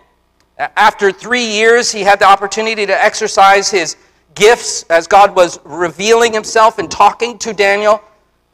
After 0.58 1.12
three 1.12 1.44
years, 1.44 1.90
he 1.90 2.00
had 2.00 2.20
the 2.20 2.24
opportunity 2.24 2.86
to 2.86 3.04
exercise 3.04 3.70
his 3.70 3.96
gifts 4.34 4.84
as 4.84 5.06
God 5.06 5.34
was 5.34 5.58
revealing 5.64 6.32
himself 6.32 6.78
and 6.78 6.90
talking 6.90 7.38
to 7.38 7.52
Daniel. 7.52 8.00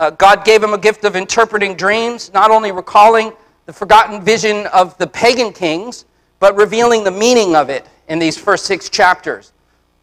Uh, 0.01 0.11
God 0.11 0.45
gave 0.45 0.63
him 0.63 0.75
a 0.75 0.79
gift 0.79 1.05
of 1.05 1.17
interpreting 1.17 1.77
dreams, 1.77 2.33
not 2.33 2.51
only 2.51 2.73
recalling 2.73 3.33
the 3.67 3.73
forgotten 3.73 4.23
vision 4.23 4.67
of 4.69 4.97
the 4.99 5.07
pagan 5.07 5.53
kings, 5.53 6.05
but 6.41 6.57
revealing 6.57 7.05
the 7.05 7.11
meaning 7.11 7.55
of 7.55 7.71
it 7.71 7.87
in 8.09 8.19
these 8.19 8.37
first 8.37 8.67
six 8.67 8.89
chapters. 8.89 9.54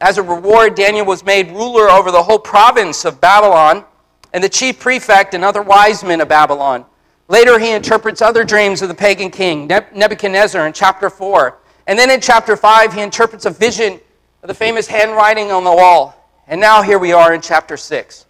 As 0.01 0.17
a 0.17 0.23
reward, 0.23 0.73
Daniel 0.73 1.05
was 1.05 1.23
made 1.23 1.51
ruler 1.51 1.87
over 1.87 2.11
the 2.11 2.23
whole 2.23 2.39
province 2.39 3.05
of 3.05 3.21
Babylon 3.21 3.85
and 4.33 4.43
the 4.43 4.49
chief 4.49 4.79
prefect 4.79 5.35
and 5.35 5.45
other 5.45 5.61
wise 5.61 6.03
men 6.03 6.21
of 6.21 6.27
Babylon. 6.27 6.85
Later, 7.27 7.59
he 7.59 7.71
interprets 7.71 8.19
other 8.19 8.43
dreams 8.43 8.81
of 8.81 8.89
the 8.89 8.95
pagan 8.95 9.29
king, 9.29 9.67
Nebuchadnezzar, 9.67 10.65
in 10.65 10.73
chapter 10.73 11.09
4. 11.09 11.57
And 11.85 11.99
then 11.99 12.09
in 12.09 12.19
chapter 12.19 12.57
5, 12.57 12.93
he 12.93 13.01
interprets 13.01 13.45
a 13.45 13.51
vision 13.51 13.99
of 14.41 14.47
the 14.47 14.55
famous 14.55 14.87
handwriting 14.87 15.51
on 15.51 15.63
the 15.63 15.71
wall. 15.71 16.15
And 16.47 16.59
now 16.59 16.81
here 16.81 16.97
we 16.97 17.13
are 17.13 17.35
in 17.35 17.41
chapter 17.41 17.77
6. 17.77 18.25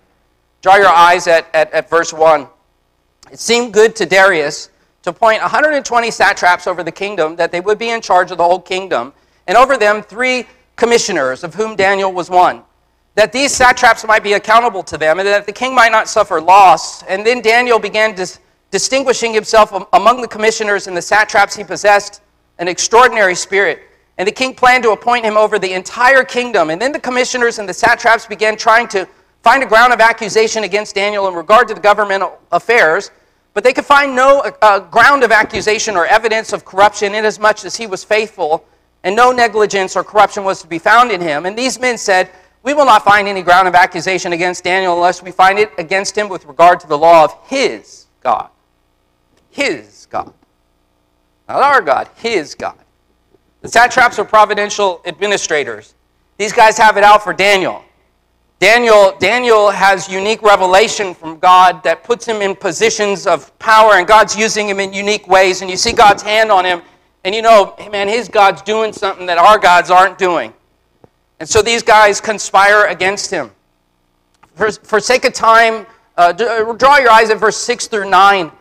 Draw 0.62 0.76
your 0.76 0.90
eyes 0.90 1.26
at, 1.28 1.48
at, 1.54 1.72
at 1.72 1.90
verse 1.90 2.12
1. 2.12 2.48
It 3.32 3.40
seemed 3.40 3.74
good 3.74 3.96
to 3.96 4.06
Darius 4.06 4.70
to 5.04 5.12
appoint 5.12 5.42
120 5.42 6.12
satraps 6.12 6.68
over 6.68 6.84
the 6.84 6.92
kingdom, 6.92 7.38
that 7.38 7.52
they 7.52 7.62
would 7.62 7.80
be 7.80 7.90
in 7.90 8.02
charge 8.02 8.30
of 8.30 8.38
the 8.38 8.44
whole 8.44 8.60
kingdom, 8.60 9.14
and 9.48 9.58
over 9.58 9.78
them 9.78 10.04
three 10.04 10.46
commissioners, 10.76 11.44
of 11.44 11.54
whom 11.56 11.76
Daniel 11.76 12.12
was 12.12 12.30
one, 12.30 12.64
that 13.16 13.32
these 13.32 13.54
satraps 13.54 14.06
might 14.06 14.24
be 14.24 14.34
accountable 14.34 14.84
to 14.84 14.98
them, 14.98 15.20
and 15.20 15.28
that 15.28 15.46
the 15.46 15.52
king 15.52 15.76
might 15.76 15.92
not 15.92 16.08
suffer 16.08 16.40
loss. 16.42 17.04
And 17.04 17.26
then 17.26 17.42
Daniel 17.42 17.80
began 17.80 18.16
dis- 18.16 18.40
distinguishing 18.72 19.34
himself 19.34 19.74
among 19.94 20.22
the 20.22 20.28
commissioners 20.28 20.88
and 20.88 20.96
the 20.96 21.02
satraps 21.02 21.56
he 21.56 21.64
possessed 21.64 22.22
an 22.58 22.68
extraordinary 22.68 23.36
spirit. 23.36 23.84
And 24.18 24.28
the 24.28 24.32
king 24.32 24.54
planned 24.54 24.84
to 24.84 24.92
appoint 24.92 25.26
him 25.26 25.36
over 25.36 25.60
the 25.60 25.74
entire 25.74 26.24
kingdom. 26.24 26.70
And 26.70 26.82
then 26.82 26.92
the 26.92 27.00
commissioners 27.00 27.60
and 27.60 27.68
the 27.68 27.74
satraps 27.74 28.26
began 28.26 28.56
trying 28.56 28.88
to 28.90 29.08
find 29.42 29.64
a 29.64 29.66
ground 29.66 29.94
of 29.94 30.00
accusation 30.00 30.64
against 30.64 30.96
Daniel 30.96 31.28
in 31.28 31.34
regard 31.34 31.68
to 31.68 31.74
the 31.74 31.80
governmental 31.80 32.40
affairs, 32.52 33.12
but 33.54 33.64
they 33.64 33.74
could 33.74 33.86
find 33.86 34.16
no 34.16 34.42
uh, 34.62 34.80
ground 34.80 35.24
of 35.24 35.32
accusation 35.32 35.96
or 35.96 36.06
evidence 36.06 36.54
of 36.54 36.64
corruption 36.64 37.16
inasmuch 37.16 37.66
as 37.66 37.76
he 37.76 37.88
was 37.88 38.04
faithful, 38.04 38.66
and 39.04 39.16
no 39.16 39.32
negligence 39.32 39.96
or 39.96 40.04
corruption 40.04 40.44
was 40.44 40.62
to 40.62 40.68
be 40.68 40.80
found 40.80 41.12
in 41.12 41.22
him. 41.22 41.46
And 41.46 41.58
these 41.58 41.80
men 41.80 41.98
said, 41.98 42.30
We 42.64 42.74
will 42.74 42.86
not 42.86 43.04
find 43.04 43.28
any 43.28 43.42
ground 43.42 43.68
of 43.68 43.76
accusation 43.76 44.34
against 44.34 44.64
Daniel 44.64 44.94
unless 44.94 45.24
we 45.24 45.32
find 45.32 45.58
it 45.58 45.72
against 45.78 46.18
him 46.18 46.30
with 46.30 46.46
regard 46.46 46.80
to 46.82 46.88
the 46.88 46.98
law 46.98 47.24
of 47.24 47.38
his 47.48 48.06
God. 48.22 48.50
His 49.50 50.08
God. 50.10 50.34
Not 51.50 51.64
our 51.64 51.82
God, 51.82 52.10
his 52.16 52.56
God. 52.56 52.78
The 53.62 53.68
satraps 53.68 54.18
are 54.20 54.26
providential 54.26 55.02
administrators. 55.06 55.96
These 56.38 56.54
guys 56.54 56.78
have 56.78 56.98
it 56.98 57.04
out 57.04 57.24
for 57.24 57.34
Daniel. 57.34 57.84
Daniel, 58.60 59.16
Daniel 59.20 59.72
has 59.72 60.08
unique 60.08 60.44
revelation 60.44 61.16
from 61.16 61.40
God 61.40 61.84
that 61.84 62.04
puts 62.04 62.28
him 62.28 62.44
in 62.44 62.56
positions 62.56 63.26
of 63.26 63.58
power, 63.58 63.94
and 63.94 64.08
God's 64.08 64.36
using 64.36 64.70
him 64.70 64.80
in 64.80 64.94
unique 64.94 65.28
ways. 65.28 65.62
And 65.62 65.70
you 65.70 65.76
see 65.76 65.94
God's 65.94 66.22
hand 66.22 66.52
on 66.52 66.64
him, 66.64 66.84
and 67.24 67.36
you 67.36 67.42
know, 67.42 67.76
man, 67.92 68.08
his 68.08 68.28
God's 68.28 68.62
doing 68.62 68.94
something 68.94 69.26
that 69.28 69.38
our 69.38 69.60
gods 69.60 69.92
aren't 69.92 70.18
doing. 70.18 70.54
And 71.40 71.48
so 71.48 71.62
these 71.62 71.84
guys 71.84 72.22
conspire 72.22 72.86
against 72.86 73.32
him. 73.32 73.52
For, 74.56 74.72
for 74.72 75.00
sake 75.00 75.26
of 75.26 75.34
time, 75.34 75.86
uh, 76.18 76.34
draw 76.34 76.98
your 76.98 77.10
eyes 77.10 77.30
at 77.30 77.40
verse 77.40 77.58
6 77.58 77.88
through 77.88 78.10
9. 78.10 78.52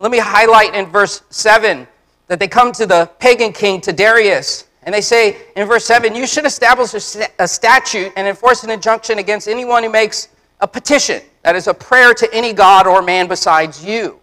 Let 0.00 0.10
me 0.10 0.18
highlight 0.18 0.74
in 0.74 0.86
verse 0.86 1.22
7 1.30 1.86
that 2.26 2.38
they 2.38 2.48
come 2.48 2.72
to 2.72 2.86
the 2.86 3.10
pagan 3.18 3.52
king, 3.52 3.80
to 3.82 3.92
Darius, 3.92 4.64
and 4.82 4.94
they 4.94 5.00
say 5.00 5.36
in 5.56 5.66
verse 5.66 5.84
7 5.84 6.14
you 6.14 6.26
should 6.26 6.44
establish 6.44 6.94
a, 6.94 7.48
statute 7.48 8.12
and 8.16 8.26
enforce 8.26 8.64
an 8.64 8.70
injunction 8.70 9.18
against 9.18 9.48
anyone 9.48 9.82
who 9.82 9.90
makes 9.90 10.28
a 10.60 10.68
petition, 10.68 11.22
that 11.42 11.56
is, 11.56 11.66
a 11.66 11.74
prayer 11.74 12.14
to 12.14 12.32
any 12.34 12.52
god 12.52 12.86
or 12.86 13.02
man 13.02 13.28
besides 13.28 13.84
you. 13.84 14.18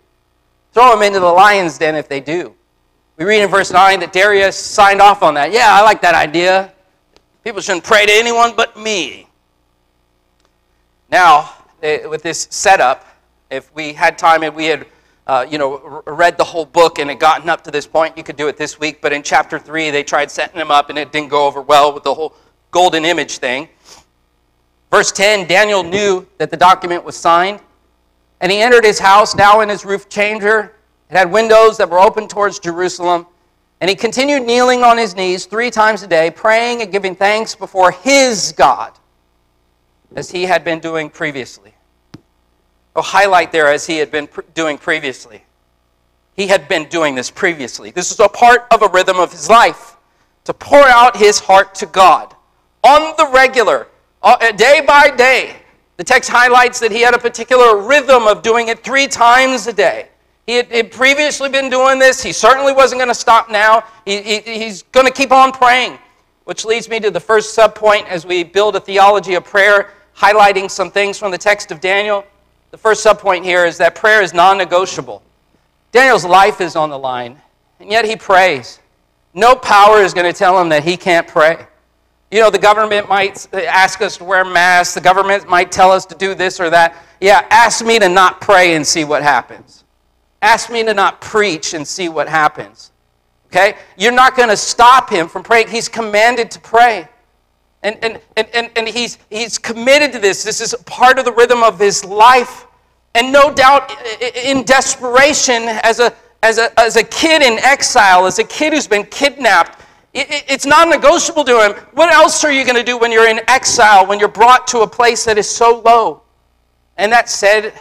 Throw 0.71 0.91
them 0.91 1.03
into 1.03 1.19
the 1.19 1.25
lion's 1.25 1.77
den 1.77 1.95
if 1.95 2.07
they 2.07 2.19
do. 2.19 2.55
We 3.17 3.25
read 3.25 3.43
in 3.43 3.49
verse 3.49 3.71
9 3.71 3.99
that 3.99 4.11
Darius 4.11 4.57
signed 4.57 5.01
off 5.01 5.21
on 5.21 5.35
that. 5.35 5.51
Yeah, 5.51 5.67
I 5.69 5.81
like 5.83 6.01
that 6.01 6.15
idea. 6.15 6.73
People 7.43 7.61
shouldn't 7.61 7.83
pray 7.83 8.05
to 8.05 8.11
anyone 8.11 8.55
but 8.55 8.77
me. 8.77 9.27
Now, 11.09 11.53
eh, 11.83 12.07
with 12.07 12.23
this 12.23 12.47
setup, 12.49 13.05
if 13.51 13.73
we 13.75 13.93
had 13.93 14.17
time 14.17 14.41
and 14.41 14.55
we 14.55 14.65
had 14.65 14.87
uh, 15.25 15.45
you 15.49 15.57
know, 15.57 16.03
read 16.05 16.37
the 16.37 16.43
whole 16.43 16.65
book 16.65 16.99
and 16.99 17.09
had 17.09 17.19
gotten 17.19 17.49
up 17.49 17.63
to 17.63 17.71
this 17.71 17.87
point, 17.87 18.17
you 18.17 18.23
could 18.23 18.35
do 18.35 18.47
it 18.47 18.57
this 18.57 18.79
week. 18.79 19.01
But 19.01 19.13
in 19.13 19.23
chapter 19.23 19.57
3, 19.57 19.89
they 19.89 20.03
tried 20.03 20.29
setting 20.29 20.59
him 20.59 20.71
up 20.71 20.89
and 20.89 20.97
it 20.97 21.11
didn't 21.11 21.29
go 21.29 21.47
over 21.47 21.61
well 21.61 21.93
with 21.93 22.03
the 22.03 22.13
whole 22.13 22.35
golden 22.71 23.05
image 23.05 23.37
thing. 23.37 23.69
Verse 24.91 25.11
10 25.11 25.47
Daniel 25.47 25.83
knew 25.83 26.27
that 26.37 26.51
the 26.51 26.57
document 26.57 27.03
was 27.03 27.15
signed, 27.15 27.59
and 28.41 28.51
he 28.51 28.59
entered 28.59 28.83
his 28.83 28.99
house, 28.99 29.33
now 29.35 29.61
in 29.61 29.69
his 29.69 29.85
roof 29.85 30.09
chamber. 30.09 30.73
It 31.09 31.17
had 31.17 31.31
windows 31.31 31.77
that 31.77 31.89
were 31.89 31.99
open 31.99 32.27
towards 32.27 32.59
Jerusalem. 32.59 33.27
And 33.81 33.89
he 33.89 33.95
continued 33.95 34.43
kneeling 34.43 34.83
on 34.83 34.97
his 34.97 35.15
knees 35.15 35.45
three 35.45 35.69
times 35.69 36.03
a 36.03 36.07
day, 36.07 36.31
praying 36.31 36.81
and 36.81 36.91
giving 36.91 37.15
thanks 37.15 37.53
before 37.53 37.91
his 37.91 38.53
God, 38.53 38.93
as 40.15 40.31
he 40.31 40.43
had 40.43 40.63
been 40.63 40.79
doing 40.79 41.09
previously 41.09 41.73
a 42.95 43.01
highlight 43.01 43.51
there 43.51 43.67
as 43.67 43.85
he 43.85 43.97
had 43.97 44.11
been 44.11 44.27
pr- 44.27 44.41
doing 44.53 44.77
previously. 44.77 45.43
He 46.35 46.47
had 46.47 46.67
been 46.67 46.85
doing 46.89 47.15
this 47.15 47.29
previously. 47.31 47.91
This 47.91 48.11
is 48.11 48.19
a 48.19 48.29
part 48.29 48.65
of 48.71 48.81
a 48.81 48.87
rhythm 48.87 49.17
of 49.17 49.31
his 49.31 49.49
life 49.49 49.97
to 50.45 50.53
pour 50.53 50.83
out 50.83 51.17
his 51.17 51.39
heart 51.39 51.75
to 51.75 51.85
God 51.85 52.35
on 52.83 53.13
the 53.17 53.29
regular, 53.31 53.87
uh, 54.21 54.51
day 54.51 54.81
by 54.85 55.09
day. 55.09 55.55
The 55.97 56.03
text 56.03 56.29
highlights 56.29 56.79
that 56.79 56.91
he 56.91 57.01
had 57.01 57.13
a 57.13 57.19
particular 57.19 57.77
rhythm 57.81 58.27
of 58.27 58.41
doing 58.41 58.67
it 58.67 58.83
three 58.83 59.07
times 59.07 59.67
a 59.67 59.73
day. 59.73 60.09
He 60.45 60.55
had, 60.57 60.67
had 60.71 60.91
previously 60.91 61.49
been 61.49 61.69
doing 61.69 61.99
this. 61.99 62.21
He 62.21 62.33
certainly 62.33 62.73
wasn't 62.73 62.99
going 62.99 63.09
to 63.09 63.15
stop 63.15 63.49
now. 63.49 63.83
He, 64.05 64.21
he, 64.21 64.39
he's 64.39 64.83
going 64.83 65.07
to 65.07 65.13
keep 65.13 65.31
on 65.31 65.51
praying, 65.51 65.97
which 66.43 66.65
leads 66.65 66.89
me 66.89 66.99
to 66.99 67.11
the 67.11 67.19
first 67.19 67.57
subpoint 67.57 68.07
as 68.07 68.25
we 68.25 68.43
build 68.43 68.75
a 68.75 68.79
theology 68.79 69.35
of 69.35 69.45
prayer, 69.45 69.91
highlighting 70.15 70.69
some 70.69 70.91
things 70.91 71.17
from 71.17 71.31
the 71.31 71.37
text 71.37 71.71
of 71.71 71.79
Daniel. 71.79 72.25
The 72.71 72.77
first 72.77 73.05
subpoint 73.05 73.43
here 73.43 73.65
is 73.65 73.77
that 73.77 73.95
prayer 73.95 74.21
is 74.21 74.33
non 74.33 74.57
negotiable. 74.57 75.23
Daniel's 75.91 76.25
life 76.25 76.59
is 76.59 76.75
on 76.75 76.89
the 76.89 76.97
line, 76.97 77.39
and 77.79 77.91
yet 77.91 78.03
he 78.03 78.15
prays. 78.15 78.79
No 79.33 79.55
power 79.55 79.99
is 79.99 80.13
going 80.13 80.31
to 80.31 80.37
tell 80.37 80.59
him 80.59 80.69
that 80.69 80.83
he 80.83 80.97
can't 80.97 81.27
pray. 81.27 81.65
You 82.31 82.39
know, 82.39 82.49
the 82.49 82.59
government 82.59 83.07
might 83.07 83.47
ask 83.53 84.01
us 84.01 84.17
to 84.17 84.23
wear 84.23 84.43
masks, 84.43 84.95
the 84.95 85.01
government 85.01 85.47
might 85.47 85.71
tell 85.71 85.91
us 85.91 86.03
to 86.07 86.15
do 86.15 86.33
this 86.33 86.59
or 86.59 86.71
that. 86.71 86.95
Yeah, 87.21 87.45
ask 87.51 87.85
me 87.85 87.99
to 87.99 88.09
not 88.09 88.41
pray 88.41 88.73
and 88.73 88.85
see 88.85 89.03
what 89.03 89.21
happens. 89.21 89.82
Ask 90.43 90.69
me 90.69 90.83
to 90.83 90.93
not 90.93 91.21
preach 91.21 91.73
and 91.73 91.87
see 91.87 92.09
what 92.09 92.27
happens. 92.27 92.91
Okay? 93.47 93.75
You're 93.97 94.11
not 94.11 94.35
going 94.35 94.49
to 94.49 94.57
stop 94.57 95.09
him 95.09 95.29
from 95.29 95.41
praying. 95.41 95.69
He's 95.69 95.87
commanded 95.87 96.51
to 96.51 96.59
pray. 96.59 97.07
And, 97.81 97.97
and, 98.03 98.19
and, 98.35 98.47
and, 98.53 98.69
and 98.75 98.87
he's, 98.87 99.19
he's 99.29 99.57
committed 99.57 100.11
to 100.11 100.19
this. 100.19 100.43
This 100.43 100.59
is 100.59 100.75
part 100.85 101.17
of 101.17 101.23
the 101.23 101.31
rhythm 101.31 101.63
of 101.63 101.79
his 101.79 102.03
life. 102.03 102.65
And 103.15 103.31
no 103.31 103.53
doubt, 103.53 103.93
in 104.35 104.63
desperation, 104.63 105.63
as 105.81 106.01
a, 106.01 106.13
as 106.41 106.57
a, 106.57 106.77
as 106.77 106.97
a 106.97 107.03
kid 107.05 107.41
in 107.41 107.57
exile, 107.59 108.25
as 108.25 108.37
a 108.37 108.43
kid 108.43 108.73
who's 108.73 108.87
been 108.87 109.05
kidnapped, 109.05 109.79
it, 110.13 110.27
it's 110.49 110.65
non 110.65 110.89
negotiable 110.89 111.45
to 111.45 111.63
him. 111.63 111.71
What 111.93 112.11
else 112.11 112.43
are 112.43 112.51
you 112.51 112.65
going 112.65 112.75
to 112.75 112.83
do 112.83 112.97
when 112.97 113.13
you're 113.13 113.29
in 113.29 113.39
exile, 113.47 114.05
when 114.05 114.19
you're 114.19 114.27
brought 114.27 114.67
to 114.67 114.79
a 114.79 114.87
place 114.87 115.23
that 115.23 115.37
is 115.37 115.49
so 115.49 115.81
low? 115.85 116.23
And 116.97 117.09
that 117.13 117.29
said, 117.29 117.73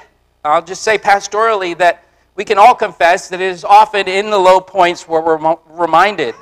I'll 0.44 0.62
just 0.62 0.82
say 0.82 0.96
pastorally 0.96 1.76
that 1.78 2.04
we 2.34 2.44
can 2.44 2.58
all 2.58 2.74
confess 2.74 3.28
that 3.28 3.40
it 3.40 3.50
is 3.50 3.64
often 3.64 4.08
in 4.08 4.30
the 4.30 4.38
low 4.38 4.60
points 4.60 5.06
where 5.06 5.20
we're 5.20 5.56
reminded 5.68 6.34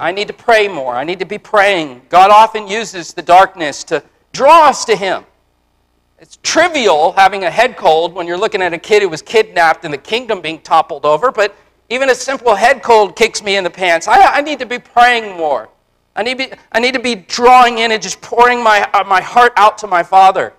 I 0.00 0.12
need 0.12 0.28
to 0.28 0.34
pray 0.34 0.66
more. 0.66 0.94
I 0.94 1.04
need 1.04 1.18
to 1.18 1.26
be 1.26 1.36
praying. 1.36 2.00
God 2.08 2.30
often 2.30 2.66
uses 2.66 3.12
the 3.12 3.20
darkness 3.20 3.84
to 3.84 4.02
draw 4.32 4.66
us 4.66 4.86
to 4.86 4.96
Him. 4.96 5.24
It's 6.18 6.38
trivial 6.42 7.12
having 7.12 7.44
a 7.44 7.50
head 7.50 7.76
cold 7.76 8.14
when 8.14 8.26
you're 8.26 8.38
looking 8.38 8.62
at 8.62 8.72
a 8.72 8.78
kid 8.78 9.02
who 9.02 9.10
was 9.10 9.20
kidnapped 9.20 9.84
and 9.84 9.92
the 9.92 9.98
kingdom 9.98 10.40
being 10.40 10.60
toppled 10.60 11.04
over, 11.04 11.30
but 11.30 11.54
even 11.90 12.08
a 12.08 12.14
simple 12.14 12.54
head 12.54 12.82
cold 12.82 13.14
kicks 13.14 13.42
me 13.42 13.56
in 13.56 13.64
the 13.64 13.70
pants. 13.70 14.08
I, 14.08 14.38
I 14.38 14.40
need 14.40 14.58
to 14.60 14.66
be 14.66 14.78
praying 14.78 15.36
more. 15.36 15.68
I 16.16 16.22
need, 16.22 16.38
be, 16.38 16.52
I 16.72 16.80
need 16.80 16.94
to 16.94 17.00
be 17.00 17.14
drawing 17.14 17.78
in 17.78 17.92
and 17.92 18.02
just 18.02 18.20
pouring 18.22 18.62
my, 18.62 18.88
uh, 18.94 19.04
my 19.04 19.20
heart 19.20 19.52
out 19.56 19.76
to 19.78 19.86
my 19.86 20.02
Father. 20.02 20.54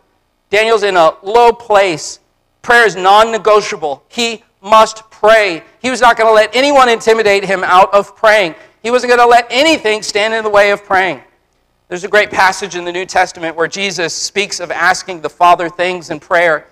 Daniel's 0.49 0.83
in 0.83 0.95
a 0.95 1.15
low 1.23 1.51
place. 1.51 2.19
Prayer 2.61 2.85
is 2.85 2.95
non 2.95 3.31
negotiable. 3.31 4.03
He 4.07 4.43
must 4.61 5.09
pray. 5.09 5.63
He 5.81 5.89
was 5.89 6.01
not 6.01 6.17
going 6.17 6.29
to 6.29 6.33
let 6.33 6.55
anyone 6.55 6.89
intimidate 6.89 7.43
him 7.43 7.63
out 7.63 7.93
of 7.93 8.15
praying. 8.15 8.55
He 8.83 8.91
wasn't 8.91 9.09
going 9.09 9.21
to 9.21 9.29
let 9.29 9.47
anything 9.49 10.01
stand 10.01 10.33
in 10.33 10.43
the 10.43 10.49
way 10.49 10.71
of 10.71 10.83
praying. 10.83 11.21
There's 11.87 12.03
a 12.03 12.07
great 12.07 12.31
passage 12.31 12.75
in 12.75 12.85
the 12.85 12.91
New 12.91 13.05
Testament 13.05 13.55
where 13.55 13.67
Jesus 13.67 14.13
speaks 14.13 14.59
of 14.59 14.71
asking 14.71 15.21
the 15.21 15.29
Father 15.29 15.69
things 15.69 16.09
in 16.09 16.19
prayer. 16.19 16.67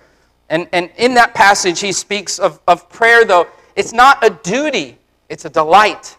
And, 0.48 0.66
and 0.72 0.90
in 0.96 1.14
that 1.14 1.34
passage, 1.34 1.80
he 1.80 1.92
speaks 1.92 2.38
of, 2.38 2.60
of 2.66 2.88
prayer, 2.88 3.24
though. 3.24 3.46
It's 3.76 3.92
not 3.92 4.24
a 4.24 4.30
duty, 4.30 4.98
it's 5.28 5.44
a 5.44 5.50
delight. 5.50 6.16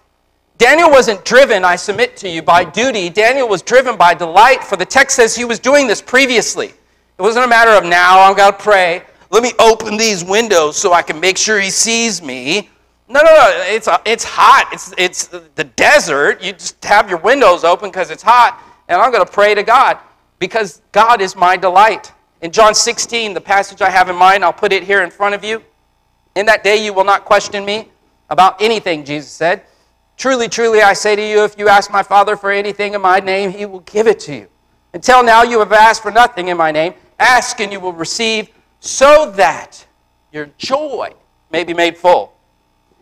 Daniel 0.58 0.92
wasn't 0.92 1.26
driven, 1.26 1.66
I 1.66 1.76
submit 1.76 2.16
to 2.18 2.30
you, 2.30 2.44
by 2.44 2.64
duty. 2.64 3.10
Daniel 3.10 3.48
was 3.48 3.64
driven 3.64 3.98
by 3.98 4.14
delight, 4.14 4.64
for 4.64 4.76
the 4.78 4.86
text 4.86 5.16
says 5.16 5.36
he 5.36 5.46
was 5.46 5.58
doing 5.58 5.88
this 5.88 6.02
previously. 6.02 6.68
It 6.68 7.22
wasn't 7.22 7.46
a 7.46 7.48
matter 7.48 7.72
of 7.72 7.84
now, 7.84 8.20
I've 8.20 8.38
got 8.38 8.60
to 8.60 8.64
pray. 8.64 9.04
Let 9.32 9.44
me 9.44 9.54
open 9.60 9.96
these 9.96 10.26
windows 10.26 10.76
so 10.76 10.92
I 10.92 11.02
can 11.02 11.20
make 11.20 11.38
sure 11.38 11.58
he 11.60 11.70
sees 11.70 12.22
me. 12.22 12.70
No, 13.08 13.22
no, 13.22 13.34
no. 13.34 13.64
It's, 13.68 13.88
uh, 13.88 13.98
it's 14.06 14.26
hot. 14.26 14.68
It's, 14.74 14.94
it's 14.98 15.28
the 15.28 15.64
desert. 15.64 16.44
You 16.44 16.52
just 16.52 16.84
have 16.84 17.10
your 17.10 17.20
windows 17.20 17.64
open 17.64 17.90
because 17.90 18.12
it's 18.12 18.24
hot. 18.24 18.62
And 18.90 19.02
I'm 19.02 19.10
going 19.10 19.26
to 19.26 19.32
pray 19.32 19.56
to 19.56 19.64
God 19.64 20.00
because 20.38 20.82
God 20.92 21.22
is 21.22 21.36
my 21.36 21.56
delight. 21.56 22.12
In 22.42 22.52
John 22.52 22.76
16, 22.76 23.34
the 23.34 23.40
passage 23.40 23.82
I 23.82 23.90
have 23.90 24.10
in 24.10 24.18
mind, 24.18 24.44
I'll 24.44 24.52
put 24.52 24.74
it 24.74 24.84
here 24.84 25.02
in 25.02 25.10
front 25.10 25.34
of 25.34 25.46
you. 25.46 25.64
In 26.36 26.46
that 26.48 26.64
day 26.64 26.84
you 26.84 26.94
will 26.94 27.06
not 27.06 27.24
question 27.24 27.64
me 27.64 27.88
about 28.30 28.62
anything, 28.62 29.06
Jesus 29.06 29.32
said. 29.32 29.64
Truly, 30.18 30.50
truly, 30.50 30.82
I 30.82 30.94
say 30.94 31.16
to 31.16 31.22
you, 31.22 31.44
if 31.46 31.58
you 31.58 31.70
ask 31.70 31.90
my 31.90 32.04
Father 32.04 32.36
for 32.36 32.52
anything 32.52 32.96
in 32.96 33.02
my 33.02 33.20
name, 33.20 33.52
he 33.52 33.66
will 33.66 33.80
give 33.82 34.08
it 34.08 34.20
to 34.22 34.36
you. 34.36 34.48
Until 34.94 35.24
now 35.24 35.44
you 35.44 35.60
have 35.60 35.72
asked 35.72 36.02
for 36.02 36.12
nothing 36.12 36.50
in 36.50 36.58
my 36.58 36.72
name. 36.72 36.94
Ask 37.18 37.62
and 37.62 37.72
you 37.72 37.80
will 37.80 37.94
receive 37.94 38.50
so 38.82 39.32
that 39.32 39.86
your 40.34 40.50
joy 40.58 41.14
may 41.52 41.64
be 41.64 41.74
made 41.74 41.96
full. 41.98 42.34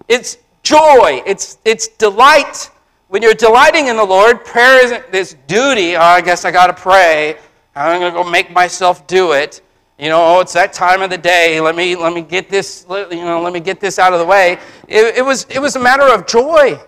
It's 0.07 0.37
joy, 0.61 1.23
it's, 1.25 1.57
it's 1.65 1.87
delight. 1.87 2.69
When 3.07 3.23
you're 3.23 3.33
delighting 3.33 3.87
in 3.87 3.95
the 3.95 4.03
Lord, 4.03 4.45
prayer 4.45 4.83
isn't 4.83 5.11
this 5.11 5.35
duty, 5.47 5.95
oh, 5.95 6.01
I 6.01 6.21
guess 6.21 6.45
I 6.45 6.51
got 6.51 6.67
to 6.67 6.73
pray. 6.73 7.37
I'm 7.75 7.99
going 7.99 8.13
to 8.13 8.23
go 8.23 8.29
make 8.29 8.51
myself 8.51 9.07
do 9.07 9.31
it. 9.31 9.61
You 9.97 10.09
know, 10.09 10.37
oh, 10.37 10.39
it's 10.41 10.53
that 10.53 10.73
time 10.73 11.01
of 11.01 11.09
the 11.09 11.17
day. 11.17 11.59
Let 11.59 11.75
me, 11.75 11.95
let 11.95 12.13
me 12.13 12.21
get 12.21 12.49
this, 12.49 12.85
you 12.89 13.23
know, 13.23 13.41
let 13.41 13.53
me 13.53 13.59
get 13.59 13.79
this 13.79 13.99
out 13.99 14.13
of 14.13 14.19
the 14.19 14.25
way. 14.25 14.57
It, 14.87 15.17
it, 15.17 15.25
was, 15.25 15.45
it 15.49 15.59
was 15.59 15.75
a 15.75 15.79
matter 15.79 16.03
of 16.03 16.27
joy. 16.27 16.79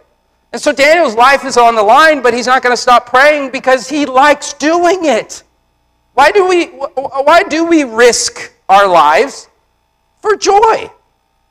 And 0.52 0.62
so 0.62 0.74
Daniel's 0.74 1.16
life 1.16 1.46
is 1.46 1.56
on 1.56 1.76
the 1.76 1.84
line, 1.84 2.22
but 2.22 2.34
he's 2.34 2.48
not 2.48 2.62
going 2.62 2.76
to 2.76 2.82
stop 2.82 3.06
praying 3.06 3.52
because 3.52 3.88
he 3.88 4.06
likes 4.06 4.54
doing 4.54 5.06
it. 5.06 5.44
Why 6.14 6.32
do 6.32 6.48
we, 6.48 6.66
why 6.68 7.44
do 7.44 7.66
we 7.66 7.84
risk 7.84 8.54
our 8.68 8.88
lives 8.88 9.48
for 10.22 10.36
joy? 10.36 10.90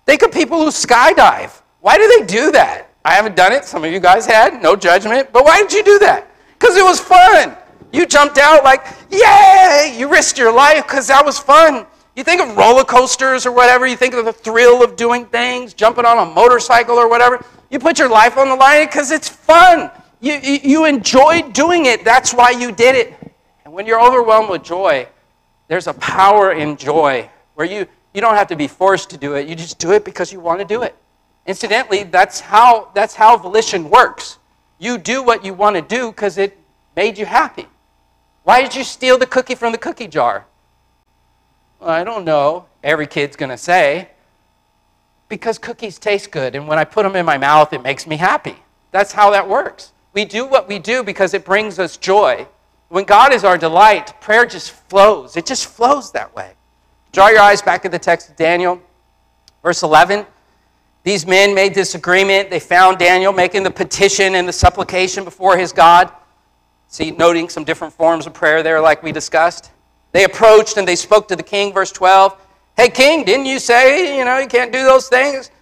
Think 0.06 0.22
of 0.22 0.32
people 0.32 0.62
who 0.62 0.70
skydive. 0.70 1.60
Why 1.80 1.96
do 1.96 2.08
they 2.18 2.26
do 2.26 2.52
that? 2.52 2.88
I 3.04 3.14
haven't 3.14 3.36
done 3.36 3.52
it. 3.52 3.64
Some 3.64 3.84
of 3.84 3.92
you 3.92 4.00
guys 4.00 4.26
had. 4.26 4.62
No 4.62 4.76
judgment. 4.76 5.32
But 5.32 5.44
why 5.44 5.62
did 5.62 5.72
you 5.72 5.82
do 5.82 5.98
that? 6.00 6.30
Because 6.58 6.76
it 6.76 6.84
was 6.84 7.00
fun. 7.00 7.56
You 7.92 8.06
jumped 8.06 8.38
out 8.38 8.62
like, 8.62 8.84
yay! 9.10 9.94
You 9.96 10.10
risked 10.10 10.38
your 10.38 10.52
life 10.52 10.84
because 10.84 11.08
that 11.08 11.24
was 11.24 11.38
fun. 11.38 11.86
You 12.14 12.24
think 12.24 12.40
of 12.40 12.56
roller 12.56 12.84
coasters 12.84 13.46
or 13.46 13.52
whatever, 13.52 13.86
you 13.86 13.96
think 13.96 14.14
of 14.14 14.24
the 14.24 14.32
thrill 14.32 14.84
of 14.84 14.96
doing 14.96 15.24
things, 15.26 15.72
jumping 15.74 16.04
on 16.04 16.18
a 16.18 16.30
motorcycle 16.30 16.96
or 16.96 17.08
whatever. 17.08 17.44
You 17.70 17.78
put 17.78 17.98
your 17.98 18.10
life 18.10 18.36
on 18.36 18.48
the 18.48 18.56
line 18.56 18.86
because 18.86 19.10
it's 19.10 19.28
fun. 19.28 19.90
You, 20.20 20.34
you, 20.34 20.58
you 20.62 20.84
enjoyed 20.84 21.52
doing 21.52 21.86
it. 21.86 22.04
That's 22.04 22.34
why 22.34 22.50
you 22.50 22.72
did 22.72 22.94
it. 22.94 23.14
And 23.70 23.76
when 23.76 23.86
you're 23.86 24.04
overwhelmed 24.04 24.50
with 24.50 24.64
joy, 24.64 25.06
there's 25.68 25.86
a 25.86 25.94
power 25.94 26.50
in 26.50 26.76
joy 26.76 27.30
where 27.54 27.68
you, 27.68 27.86
you 28.12 28.20
don't 28.20 28.34
have 28.34 28.48
to 28.48 28.56
be 28.56 28.66
forced 28.66 29.10
to 29.10 29.16
do 29.16 29.36
it. 29.36 29.46
You 29.46 29.54
just 29.54 29.78
do 29.78 29.92
it 29.92 30.04
because 30.04 30.32
you 30.32 30.40
want 30.40 30.58
to 30.58 30.64
do 30.64 30.82
it. 30.82 30.96
Incidentally, 31.46 32.02
that's 32.02 32.40
how, 32.40 32.90
that's 32.94 33.14
how 33.14 33.36
volition 33.36 33.88
works. 33.88 34.38
You 34.80 34.98
do 34.98 35.22
what 35.22 35.44
you 35.44 35.54
want 35.54 35.76
to 35.76 35.82
do 35.82 36.10
because 36.10 36.36
it 36.36 36.58
made 36.96 37.16
you 37.16 37.26
happy. 37.26 37.68
Why 38.42 38.60
did 38.60 38.74
you 38.74 38.82
steal 38.82 39.18
the 39.18 39.26
cookie 39.26 39.54
from 39.54 39.70
the 39.70 39.78
cookie 39.78 40.08
jar? 40.08 40.46
Well, 41.78 41.90
I 41.90 42.02
don't 42.02 42.24
know. 42.24 42.64
Every 42.82 43.06
kid's 43.06 43.36
going 43.36 43.50
to 43.50 43.56
say. 43.56 44.08
Because 45.28 45.58
cookies 45.58 46.00
taste 46.00 46.32
good, 46.32 46.56
and 46.56 46.66
when 46.66 46.80
I 46.80 46.82
put 46.82 47.04
them 47.04 47.14
in 47.14 47.24
my 47.24 47.38
mouth, 47.38 47.72
it 47.72 47.84
makes 47.84 48.04
me 48.04 48.16
happy. 48.16 48.56
That's 48.90 49.12
how 49.12 49.30
that 49.30 49.48
works. 49.48 49.92
We 50.12 50.24
do 50.24 50.44
what 50.44 50.66
we 50.66 50.80
do 50.80 51.04
because 51.04 51.34
it 51.34 51.44
brings 51.44 51.78
us 51.78 51.96
joy. 51.96 52.48
When 52.90 53.04
God 53.04 53.32
is 53.32 53.44
our 53.44 53.56
delight, 53.56 54.20
prayer 54.20 54.44
just 54.44 54.72
flows. 54.72 55.36
It 55.36 55.46
just 55.46 55.66
flows 55.66 56.10
that 56.10 56.34
way. 56.34 56.54
Draw 57.12 57.28
your 57.28 57.40
eyes 57.40 57.62
back 57.62 57.84
at 57.84 57.92
the 57.92 57.98
text 58.00 58.30
of 58.30 58.36
Daniel, 58.36 58.82
verse 59.62 59.84
11. 59.84 60.26
These 61.04 61.24
men 61.24 61.54
made 61.54 61.72
this 61.72 61.94
agreement. 61.94 62.50
They 62.50 62.58
found 62.58 62.98
Daniel 62.98 63.32
making 63.32 63.62
the 63.62 63.70
petition 63.70 64.34
and 64.34 64.46
the 64.46 64.52
supplication 64.52 65.22
before 65.22 65.56
his 65.56 65.72
God. 65.72 66.12
See, 66.88 67.12
noting 67.12 67.48
some 67.48 67.62
different 67.62 67.94
forms 67.94 68.26
of 68.26 68.34
prayer 68.34 68.60
there, 68.64 68.80
like 68.80 69.04
we 69.04 69.12
discussed. 69.12 69.70
They 70.10 70.24
approached 70.24 70.76
and 70.76 70.86
they 70.86 70.96
spoke 70.96 71.28
to 71.28 71.36
the 71.36 71.44
king, 71.44 71.72
verse 71.72 71.92
12. 71.92 72.36
Hey, 72.76 72.88
king, 72.88 73.24
didn't 73.24 73.46
you 73.46 73.60
say, 73.60 74.18
you 74.18 74.24
know, 74.24 74.38
you 74.38 74.48
can't 74.48 74.72
do 74.72 74.82
those 74.82 75.08
things? 75.08 75.52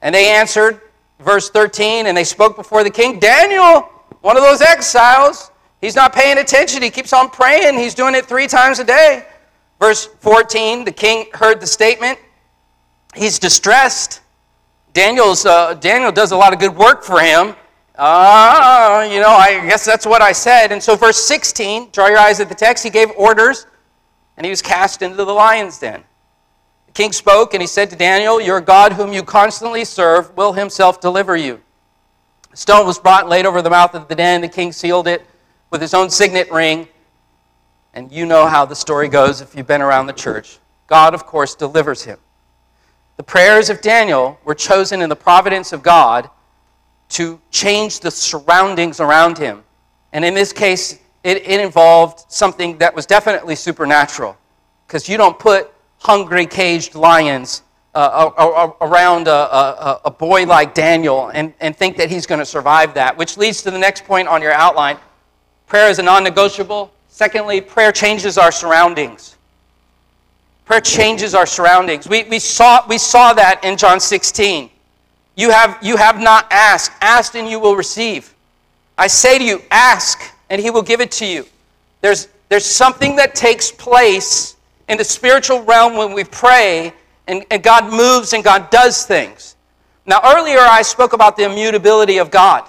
And 0.00 0.14
they 0.14 0.28
answered, 0.28 0.80
verse 1.18 1.50
13, 1.50 2.06
and 2.06 2.16
they 2.16 2.22
spoke 2.22 2.54
before 2.54 2.84
the 2.84 2.90
king. 2.90 3.18
Daniel, 3.18 3.80
one 4.20 4.36
of 4.36 4.44
those 4.44 4.60
exiles, 4.60 5.50
he's 5.80 5.94
not 5.94 6.12
paying 6.12 6.38
attention. 6.38 6.82
He 6.82 6.90
keeps 6.90 7.12
on 7.12 7.30
praying. 7.30 7.78
He's 7.78 7.94
doing 7.94 8.14
it 8.14 8.26
three 8.26 8.46
times 8.46 8.78
a 8.78 8.84
day. 8.84 9.26
Verse 9.78 10.06
14, 10.06 10.84
the 10.84 10.92
king 10.92 11.26
heard 11.32 11.60
the 11.60 11.66
statement. 11.66 12.18
He's 13.14 13.38
distressed. 13.38 14.20
Daniel's, 14.92 15.46
uh, 15.46 15.74
Daniel 15.74 16.10
does 16.10 16.32
a 16.32 16.36
lot 16.36 16.52
of 16.52 16.58
good 16.58 16.76
work 16.76 17.04
for 17.04 17.20
him. 17.20 17.54
Uh, 17.94 19.08
you 19.10 19.20
know, 19.20 19.30
I 19.30 19.64
guess 19.68 19.84
that's 19.84 20.06
what 20.06 20.22
I 20.22 20.32
said. 20.32 20.72
And 20.72 20.82
so, 20.82 20.96
verse 20.96 21.18
16, 21.24 21.90
draw 21.90 22.06
your 22.06 22.18
eyes 22.18 22.40
at 22.40 22.48
the 22.48 22.54
text, 22.54 22.84
he 22.84 22.90
gave 22.90 23.10
orders 23.16 23.66
and 24.36 24.44
he 24.44 24.50
was 24.50 24.62
cast 24.62 25.02
into 25.02 25.24
the 25.24 25.32
lion's 25.32 25.78
den. 25.78 26.04
The 26.86 26.92
king 26.92 27.12
spoke 27.12 27.54
and 27.54 27.60
he 27.60 27.66
said 27.66 27.90
to 27.90 27.96
Daniel, 27.96 28.40
Your 28.40 28.60
God, 28.60 28.92
whom 28.92 29.12
you 29.12 29.22
constantly 29.24 29.84
serve, 29.84 30.34
will 30.36 30.52
himself 30.52 31.00
deliver 31.00 31.36
you. 31.36 31.60
A 32.52 32.56
stone 32.56 32.86
was 32.86 33.00
brought 33.00 33.22
and 33.22 33.30
laid 33.30 33.46
over 33.46 33.62
the 33.62 33.70
mouth 33.70 33.94
of 33.94 34.06
the 34.06 34.14
den. 34.14 34.40
The 34.40 34.48
king 34.48 34.70
sealed 34.70 35.08
it 35.08 35.26
with 35.70 35.80
his 35.80 35.94
own 35.94 36.10
signet 36.10 36.50
ring. 36.50 36.88
And 37.94 38.12
you 38.12 38.26
know 38.26 38.46
how 38.46 38.64
the 38.64 38.76
story 38.76 39.08
goes 39.08 39.40
if 39.40 39.54
you've 39.54 39.66
been 39.66 39.82
around 39.82 40.06
the 40.06 40.12
church. 40.12 40.58
God, 40.86 41.14
of 41.14 41.26
course, 41.26 41.54
delivers 41.54 42.02
him. 42.02 42.18
The 43.16 43.22
prayers 43.22 43.68
of 43.68 43.80
Daniel 43.80 44.38
were 44.44 44.54
chosen 44.54 45.02
in 45.02 45.08
the 45.08 45.16
providence 45.16 45.72
of 45.72 45.82
God 45.82 46.30
to 47.10 47.40
change 47.50 48.00
the 48.00 48.10
surroundings 48.10 49.00
around 49.00 49.38
him. 49.38 49.64
And 50.12 50.24
in 50.24 50.34
this 50.34 50.52
case, 50.52 50.98
it, 51.24 51.48
it 51.48 51.60
involved 51.60 52.30
something 52.30 52.78
that 52.78 52.94
was 52.94 53.06
definitely 53.06 53.56
supernatural 53.56 54.36
because 54.86 55.08
you 55.08 55.16
don't 55.16 55.38
put 55.38 55.70
hungry, 55.98 56.46
caged 56.46 56.94
lions 56.94 57.62
uh, 57.94 58.70
around 58.80 59.26
a, 59.26 59.32
a, 59.32 60.00
a, 60.04 60.10
boy 60.10 60.44
like 60.46 60.72
Daniel 60.72 61.28
and, 61.28 61.52
and 61.58 61.74
think 61.74 61.96
that 61.96 62.08
he's 62.08 62.26
going 62.26 62.38
to 62.38 62.46
survive 62.46 62.94
that, 62.94 63.16
which 63.16 63.36
leads 63.36 63.62
to 63.62 63.70
the 63.70 63.78
next 63.78 64.04
point 64.04 64.28
on 64.28 64.40
your 64.40 64.52
outline. 64.52 64.96
Prayer 65.68 65.90
is 65.90 65.98
a 65.98 66.02
non 66.02 66.24
negotiable. 66.24 66.92
Secondly, 67.08 67.60
prayer 67.60 67.92
changes 67.92 68.38
our 68.38 68.50
surroundings. 68.50 69.36
Prayer 70.64 70.80
changes 70.80 71.34
our 71.34 71.46
surroundings. 71.46 72.08
We, 72.08 72.24
we, 72.24 72.38
saw, 72.38 72.86
we 72.86 72.98
saw 72.98 73.32
that 73.34 73.64
in 73.64 73.76
John 73.76 74.00
16. 74.00 74.70
You 75.36 75.50
have, 75.50 75.78
you 75.82 75.96
have 75.96 76.20
not 76.20 76.46
asked. 76.50 76.92
Asked 77.00 77.34
and 77.36 77.48
you 77.48 77.58
will 77.58 77.76
receive. 77.76 78.34
I 78.96 79.06
say 79.06 79.38
to 79.38 79.44
you, 79.44 79.62
ask 79.70 80.20
and 80.50 80.60
he 80.60 80.70
will 80.70 80.82
give 80.82 81.00
it 81.00 81.10
to 81.12 81.26
you. 81.26 81.46
There's, 82.00 82.28
there's 82.48 82.64
something 82.64 83.16
that 83.16 83.34
takes 83.34 83.70
place 83.70 84.56
in 84.88 84.98
the 84.98 85.04
spiritual 85.04 85.62
realm 85.62 85.96
when 85.96 86.12
we 86.12 86.24
pray 86.24 86.92
and, 87.26 87.44
and 87.50 87.62
God 87.62 87.92
moves 87.92 88.32
and 88.32 88.42
God 88.42 88.70
does 88.70 89.04
things. 89.04 89.56
Now, 90.06 90.20
earlier 90.24 90.60
I 90.60 90.82
spoke 90.82 91.12
about 91.12 91.36
the 91.36 91.44
immutability 91.44 92.18
of 92.18 92.30
God. 92.30 92.68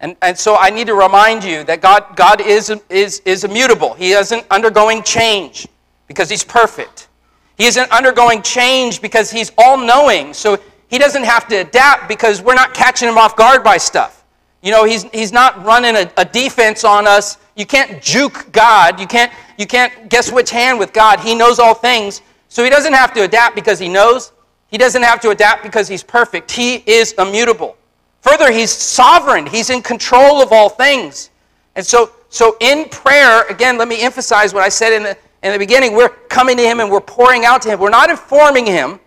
And, 0.00 0.16
and 0.22 0.36
so 0.36 0.56
I 0.56 0.70
need 0.70 0.86
to 0.88 0.94
remind 0.94 1.44
you 1.44 1.64
that 1.64 1.80
God, 1.80 2.16
God 2.16 2.40
is, 2.40 2.70
is, 2.90 3.20
is 3.24 3.44
immutable. 3.44 3.94
He 3.94 4.12
isn't 4.12 4.44
undergoing 4.50 5.02
change 5.02 5.66
because 6.08 6.28
He's 6.28 6.44
perfect. 6.44 7.08
He 7.56 7.66
isn't 7.66 7.90
undergoing 7.90 8.42
change 8.42 9.00
because 9.00 9.30
He's 9.30 9.52
all 9.56 9.78
knowing. 9.78 10.34
So 10.34 10.58
He 10.88 10.98
doesn't 10.98 11.24
have 11.24 11.48
to 11.48 11.56
adapt 11.56 12.08
because 12.08 12.42
we're 12.42 12.54
not 12.54 12.74
catching 12.74 13.08
Him 13.08 13.16
off 13.16 13.36
guard 13.36 13.62
by 13.64 13.78
stuff. 13.78 14.24
You 14.64 14.70
know, 14.70 14.84
he's, 14.84 15.02
he's 15.12 15.30
not 15.30 15.62
running 15.62 15.94
a, 15.94 16.10
a 16.16 16.24
defense 16.24 16.84
on 16.84 17.06
us. 17.06 17.36
You 17.54 17.66
can't 17.66 18.02
juke 18.02 18.50
God. 18.50 18.98
You 18.98 19.06
can't, 19.06 19.30
you 19.58 19.66
can't 19.66 20.08
guess 20.08 20.32
which 20.32 20.50
hand 20.50 20.78
with 20.78 20.94
God. 20.94 21.20
He 21.20 21.34
knows 21.34 21.58
all 21.58 21.74
things. 21.74 22.22
So 22.48 22.64
he 22.64 22.70
doesn't 22.70 22.94
have 22.94 23.12
to 23.12 23.24
adapt 23.24 23.54
because 23.56 23.78
he 23.78 23.90
knows. 23.90 24.32
He 24.68 24.78
doesn't 24.78 25.02
have 25.02 25.20
to 25.20 25.30
adapt 25.30 25.62
because 25.64 25.86
he's 25.86 26.02
perfect. 26.02 26.50
He 26.50 26.76
is 26.86 27.12
immutable. 27.18 27.76
Further, 28.24 28.50
he's 28.50 28.70
sovereign. 28.70 29.46
He's 29.46 29.70
in 29.70 29.82
control 29.82 30.42
of 30.42 30.50
all 30.50 30.68
things. 30.68 31.30
And 31.76 31.84
so, 31.84 32.10
so 32.30 32.56
in 32.60 32.88
prayer, 32.88 33.46
again, 33.48 33.76
let 33.76 33.86
me 33.86 34.02
emphasize 34.02 34.54
what 34.54 34.62
I 34.62 34.70
said 34.70 34.92
in 34.94 35.02
the, 35.02 35.16
in 35.42 35.52
the 35.52 35.58
beginning. 35.58 35.94
We're 35.94 36.08
coming 36.08 36.56
to 36.56 36.62
him 36.62 36.80
and 36.80 36.90
we're 36.90 37.00
pouring 37.00 37.44
out 37.44 37.60
to 37.62 37.68
him. 37.68 37.80
We're 37.80 37.90
not 37.90 38.08
informing 38.08 38.66
him. 38.66 38.98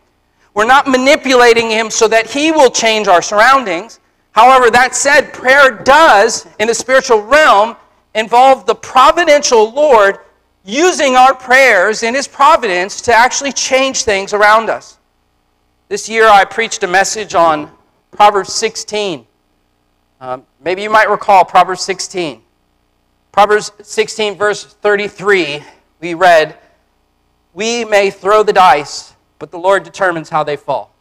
We're 0.53 0.65
not 0.65 0.87
manipulating 0.87 1.69
him 1.69 1.89
so 1.89 2.07
that 2.07 2.29
he 2.29 2.51
will 2.51 2.69
change 2.69 3.07
our 3.07 3.21
surroundings. 3.21 3.99
However, 4.33 4.69
that 4.69 4.93
said, 4.93 5.33
prayer 5.33 5.71
does, 5.71 6.45
in 6.59 6.67
the 6.67 6.75
spiritual 6.75 7.23
realm, 7.23 7.75
involve 8.13 8.67
the 8.67 8.75
providential 8.75 9.71
Lord 9.71 10.19
using 10.63 11.15
our 11.15 11.33
prayers 11.33 12.03
in 12.03 12.13
His 12.13 12.27
providence 12.27 13.01
to 13.01 13.13
actually 13.13 13.53
change 13.53 14.03
things 14.03 14.33
around 14.33 14.69
us. 14.69 14.99
This 15.87 16.07
year 16.09 16.27
I 16.27 16.43
preached 16.43 16.83
a 16.83 16.87
message 16.87 17.33
on 17.33 17.71
Proverbs 18.17 18.51
16. 18.53 19.27
Um, 20.19 20.43
maybe 20.59 20.81
you 20.81 20.89
might 20.89 21.07
recall 21.07 21.45
Proverbs 21.45 21.83
16. 21.83 22.41
Proverbs 23.31 23.71
16, 23.83 24.33
verse 24.33 24.63
33, 24.63 25.63
we 25.99 26.15
read, 26.15 26.57
We 27.53 27.85
may 27.85 28.09
throw 28.09 28.41
the 28.41 28.53
dice, 28.53 29.13
but 29.37 29.51
the 29.51 29.59
Lord 29.59 29.83
determines 29.83 30.29
how 30.29 30.43
they 30.43 30.55
fall. 30.55 30.95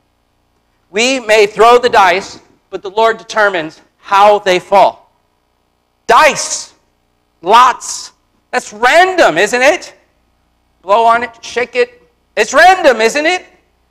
We 0.90 1.18
may 1.18 1.46
throw 1.46 1.78
the 1.78 1.88
dice, 1.88 2.38
but 2.68 2.82
the 2.82 2.90
Lord 2.90 3.16
determines 3.16 3.80
how 3.96 4.40
they 4.40 4.58
fall. 4.58 5.10
Dice, 6.06 6.74
lots. 7.40 8.12
That's 8.50 8.74
random, 8.74 9.38
isn't 9.38 9.62
it? 9.62 9.94
Blow 10.82 11.06
on 11.06 11.22
it, 11.22 11.42
shake 11.42 11.76
it. 11.76 12.02
It's 12.36 12.52
random, 12.52 13.00
isn't 13.00 13.24
it? 13.24 13.46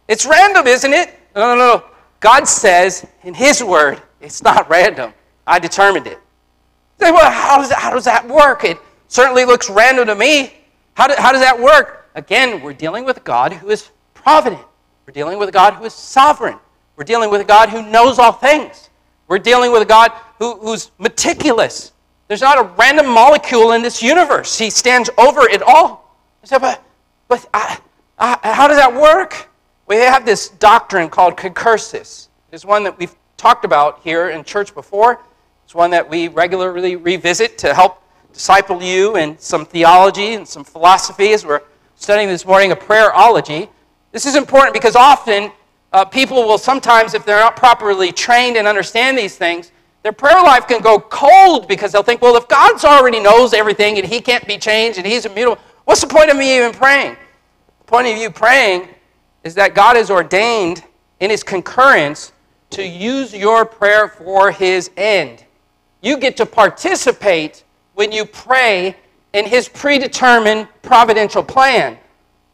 It's 0.08 0.28
random, 0.28 0.68
isn't 0.68 0.94
it? 0.94 1.20
No, 1.36 1.56
no, 1.56 1.58
no. 1.58 1.95
God 2.20 2.48
says 2.48 3.06
in 3.24 3.34
His 3.34 3.64
Word, 3.64 4.02
it's 4.22 4.42
not 4.42 4.70
random. 4.70 5.14
I 5.46 5.60
determined 5.60 6.08
it. 6.08 6.20
say, 7.00 7.12
well, 7.12 7.30
how 7.30 7.58
does, 7.58 7.70
that, 7.70 7.80
how 7.80 7.92
does 7.92 8.06
that 8.06 8.28
work? 8.28 8.64
It 8.64 8.78
certainly 9.08 9.46
looks 9.46 9.70
random 9.70 10.08
to 10.08 10.16
me. 10.16 10.54
How, 10.96 11.08
do, 11.08 11.14
how 11.18 11.32
does 11.32 11.42
that 11.42 11.60
work? 11.60 12.10
Again, 12.16 12.62
we're 12.62 12.74
dealing 12.74 13.06
with 13.06 13.18
a 13.18 13.22
God 13.22 13.54
who 13.54 13.70
is 13.70 13.90
provident. 14.14 14.62
We're 15.06 15.14
dealing 15.14 15.38
with 15.38 15.50
a 15.50 15.52
God 15.52 15.74
who 15.76 15.86
is 15.86 15.94
sovereign. 15.94 16.58
We're 16.96 17.04
dealing 17.04 17.30
with 17.30 17.42
a 17.42 17.46
God 17.46 17.70
who 17.70 17.84
knows 17.90 18.18
all 18.18 18.32
things. 18.32 18.90
We're 19.28 19.40
dealing 19.40 19.72
with 19.72 19.82
a 19.82 19.86
God 19.86 20.12
who, 20.40 20.58
who's 20.58 20.92
meticulous. 20.98 21.92
There's 22.28 22.42
not 22.42 22.58
a 22.58 22.64
random 22.78 23.08
molecule 23.08 23.74
in 23.74 23.82
this 23.82 24.02
universe. 24.02 24.58
He 24.58 24.70
stands 24.70 25.10
over 25.18 25.42
it 25.42 25.62
all. 25.62 26.18
I 26.44 26.48
said, 26.48 26.60
but, 26.60 26.84
but 27.28 27.48
I, 27.54 27.78
I, 28.18 28.40
how 28.42 28.68
does 28.68 28.78
that 28.78 28.94
work? 28.94 29.50
We 29.88 29.98
have 29.98 30.26
this 30.26 30.50
doctrine 30.50 31.10
called 31.10 31.38
concursus. 31.38 32.30
It's 32.52 32.66
one 32.66 32.84
that 32.86 32.98
we've 32.98 33.16
talked 33.38 33.66
about 33.66 34.00
here 34.02 34.30
in 34.30 34.44
church 34.44 34.74
before. 34.74 35.22
It's 35.64 35.76
one 35.76 35.92
that 35.92 36.10
we 36.10 36.28
regularly 36.28 36.96
revisit 36.96 37.60
to 37.60 37.74
help 37.74 38.02
disciple 38.34 38.82
you 38.82 39.16
in 39.16 39.38
some 39.38 39.64
theology 39.64 40.34
and 40.34 40.48
some 40.48 40.64
philosophy 40.64 41.34
as 41.34 41.46
we're 41.46 41.62
studying 41.96 42.28
this 42.28 42.48
morning 42.48 42.72
a 42.72 42.76
prayerology. 42.76 43.70
This 44.12 44.26
is 44.26 44.36
important 44.36 44.74
because 44.74 44.96
often 44.96 45.52
uh, 45.94 46.04
people 46.04 46.48
will 46.48 46.58
sometimes, 46.58 47.14
if 47.14 47.24
they're 47.24 47.40
not 47.40 47.56
properly 47.56 48.12
trained 48.12 48.58
and 48.58 48.68
understand 48.68 49.16
these 49.16 49.38
things, 49.38 49.72
their 50.02 50.12
prayer 50.12 50.42
life 50.42 50.68
can 50.68 50.82
go 50.82 51.00
cold 51.00 51.68
because 51.68 51.92
they'll 51.92 52.04
think, 52.04 52.24
well, 52.24 52.36
if 52.36 52.48
God's 52.48 52.86
already 52.86 53.20
knows 53.20 53.54
everything 53.54 54.00
and 54.00 54.08
He 54.08 54.20
can't 54.20 54.48
be 54.48 54.58
changed 54.58 54.98
and 54.98 55.06
He's 55.06 55.26
immutable, 55.26 55.62
what's 55.84 56.02
the 56.02 56.08
point 56.08 56.32
of 56.32 56.38
me 56.38 56.58
even 56.58 56.72
praying? 56.72 57.16
The 57.80 57.86
point 57.86 58.08
of 58.08 58.18
you 58.18 58.32
praying 58.32 58.90
is 59.46 59.54
that 59.54 59.76
God 59.76 59.96
has 59.96 60.12
ordained 60.12 60.84
in 61.22 61.30
His 61.30 61.44
concurrence 61.44 62.34
to 62.72 62.86
use 62.86 63.34
your 63.34 63.64
prayer 63.64 64.10
for 64.10 64.52
His 64.52 64.90
end. 64.98 65.46
You 66.02 66.18
get 66.18 66.36
to 66.38 66.46
participate 66.46 67.64
when 67.94 68.12
you 68.12 68.26
pray 68.26 68.98
in 69.34 69.46
His 69.46 69.70
predetermined 69.70 70.68
providential 70.82 71.44
plan. 71.44 71.98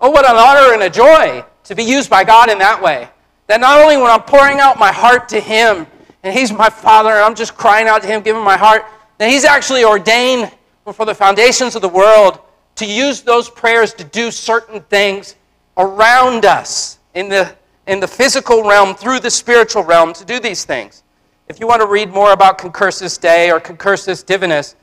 Oh, 0.02 0.12
what 0.12 0.30
an 0.30 0.36
honor 0.36 0.74
and 0.74 0.84
a 0.84 0.90
joy 0.90 1.44
to 1.64 1.76
be 1.76 1.84
used 1.84 2.10
by 2.10 2.24
God 2.24 2.50
in 2.50 2.60
that 2.60 2.82
way. 2.82 3.08
That 3.48 3.62
not 3.62 3.80
only 3.80 3.98
when 3.98 4.12
I'm 4.12 4.24
pouring 4.24 4.60
out 4.60 4.78
my 4.78 4.92
heart 4.92 5.30
to 5.30 5.40
Him, 5.40 5.88
and 6.24 6.38
He's 6.38 6.52
my 6.52 6.70
Father, 6.70 7.12
and 7.12 7.20
I'm 7.20 7.36
just 7.36 7.56
crying 7.56 7.88
out 7.88 8.02
to 8.02 8.08
Him, 8.08 8.22
giving 8.22 8.44
my 8.44 8.58
heart, 8.58 8.86
that 9.18 9.30
He's 9.30 9.46
actually 9.46 9.86
ordained 9.86 10.52
before 10.84 11.06
the 11.06 11.16
foundations 11.16 11.76
of 11.76 11.82
the 11.82 11.90
world 11.90 12.40
to 12.76 12.86
use 12.86 13.22
those 13.22 13.50
prayers 13.50 13.94
to 13.94 14.04
do 14.04 14.30
certain 14.30 14.82
things 14.82 15.36
around 15.78 16.46
us 16.46 17.00
in 17.14 17.30
the, 17.30 17.56
in 17.88 18.00
the 18.00 18.08
physical 18.08 18.64
realm, 18.64 18.96
through 18.96 19.20
the 19.20 19.32
spiritual 19.32 19.84
realm, 19.84 20.14
to 20.14 20.26
do 20.26 20.40
these 20.40 20.66
things. 20.66 21.04
If 21.48 21.60
you 21.60 21.68
want 21.68 21.82
to 21.82 21.88
read 21.88 22.10
more 22.12 22.34
about 22.34 22.58
concursus 22.58 23.20
Dei 23.20 23.52
or 23.52 23.60
concursus 23.60 24.24
divinus, 24.24 24.76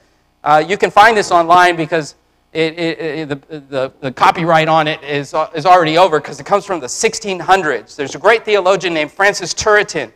uh, 0.45 0.63
you 0.67 0.77
can 0.77 0.91
find 0.91 1.17
this 1.17 1.31
online 1.31 1.77
because 1.77 2.15
it, 2.53 2.79
it, 2.79 2.99
it, 2.99 3.29
the, 3.29 3.61
the, 3.61 3.93
the, 4.01 4.13
copyright 4.13 4.69
on 4.69 4.89
it 4.89 5.03
is, 5.03 5.35
uh, 5.35 5.51
is 5.55 5.67
already 5.67 5.99
over 5.99 6.19
because 6.19 6.41
it 6.41 6.47
comes 6.47 6.65
from 6.65 6.81
the 6.81 6.87
1600s. 6.87 7.95
There's 7.95 8.15
a 8.15 8.19
great 8.19 8.45
theologian 8.45 8.95
named 8.95 9.13
Francis 9.13 9.53
Turretin. 9.53 10.13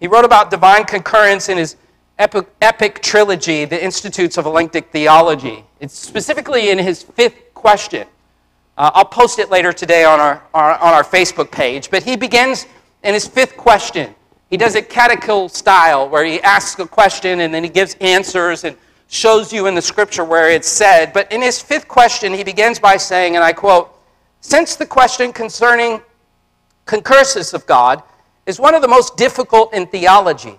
He 0.00 0.06
wrote 0.06 0.24
about 0.24 0.50
divine 0.50 0.84
concurrence 0.84 1.48
in 1.48 1.58
his 1.58 1.76
epic, 2.18 2.46
epic 2.60 3.02
trilogy, 3.02 3.64
The 3.64 3.82
Institutes 3.82 4.38
of 4.38 4.46
Elenctic 4.46 4.90
Theology. 4.90 5.64
It's 5.80 5.98
specifically 5.98 6.70
in 6.70 6.78
his 6.78 7.02
fifth 7.02 7.54
question. 7.54 8.06
Uh, 8.76 8.90
I'll 8.94 9.06
post 9.06 9.38
it 9.38 9.50
later 9.50 9.72
today 9.72 10.04
on 10.04 10.20
our, 10.20 10.42
our, 10.52 10.78
on 10.78 10.92
our 10.92 11.04
Facebook 11.04 11.50
page. 11.50 11.90
But 11.90 12.02
he 12.02 12.16
begins 12.16 12.66
in 13.02 13.14
his 13.14 13.26
fifth 13.26 13.56
question. 13.56 14.14
He 14.50 14.56
does 14.56 14.74
it 14.74 14.90
catechil 14.90 15.50
style, 15.50 16.08
where 16.08 16.24
he 16.24 16.40
asks 16.42 16.78
a 16.78 16.86
question 16.86 17.40
and 17.40 17.52
then 17.52 17.64
he 17.64 17.70
gives 17.70 17.94
answers 18.00 18.64
and 18.64 18.76
shows 19.08 19.52
you 19.52 19.66
in 19.66 19.74
the 19.74 19.82
scripture 19.82 20.24
where 20.24 20.50
it's 20.50 20.68
said. 20.68 21.12
But 21.12 21.30
in 21.32 21.40
his 21.40 21.60
fifth 21.60 21.88
question, 21.88 22.34
he 22.34 22.44
begins 22.44 22.78
by 22.78 22.96
saying, 22.96 23.34
and 23.34 23.44
I 23.44 23.52
quote, 23.52 23.98
Since 24.40 24.76
the 24.76 24.86
question 24.86 25.32
concerning 25.32 26.02
concursus 26.86 27.54
of 27.54 27.66
God 27.66 28.02
is 28.44 28.60
one 28.60 28.74
of 28.74 28.82
the 28.82 28.88
most 28.88 29.16
difficult 29.16 29.72
in 29.72 29.86
theology, 29.86 30.58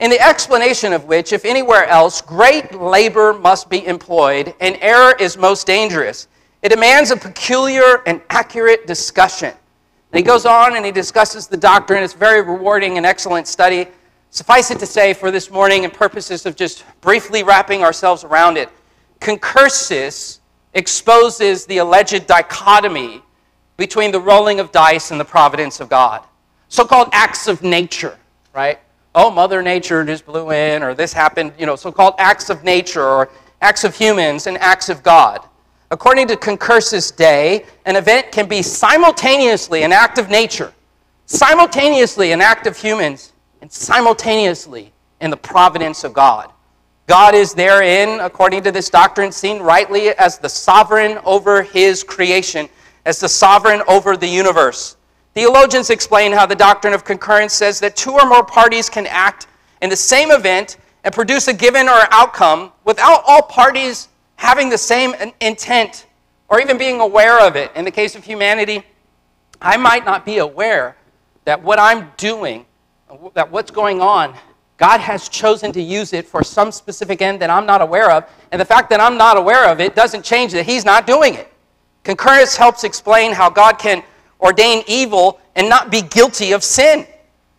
in 0.00 0.10
the 0.10 0.20
explanation 0.20 0.92
of 0.92 1.04
which, 1.04 1.32
if 1.32 1.44
anywhere 1.44 1.86
else, 1.86 2.20
great 2.20 2.74
labor 2.74 3.32
must 3.32 3.70
be 3.70 3.86
employed 3.86 4.54
and 4.60 4.76
error 4.80 5.14
is 5.18 5.36
most 5.36 5.66
dangerous. 5.66 6.28
It 6.64 6.70
demands 6.70 7.10
a 7.10 7.16
peculiar 7.16 8.02
and 8.06 8.22
accurate 8.30 8.86
discussion. 8.86 9.50
And 9.50 10.16
he 10.16 10.22
goes 10.22 10.46
on 10.46 10.76
and 10.76 10.86
he 10.86 10.92
discusses 10.92 11.46
the 11.46 11.58
doctrine. 11.58 12.02
It's 12.02 12.14
very 12.14 12.40
rewarding 12.40 12.96
and 12.96 13.04
excellent 13.04 13.46
study. 13.46 13.88
Suffice 14.30 14.70
it 14.70 14.78
to 14.78 14.86
say, 14.86 15.12
for 15.12 15.30
this 15.30 15.50
morning, 15.50 15.84
and 15.84 15.92
purposes 15.92 16.46
of 16.46 16.56
just 16.56 16.84
briefly 17.02 17.42
wrapping 17.42 17.82
ourselves 17.82 18.24
around 18.24 18.56
it, 18.56 18.70
concursus 19.20 20.38
exposes 20.72 21.66
the 21.66 21.78
alleged 21.78 22.26
dichotomy 22.26 23.20
between 23.76 24.10
the 24.10 24.20
rolling 24.20 24.58
of 24.58 24.72
dice 24.72 25.10
and 25.10 25.20
the 25.20 25.24
providence 25.24 25.80
of 25.80 25.90
God. 25.90 26.24
So 26.68 26.86
called 26.86 27.10
acts 27.12 27.46
of 27.46 27.62
nature, 27.62 28.16
right? 28.54 28.78
Oh, 29.14 29.30
Mother 29.30 29.60
Nature 29.60 30.02
just 30.02 30.24
blew 30.24 30.50
in, 30.50 30.82
or 30.82 30.94
this 30.94 31.12
happened, 31.12 31.52
you 31.58 31.66
know, 31.66 31.76
so 31.76 31.92
called 31.92 32.14
acts 32.16 32.48
of 32.48 32.64
nature, 32.64 33.04
or 33.04 33.28
acts 33.60 33.84
of 33.84 33.94
humans 33.94 34.46
and 34.46 34.56
acts 34.58 34.88
of 34.88 35.02
God. 35.02 35.46
According 35.90 36.28
to 36.28 36.36
Concursus 36.36 37.14
Dei, 37.14 37.64
an 37.84 37.96
event 37.96 38.32
can 38.32 38.48
be 38.48 38.62
simultaneously 38.62 39.82
an 39.82 39.92
act 39.92 40.18
of 40.18 40.30
nature, 40.30 40.72
simultaneously 41.26 42.32
an 42.32 42.40
act 42.40 42.66
of 42.66 42.76
humans, 42.76 43.32
and 43.60 43.70
simultaneously 43.70 44.92
in 45.20 45.30
the 45.30 45.36
providence 45.36 46.04
of 46.04 46.12
God. 46.12 46.50
God 47.06 47.34
is 47.34 47.52
therein, 47.52 48.20
according 48.20 48.62
to 48.62 48.72
this 48.72 48.88
doctrine, 48.88 49.30
seen 49.30 49.60
rightly 49.60 50.08
as 50.10 50.38
the 50.38 50.48
sovereign 50.48 51.18
over 51.24 51.62
his 51.62 52.02
creation, 52.02 52.68
as 53.04 53.20
the 53.20 53.28
sovereign 53.28 53.82
over 53.86 54.16
the 54.16 54.26
universe. 54.26 54.96
Theologians 55.34 55.90
explain 55.90 56.32
how 56.32 56.46
the 56.46 56.54
doctrine 56.54 56.94
of 56.94 57.04
concurrence 57.04 57.52
says 57.52 57.78
that 57.80 57.96
two 57.96 58.12
or 58.12 58.26
more 58.26 58.44
parties 58.44 58.88
can 58.88 59.06
act 59.06 59.48
in 59.82 59.90
the 59.90 59.96
same 59.96 60.30
event 60.30 60.78
and 61.04 61.12
produce 61.12 61.48
a 61.48 61.52
given 61.52 61.88
or 61.88 62.08
outcome 62.10 62.72
without 62.84 63.22
all 63.26 63.42
parties 63.42 64.08
having 64.44 64.68
the 64.68 64.76
same 64.76 65.14
intent 65.40 66.04
or 66.48 66.60
even 66.60 66.76
being 66.76 67.00
aware 67.00 67.40
of 67.46 67.56
it. 67.56 67.72
In 67.74 67.84
the 67.86 67.90
case 67.90 68.14
of 68.14 68.22
humanity, 68.22 68.84
I 69.60 69.78
might 69.78 70.04
not 70.04 70.26
be 70.26 70.36
aware 70.36 70.96
that 71.46 71.62
what 71.62 71.80
I'm 71.80 72.12
doing 72.18 72.66
that 73.34 73.50
what's 73.50 73.70
going 73.70 74.00
on, 74.02 74.34
God 74.76 75.00
has 75.00 75.28
chosen 75.28 75.72
to 75.72 75.80
use 75.80 76.12
it 76.12 76.26
for 76.26 76.42
some 76.42 76.72
specific 76.72 77.22
end 77.22 77.40
that 77.40 77.48
I'm 77.48 77.64
not 77.64 77.80
aware 77.80 78.10
of. 78.10 78.24
And 78.52 78.60
the 78.60 78.64
fact 78.64 78.90
that 78.90 79.00
I'm 79.00 79.16
not 79.16 79.36
aware 79.38 79.70
of 79.70 79.80
it 79.80 79.94
doesn't 79.94 80.24
change 80.24 80.52
that 80.52 80.66
He's 80.66 80.84
not 80.84 81.06
doing 81.06 81.34
it. 81.34 81.50
Concurrence 82.02 82.54
helps 82.54 82.84
explain 82.84 83.32
how 83.32 83.48
God 83.48 83.78
can 83.78 84.02
ordain 84.40 84.82
evil 84.86 85.40
and 85.54 85.70
not 85.70 85.90
be 85.90 86.02
guilty 86.02 86.52
of 86.52 86.62
sin. 86.62 87.06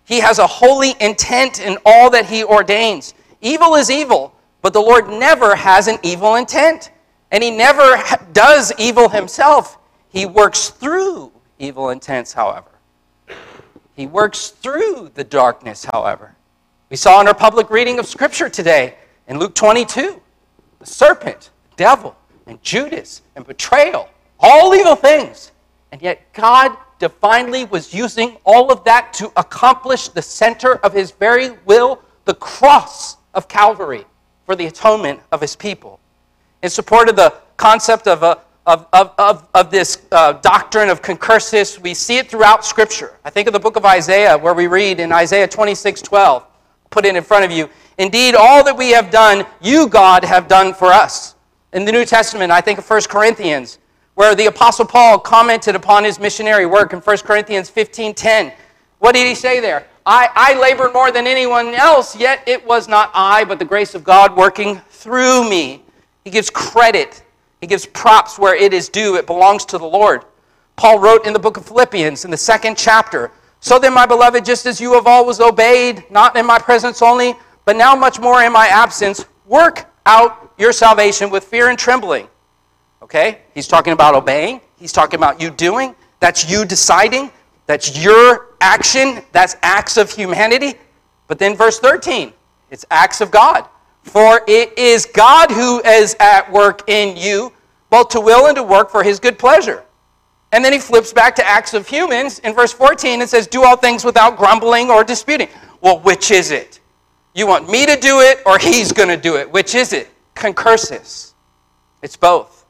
He 0.04 0.20
has 0.20 0.38
a 0.38 0.46
holy 0.46 0.94
intent 1.00 1.60
in 1.60 1.78
all 1.84 2.12
that 2.12 2.28
He 2.28 2.44
ordains. 2.44 3.16
Evil 3.42 3.74
is 3.74 3.90
evil, 3.90 4.35
but 4.66 4.74
the 4.74 4.82
Lord 4.82 5.08
never 5.10 5.56
has 5.56 5.88
an 5.88 6.00
evil 6.02 6.38
intent. 6.38 6.90
And 7.30 7.44
He 7.44 7.52
never 7.52 8.02
does 8.34 8.74
evil 8.80 9.10
Himself. 9.10 9.78
He 10.10 10.26
works 10.26 10.70
through 10.70 11.32
evil 11.60 11.92
intents, 11.92 12.34
however. 12.34 12.72
He 13.96 14.08
works 14.08 14.50
through 14.50 15.12
the 15.14 15.24
darkness, 15.24 15.86
however. 15.94 16.36
We 16.90 16.98
saw 16.98 17.22
in 17.22 17.28
our 17.28 17.36
public 17.36 17.70
reading 17.70 18.00
of 18.00 18.08
Scripture 18.08 18.50
today 18.50 18.96
in 19.28 19.38
Luke 19.38 19.54
22 19.54 20.20
the 20.80 20.86
serpent, 20.88 21.52
the 21.70 21.76
devil, 21.76 22.16
and 22.48 22.60
Judas, 22.64 23.22
and 23.36 23.46
betrayal, 23.46 24.10
all 24.40 24.74
evil 24.74 24.96
things. 24.96 25.52
And 25.92 26.02
yet, 26.02 26.34
God 26.34 26.76
divinely 26.98 27.66
was 27.66 27.94
using 27.94 28.38
all 28.44 28.72
of 28.72 28.84
that 28.86 29.14
to 29.14 29.32
accomplish 29.38 30.08
the 30.08 30.24
center 30.24 30.78
of 30.78 30.92
His 30.92 31.12
very 31.12 31.52
will, 31.66 32.02
the 32.26 32.34
cross 32.34 33.18
of 33.36 33.48
Calvary, 33.48 34.06
for 34.46 34.56
the 34.56 34.68
atonement 34.68 35.20
of 35.32 35.42
His 35.42 35.56
people. 35.56 36.00
In 36.62 36.70
support 36.70 37.10
of 37.10 37.16
the 37.16 37.34
concept 37.58 38.08
of 38.08 38.24
a 38.24 38.40
of, 38.66 38.88
of, 38.94 39.14
of, 39.18 39.48
of 39.54 39.70
this 39.70 40.06
uh, 40.12 40.34
doctrine 40.34 40.90
of 40.90 41.02
concursus. 41.02 41.80
We 41.80 41.94
see 41.94 42.18
it 42.18 42.30
throughout 42.30 42.66
Scripture. 42.66 43.18
I 43.24 43.30
think 43.30 43.48
of 43.48 43.54
the 43.54 43.60
book 43.60 43.76
of 43.76 43.86
Isaiah, 43.86 44.38
where 44.38 44.54
we 44.54 44.68
read 44.68 45.00
in 45.00 45.12
Isaiah 45.12 45.48
26 45.48 46.02
12, 46.02 46.44
put 46.90 47.06
it 47.06 47.16
in 47.16 47.24
front 47.24 47.46
of 47.46 47.52
you. 47.52 47.70
Indeed, 47.98 48.36
all 48.36 48.64
that 48.64 48.76
we 48.76 48.90
have 48.92 49.10
done, 49.10 49.46
you, 49.62 49.88
God, 49.88 50.24
have 50.24 50.48
done 50.48 50.74
for 50.74 50.88
us. 50.88 51.36
In 51.74 51.86
the 51.86 51.92
New 51.92 52.06
Testament, 52.06 52.52
I 52.52 52.62
think 52.62 52.80
of 52.80 52.90
1 52.90 53.02
Corinthians, 53.04 53.80
where 54.16 54.36
the 54.36 54.48
Apostle 54.48 54.86
Paul 54.86 55.20
commented 55.20 55.76
upon 55.76 56.04
his 56.04 56.20
missionary 56.20 56.66
work 56.66 56.94
in 56.94 57.00
1 57.00 57.18
Corinthians 57.20 57.70
15 57.70 58.14
10. 58.14 58.52
What 59.00 59.14
did 59.14 59.28
he 59.28 59.36
say 59.36 59.60
there? 59.60 59.88
I, 60.06 60.30
I 60.36 60.60
labored 60.60 60.94
more 60.94 61.12
than 61.12 61.26
anyone 61.28 61.74
else, 61.74 62.16
yet 62.16 62.44
it 62.48 62.66
was 62.66 62.88
not 62.88 63.12
I, 63.14 63.44
but 63.44 63.60
the 63.60 63.66
grace 63.66 63.96
of 63.96 64.04
God 64.04 64.36
working 64.36 64.80
through 64.90 65.50
me. 65.50 65.84
He 66.24 66.30
gives 66.30 66.50
credit 66.50 67.24
he 67.62 67.68
gives 67.68 67.88
props 67.88 68.38
where 68.38 68.56
it 68.56 68.74
is 68.74 68.90
due, 68.90 69.16
it 69.16 69.26
belongs 69.26 69.66
to 69.66 69.80
the 69.80 69.86
Lord. 69.86 70.26
Paul 70.76 71.00
wrote 71.00 71.26
in 71.26 71.34
the 71.34 71.40
book 71.40 71.58
of 71.58 71.66
Philippians 71.66 72.24
in 72.24 72.30
the 72.30 72.38
second 72.38 72.78
chapter 72.78 73.32
So 73.60 73.80
then, 73.80 73.92
my 73.96 74.06
beloved, 74.06 74.46
just 74.46 74.68
as 74.68 74.80
you 74.80 74.94
have 74.94 75.08
always 75.08 75.40
obeyed, 75.40 76.04
not 76.12 76.36
in 76.36 76.46
my 76.46 76.60
presence 76.60 77.02
only, 77.02 77.34
but 77.66 77.76
now 77.76 77.96
much 77.96 78.20
more 78.20 78.44
in 78.44 78.54
my 78.54 78.68
absence, 78.68 79.26
work 79.48 79.92
out 80.06 80.54
your 80.60 80.72
salvation 80.72 81.32
with 81.32 81.44
fear 81.44 81.70
and 81.70 81.80
trembling. 81.80 82.28
Okay? 83.02 83.40
He's 83.56 83.68
talking 83.68 83.94
about 83.94 84.14
obeying, 84.14 84.62
he's 84.78 84.92
talking 84.92 85.18
about 85.20 85.42
you 85.42 85.50
doing. 85.50 85.96
That's 86.20 86.48
you 86.48 86.66
deciding. 86.66 87.32
That's 87.66 87.98
your 88.04 88.55
action. 88.66 89.22
That's 89.32 89.56
acts 89.62 89.96
of 89.96 90.10
humanity. 90.10 90.74
But 91.28 91.40
then, 91.40 91.56
verse 91.56 91.80
13, 91.80 92.34
it's 92.72 92.86
acts 92.90 93.22
of 93.22 93.30
God. 93.32 93.68
For 94.02 94.42
it 94.48 94.78
is 94.78 95.06
God 95.06 95.52
who 95.52 95.82
is 95.84 96.16
at 96.20 96.52
work 96.52 96.88
in 96.88 97.16
you, 97.16 97.54
both 97.90 98.10
to 98.10 98.22
will 98.22 98.48
and 98.48 98.56
to 98.56 98.64
work 98.64 98.90
for 98.90 99.04
his 99.04 99.20
good 99.20 99.38
pleasure. 99.40 99.84
And 100.52 100.64
then 100.64 100.74
he 100.74 100.80
flips 100.80 101.12
back 101.12 101.36
to 101.36 101.48
Acts 101.48 101.74
of 101.74 101.88
Humans 101.88 102.40
in 102.40 102.54
verse 102.54 102.72
14 102.72 103.22
and 103.22 103.30
says, 103.30 103.48
Do 103.48 103.64
all 103.64 103.76
things 103.76 104.06
without 104.06 104.38
grumbling 104.38 104.90
or 104.90 105.04
disputing. 105.04 105.50
Well, 105.82 106.00
which 106.00 106.32
is 106.32 106.52
it? 106.52 106.80
You 107.34 107.48
want 107.48 107.70
me 107.70 107.86
to 107.86 108.00
do 108.00 108.22
it 108.22 108.42
or 108.46 108.58
he's 108.58 108.92
going 108.92 109.10
to 109.10 109.18
do 109.18 109.36
it? 109.36 109.52
Which 109.52 109.76
is 109.76 109.92
it? 109.92 110.10
Concursus. 110.36 111.34
It's 112.02 112.16
both. 112.16 112.66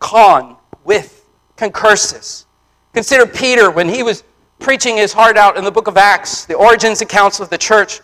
Con, 0.00 0.56
with, 0.84 1.26
concursus. 1.56 2.46
Consider 2.94 3.26
Peter 3.26 3.70
when 3.70 3.88
he 3.88 4.02
was 4.02 4.24
preaching 4.60 4.96
his 4.96 5.12
heart 5.12 5.36
out 5.36 5.56
in 5.56 5.64
the 5.64 5.70
book 5.70 5.88
of 5.88 5.96
Acts, 5.96 6.44
the 6.44 6.54
origins 6.54 7.00
and 7.00 7.10
council 7.10 7.42
of 7.42 7.50
the 7.50 7.58
church. 7.58 8.00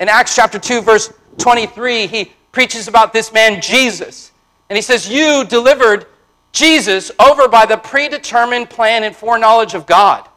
In 0.00 0.08
Acts 0.08 0.34
chapter 0.34 0.58
2, 0.58 0.82
verse 0.82 1.12
23, 1.36 2.06
he 2.06 2.32
preaches 2.50 2.88
about 2.88 3.12
this 3.12 3.32
man, 3.32 3.60
Jesus. 3.60 4.32
And 4.68 4.76
he 4.76 4.82
says, 4.82 5.08
You 5.08 5.44
delivered 5.44 6.06
Jesus 6.52 7.12
over 7.20 7.46
by 7.46 7.66
the 7.66 7.76
predetermined 7.76 8.70
plan 8.70 9.04
and 9.04 9.14
foreknowledge 9.14 9.74
of 9.74 9.86
God. 9.86 10.28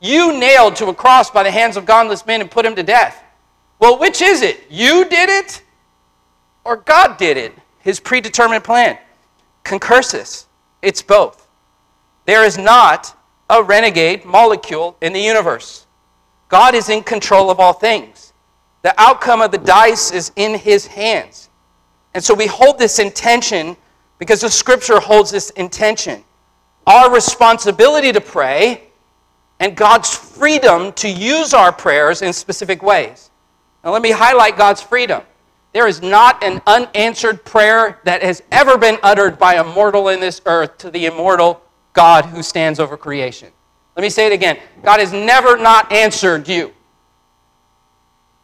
You 0.00 0.38
nailed 0.38 0.76
to 0.76 0.88
a 0.88 0.94
cross 0.94 1.30
by 1.30 1.42
the 1.42 1.50
hands 1.50 1.76
of 1.76 1.86
godless 1.86 2.26
men 2.26 2.40
and 2.40 2.50
put 2.50 2.66
him 2.66 2.76
to 2.76 2.82
death. 2.82 3.24
Well, 3.78 3.98
which 3.98 4.22
is 4.22 4.42
it? 4.42 4.64
You 4.70 5.08
did 5.08 5.28
it 5.28 5.62
or 6.64 6.76
God 6.76 7.16
did 7.16 7.36
it? 7.36 7.54
His 7.80 8.00
predetermined 8.00 8.64
plan. 8.64 8.98
Concursus. 9.64 10.46
It's 10.82 11.02
both. 11.02 11.48
There 12.26 12.44
is 12.44 12.58
not 12.58 13.13
a 13.50 13.62
renegade 13.62 14.24
molecule 14.24 14.96
in 15.00 15.12
the 15.12 15.20
universe. 15.20 15.86
God 16.48 16.74
is 16.74 16.88
in 16.88 17.02
control 17.02 17.50
of 17.50 17.60
all 17.60 17.72
things. 17.72 18.32
The 18.82 18.94
outcome 19.00 19.40
of 19.40 19.50
the 19.50 19.58
dice 19.58 20.10
is 20.12 20.32
in 20.36 20.54
his 20.54 20.86
hands. 20.86 21.48
And 22.14 22.22
so 22.22 22.34
we 22.34 22.46
hold 22.46 22.78
this 22.78 22.98
intention 22.98 23.76
because 24.18 24.40
the 24.40 24.50
scripture 24.50 25.00
holds 25.00 25.30
this 25.30 25.50
intention. 25.50 26.22
Our 26.86 27.12
responsibility 27.12 28.12
to 28.12 28.20
pray 28.20 28.88
and 29.60 29.76
God's 29.76 30.14
freedom 30.14 30.92
to 30.92 31.08
use 31.08 31.54
our 31.54 31.72
prayers 31.72 32.22
in 32.22 32.32
specific 32.32 32.82
ways. 32.82 33.30
Now, 33.82 33.92
let 33.92 34.02
me 34.02 34.10
highlight 34.10 34.56
God's 34.56 34.80
freedom. 34.82 35.22
There 35.72 35.88
is 35.88 36.02
not 36.02 36.42
an 36.44 36.62
unanswered 36.66 37.44
prayer 37.44 37.98
that 38.04 38.22
has 38.22 38.42
ever 38.52 38.78
been 38.78 38.98
uttered 39.02 39.38
by 39.38 39.54
a 39.54 39.64
mortal 39.64 40.08
in 40.08 40.20
this 40.20 40.40
earth 40.46 40.78
to 40.78 40.90
the 40.90 41.06
immortal 41.06 41.63
God 41.94 42.26
who 42.26 42.42
stands 42.42 42.78
over 42.78 42.96
creation. 42.98 43.50
Let 43.96 44.02
me 44.02 44.10
say 44.10 44.26
it 44.26 44.32
again 44.32 44.58
God 44.82 45.00
has 45.00 45.12
never 45.12 45.56
not 45.56 45.90
answered 45.90 46.46
you. 46.46 46.74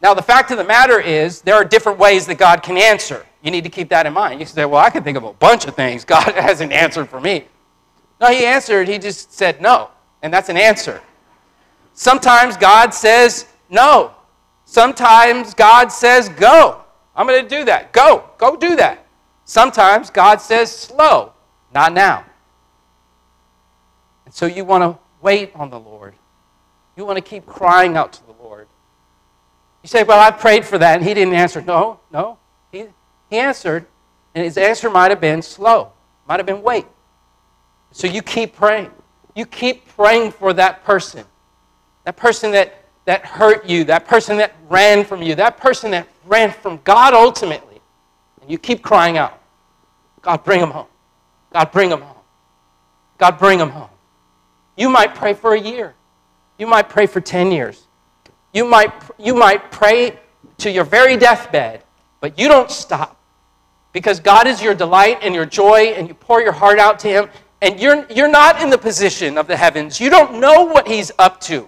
Now, 0.01 0.15
the 0.15 0.23
fact 0.23 0.49
of 0.49 0.57
the 0.57 0.63
matter 0.63 0.99
is, 0.99 1.41
there 1.41 1.53
are 1.53 1.63
different 1.63 1.99
ways 1.99 2.25
that 2.25 2.39
God 2.39 2.63
can 2.63 2.75
answer. 2.75 3.23
You 3.43 3.51
need 3.51 3.63
to 3.65 3.69
keep 3.69 3.89
that 3.89 4.07
in 4.07 4.13
mind. 4.13 4.39
You 4.39 4.47
say, 4.47 4.65
well, 4.65 4.83
I 4.83 4.89
can 4.89 5.03
think 5.03 5.15
of 5.15 5.23
a 5.23 5.33
bunch 5.33 5.67
of 5.67 5.75
things 5.75 6.03
God 6.03 6.23
hasn't 6.33 6.71
answered 6.71 7.07
for 7.07 7.21
me. 7.21 7.45
No, 8.19 8.31
He 8.31 8.45
answered, 8.45 8.87
He 8.87 8.97
just 8.97 9.33
said 9.33 9.61
no. 9.61 9.91
And 10.23 10.33
that's 10.33 10.49
an 10.49 10.57
answer. 10.57 11.01
Sometimes 11.93 12.57
God 12.57 12.93
says 12.93 13.47
no. 13.69 14.11
Sometimes 14.65 15.53
God 15.53 15.91
says 15.91 16.29
go. 16.29 16.81
I'm 17.15 17.27
going 17.27 17.43
to 17.43 17.49
do 17.49 17.65
that. 17.65 17.91
Go. 17.91 18.29
Go 18.37 18.55
do 18.55 18.75
that. 18.77 19.05
Sometimes 19.45 20.09
God 20.09 20.39
says 20.39 20.73
slow. 20.73 21.33
Not 21.73 21.93
now. 21.93 22.25
And 24.31 24.35
so 24.37 24.45
you 24.45 24.63
want 24.63 24.81
to 24.81 24.97
wait 25.21 25.51
on 25.55 25.69
the 25.69 25.77
Lord. 25.77 26.13
You 26.95 27.03
want 27.03 27.17
to 27.17 27.21
keep 27.21 27.45
crying 27.45 27.97
out 27.97 28.13
to 28.13 28.25
the 28.25 28.31
Lord. 28.41 28.65
You 29.83 29.89
say, 29.89 30.03
Well, 30.03 30.21
I 30.21 30.31
prayed 30.31 30.63
for 30.63 30.77
that 30.77 30.95
and 30.95 31.05
he 31.05 31.13
didn't 31.13 31.33
answer. 31.33 31.61
No, 31.61 31.99
no. 32.13 32.37
He, 32.71 32.85
he 33.29 33.37
answered, 33.37 33.87
and 34.33 34.45
his 34.45 34.57
answer 34.57 34.89
might 34.89 35.11
have 35.11 35.19
been 35.19 35.41
slow, 35.41 35.91
might 36.29 36.39
have 36.39 36.45
been 36.45 36.61
wait. 36.61 36.85
So 37.91 38.07
you 38.07 38.21
keep 38.21 38.55
praying. 38.55 38.91
You 39.35 39.45
keep 39.45 39.85
praying 39.97 40.31
for 40.31 40.53
that 40.53 40.85
person. 40.85 41.25
That 42.05 42.15
person 42.15 42.51
that, 42.51 42.85
that 43.03 43.25
hurt 43.25 43.65
you, 43.65 43.83
that 43.83 44.07
person 44.07 44.37
that 44.37 44.55
ran 44.69 45.03
from 45.03 45.21
you, 45.21 45.35
that 45.35 45.57
person 45.57 45.91
that 45.91 46.07
ran 46.25 46.53
from 46.53 46.79
God 46.85 47.13
ultimately. 47.13 47.81
And 48.41 48.49
you 48.49 48.57
keep 48.57 48.81
crying 48.81 49.17
out, 49.17 49.41
God, 50.21 50.45
bring 50.45 50.61
him 50.61 50.71
home. 50.71 50.87
God, 51.51 51.69
bring 51.73 51.91
him 51.91 51.99
home. 51.99 52.23
God, 53.17 53.37
bring 53.37 53.59
him 53.59 53.71
home. 53.71 53.89
You 54.75 54.89
might 54.89 55.15
pray 55.15 55.33
for 55.33 55.53
a 55.53 55.59
year. 55.59 55.95
You 56.57 56.67
might 56.67 56.89
pray 56.89 57.05
for 57.05 57.21
10 57.21 57.51
years. 57.51 57.87
You 58.53 58.65
might, 58.65 58.93
you 59.17 59.33
might 59.33 59.71
pray 59.71 60.19
to 60.59 60.69
your 60.69 60.83
very 60.83 61.17
deathbed, 61.17 61.83
but 62.19 62.37
you 62.37 62.47
don't 62.47 62.69
stop 62.69 63.21
because 63.93 64.19
God 64.19 64.47
is 64.47 64.61
your 64.61 64.73
delight 64.73 65.19
and 65.21 65.35
your 65.35 65.45
joy, 65.45 65.93
and 65.97 66.07
you 66.07 66.13
pour 66.13 66.41
your 66.41 66.51
heart 66.51 66.79
out 66.79 66.99
to 66.99 67.07
Him, 67.07 67.29
and 67.61 67.79
you're, 67.79 68.05
you're 68.09 68.29
not 68.29 68.61
in 68.61 68.69
the 68.69 68.77
position 68.77 69.37
of 69.37 69.47
the 69.47 69.57
heavens. 69.57 69.99
You 69.99 70.09
don't 70.09 70.39
know 70.39 70.63
what 70.63 70.87
He's 70.87 71.11
up 71.19 71.41
to. 71.41 71.67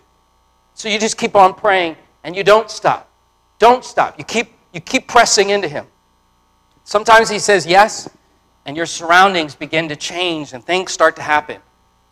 So 0.73 0.89
you 0.89 0.99
just 0.99 1.17
keep 1.17 1.35
on 1.35 1.53
praying 1.53 1.97
and 2.23 2.35
you 2.35 2.43
don't 2.43 2.69
stop. 2.71 3.11
Don't 3.59 3.83
stop. 3.85 4.17
You 4.17 4.23
keep, 4.23 4.53
you 4.73 4.79
keep 4.79 5.07
pressing 5.07 5.49
into 5.49 5.67
Him. 5.67 5.85
Sometimes 6.83 7.29
He 7.29 7.39
says 7.39 7.65
yes, 7.65 8.09
and 8.65 8.77
your 8.77 8.85
surroundings 8.85 9.55
begin 9.55 9.89
to 9.89 9.95
change 9.95 10.53
and 10.53 10.63
things 10.63 10.91
start 10.91 11.15
to 11.17 11.21
happen. 11.21 11.61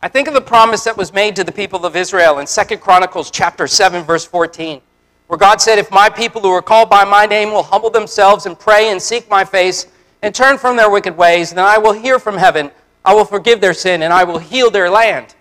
I 0.03 0.07
think 0.07 0.27
of 0.27 0.33
the 0.33 0.41
promise 0.41 0.83
that 0.85 0.97
was 0.97 1.13
made 1.13 1.35
to 1.35 1.43
the 1.43 1.51
people 1.51 1.85
of 1.85 1.95
Israel 1.95 2.39
in 2.39 2.47
2 2.47 2.77
Chronicles 2.77 3.29
chapter 3.29 3.67
7 3.67 4.03
verse 4.03 4.25
14, 4.25 4.81
where 5.27 5.37
God 5.37 5.61
said, 5.61 5.77
"If 5.77 5.91
my 5.91 6.09
people 6.09 6.41
who 6.41 6.49
are 6.49 6.61
called 6.61 6.89
by 6.89 7.05
my 7.05 7.27
name 7.27 7.51
will 7.51 7.61
humble 7.61 7.91
themselves 7.91 8.47
and 8.47 8.57
pray 8.57 8.89
and 8.89 8.99
seek 8.99 9.29
my 9.29 9.45
face 9.45 9.85
and 10.23 10.33
turn 10.33 10.57
from 10.57 10.75
their 10.75 10.89
wicked 10.89 11.15
ways, 11.15 11.51
then 11.51 11.63
I 11.63 11.77
will 11.77 11.91
hear 11.91 12.17
from 12.17 12.37
heaven, 12.37 12.71
I 13.05 13.13
will 13.13 13.25
forgive 13.25 13.61
their 13.61 13.75
sin 13.75 14.01
and 14.01 14.11
I 14.11 14.23
will 14.23 14.39
heal 14.39 14.71
their 14.71 14.89
land." 14.89 15.35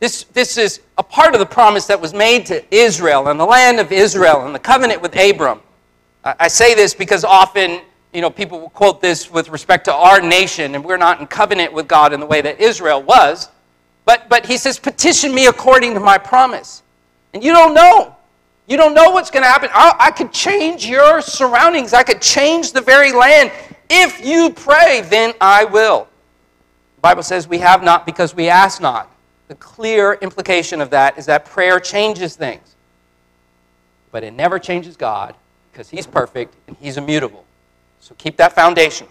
This, 0.00 0.24
this 0.32 0.58
is 0.58 0.80
a 0.98 1.02
part 1.04 1.34
of 1.34 1.38
the 1.38 1.46
promise 1.46 1.86
that 1.86 2.00
was 2.00 2.12
made 2.12 2.44
to 2.46 2.64
Israel 2.74 3.28
and 3.28 3.38
the 3.38 3.46
land 3.46 3.78
of 3.78 3.92
Israel 3.92 4.46
and 4.46 4.54
the 4.54 4.58
covenant 4.58 5.00
with 5.00 5.14
Abram. 5.16 5.60
I, 6.24 6.34
I 6.40 6.48
say 6.48 6.74
this 6.74 6.92
because 6.92 7.24
often 7.24 7.82
you 8.12 8.20
know, 8.20 8.30
people 8.30 8.58
will 8.58 8.70
quote 8.70 9.00
this 9.00 9.30
with 9.30 9.48
respect 9.48 9.84
to 9.84 9.94
our 9.94 10.20
nation, 10.20 10.74
and 10.74 10.84
we're 10.84 10.96
not 10.96 11.20
in 11.20 11.26
covenant 11.26 11.72
with 11.72 11.86
God 11.86 12.12
in 12.12 12.18
the 12.18 12.26
way 12.26 12.40
that 12.40 12.60
Israel 12.60 13.02
was. 13.02 13.48
But, 14.06 14.28
but 14.30 14.46
he 14.46 14.56
says, 14.56 14.78
petition 14.78 15.34
me 15.34 15.48
according 15.48 15.92
to 15.94 16.00
my 16.00 16.16
promise. 16.16 16.82
And 17.34 17.44
you 17.44 17.52
don't 17.52 17.74
know. 17.74 18.16
You 18.68 18.76
don't 18.76 18.94
know 18.94 19.10
what's 19.10 19.30
going 19.30 19.42
to 19.42 19.48
happen. 19.48 19.68
I, 19.74 19.94
I 19.98 20.10
could 20.12 20.32
change 20.32 20.86
your 20.86 21.20
surroundings. 21.20 21.92
I 21.92 22.02
could 22.02 22.22
change 22.22 22.72
the 22.72 22.80
very 22.80 23.12
land. 23.12 23.52
If 23.90 24.24
you 24.24 24.50
pray, 24.50 25.02
then 25.10 25.34
I 25.40 25.64
will. 25.64 26.08
The 26.96 27.00
Bible 27.00 27.22
says 27.22 27.46
we 27.46 27.58
have 27.58 27.82
not 27.82 28.06
because 28.06 28.34
we 28.34 28.48
ask 28.48 28.80
not. 28.80 29.10
The 29.48 29.56
clear 29.56 30.14
implication 30.14 30.80
of 30.80 30.90
that 30.90 31.18
is 31.18 31.26
that 31.26 31.44
prayer 31.44 31.78
changes 31.78 32.36
things. 32.36 32.74
But 34.12 34.24
it 34.24 34.32
never 34.32 34.58
changes 34.58 34.96
God 34.96 35.34
because 35.70 35.88
He's 35.88 36.06
perfect 36.06 36.54
and 36.66 36.76
He's 36.80 36.96
immutable. 36.96 37.44
So 38.00 38.14
keep 38.16 38.36
that 38.38 38.52
foundation. 38.52 39.08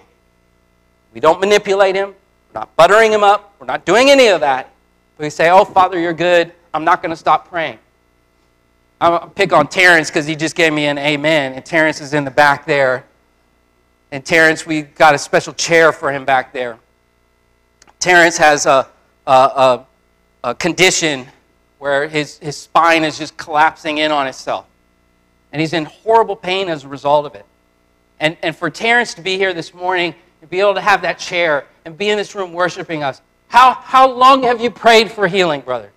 We 1.14 1.20
don't 1.20 1.40
manipulate 1.40 1.96
Him. 1.96 2.10
We're 2.10 2.62
not 2.62 2.76
buttering 2.76 3.12
Him 3.12 3.24
up. 3.24 3.56
We're 3.60 3.68
not 3.68 3.86
doing 3.86 4.10
any 4.10 4.28
of 4.28 4.42
that. 4.42 4.72
We 5.18 5.30
say, 5.30 5.50
Oh, 5.50 5.66
Father, 5.66 6.00
you're 6.00 6.14
good. 6.14 6.54
I'm 6.74 6.84
not 6.84 7.02
going 7.02 7.12
to 7.12 7.16
stop 7.16 7.50
praying. 7.50 7.80
I'll 9.00 9.30
pick 9.30 9.54
on 9.54 9.68
Terrence 9.68 10.10
because 10.10 10.26
he 10.26 10.36
just 10.36 10.56
gave 10.56 10.74
me 10.74 10.86
an 10.86 10.98
amen. 10.98 11.54
And 11.54 11.66
Terrence 11.66 12.02
is 12.02 12.14
in 12.14 12.26
the 12.26 12.32
back 12.32 12.66
there. 12.66 13.06
And 14.12 14.26
Terrence, 14.26 14.66
we 14.66 14.84
got 14.84 15.16
a 15.16 15.18
special 15.18 15.54
chair 15.54 15.92
for 15.92 16.12
him 16.12 16.26
back 16.26 16.54
there. 16.54 16.78
Terrence 18.00 18.38
has 18.38 18.66
a, 18.66 18.88
a, 19.28 19.32
a, 19.32 19.86
a 20.44 20.56
condition 20.56 21.28
where 21.80 22.08
his, 22.08 22.38
his 22.40 22.56
spine 22.58 23.04
is 23.04 23.18
just 23.18 23.36
collapsing 23.38 23.98
in 23.98 24.12
on 24.12 24.28
itself. 24.28 24.66
And 25.52 25.60
he's 25.60 25.74
in 25.74 25.86
horrible 25.86 26.36
pain 26.36 26.70
as 26.70 26.84
a 26.84 26.88
result 26.88 27.26
of 27.26 27.36
it. 27.36 27.46
And, 28.20 28.38
and 28.42 28.56
for 28.56 28.70
Terrence 28.70 29.14
to 29.16 29.22
be 29.22 29.38
here 29.38 29.54
this 29.54 29.74
morning 29.74 30.16
and 30.42 30.50
be 30.50 30.60
able 30.60 30.76
to 30.76 30.82
have 30.82 31.02
that 31.02 31.20
chair 31.20 31.66
and 31.84 31.98
be 31.98 32.10
in 32.10 32.18
this 32.18 32.36
room 32.36 32.54
worshiping 32.54 33.04
us, 33.04 33.22
how, 33.56 33.72
how 33.72 34.12
long 34.12 34.44
have 34.44 34.60
you 34.60 34.70
prayed 34.70 35.10
for 35.10 35.28
healing, 35.28 35.62
brother? 35.62 35.90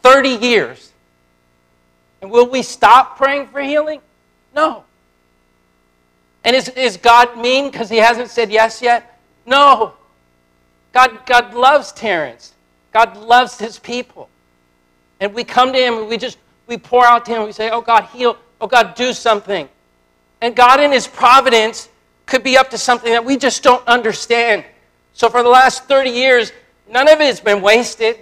30 0.00 0.30
years. 0.30 0.92
And 2.22 2.30
will 2.30 2.48
we 2.48 2.62
stop 2.62 3.18
praying 3.18 3.48
for 3.48 3.60
healing? 3.60 4.00
No. 4.54 4.84
And 6.42 6.56
is, 6.56 6.70
is 6.70 6.96
God 6.96 7.36
mean 7.36 7.70
because 7.70 7.90
he 7.90 7.98
hasn't 7.98 8.30
said 8.30 8.50
yes 8.50 8.80
yet? 8.80 9.20
No. 9.44 9.92
God, 10.94 11.26
God 11.26 11.52
loves 11.52 11.92
Terrence. 11.92 12.54
God 12.90 13.18
loves 13.18 13.58
his 13.58 13.78
people. 13.78 14.30
And 15.20 15.34
we 15.34 15.44
come 15.44 15.74
to 15.74 15.78
him 15.78 15.98
and 15.98 16.08
we 16.08 16.16
just 16.16 16.38
we 16.66 16.78
pour 16.78 17.04
out 17.04 17.26
to 17.26 17.32
him. 17.32 17.44
We 17.44 17.52
say, 17.52 17.68
Oh 17.68 17.82
God, 17.82 18.04
heal. 18.04 18.38
Oh 18.58 18.66
God, 18.66 18.94
do 18.94 19.12
something. 19.12 19.68
And 20.40 20.56
God 20.56 20.80
in 20.80 20.92
his 20.92 21.06
providence 21.06 21.90
could 22.24 22.42
be 22.42 22.56
up 22.56 22.70
to 22.70 22.78
something 22.78 23.12
that 23.12 23.22
we 23.22 23.36
just 23.36 23.62
don't 23.62 23.86
understand. 23.86 24.64
So 25.14 25.30
for 25.30 25.42
the 25.42 25.48
last 25.48 25.84
30 25.84 26.10
years, 26.10 26.52
none 26.88 27.08
of 27.08 27.20
it 27.20 27.24
has 27.24 27.40
been 27.40 27.62
wasted. 27.62 28.18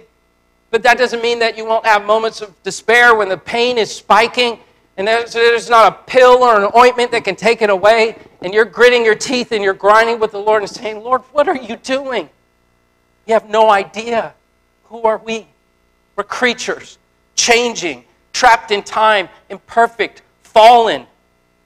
But 0.71 0.81
that 0.83 0.97
doesn't 0.97 1.21
mean 1.21 1.39
that 1.39 1.57
you 1.57 1.65
won't 1.65 1.85
have 1.85 2.05
moments 2.05 2.41
of 2.41 2.63
despair 2.63 3.13
when 3.15 3.29
the 3.29 3.37
pain 3.37 3.77
is 3.77 3.93
spiking 3.93 4.59
and 4.97 5.07
there's, 5.07 5.33
there's 5.33 5.69
not 5.69 5.91
a 5.91 5.95
pill 6.05 6.43
or 6.43 6.63
an 6.63 6.71
ointment 6.75 7.11
that 7.11 7.23
can 7.23 7.35
take 7.35 7.61
it 7.61 7.69
away. 7.69 8.15
And 8.41 8.53
you're 8.53 8.65
gritting 8.65 9.03
your 9.03 9.15
teeth 9.15 9.51
and 9.51 9.63
you're 9.63 9.73
grinding 9.73 10.19
with 10.19 10.31
the 10.31 10.39
Lord 10.39 10.61
and 10.61 10.69
saying, 10.69 11.03
Lord, 11.03 11.21
what 11.31 11.47
are 11.47 11.55
you 11.55 11.77
doing? 11.77 12.29
You 13.25 13.33
have 13.33 13.49
no 13.49 13.69
idea. 13.71 14.33
Who 14.85 15.01
are 15.03 15.17
we? 15.17 15.47
We're 16.15 16.25
creatures, 16.25 16.99
changing, 17.35 18.05
trapped 18.33 18.69
in 18.69 18.83
time, 18.83 19.29
imperfect, 19.49 20.21
fallen. 20.43 21.07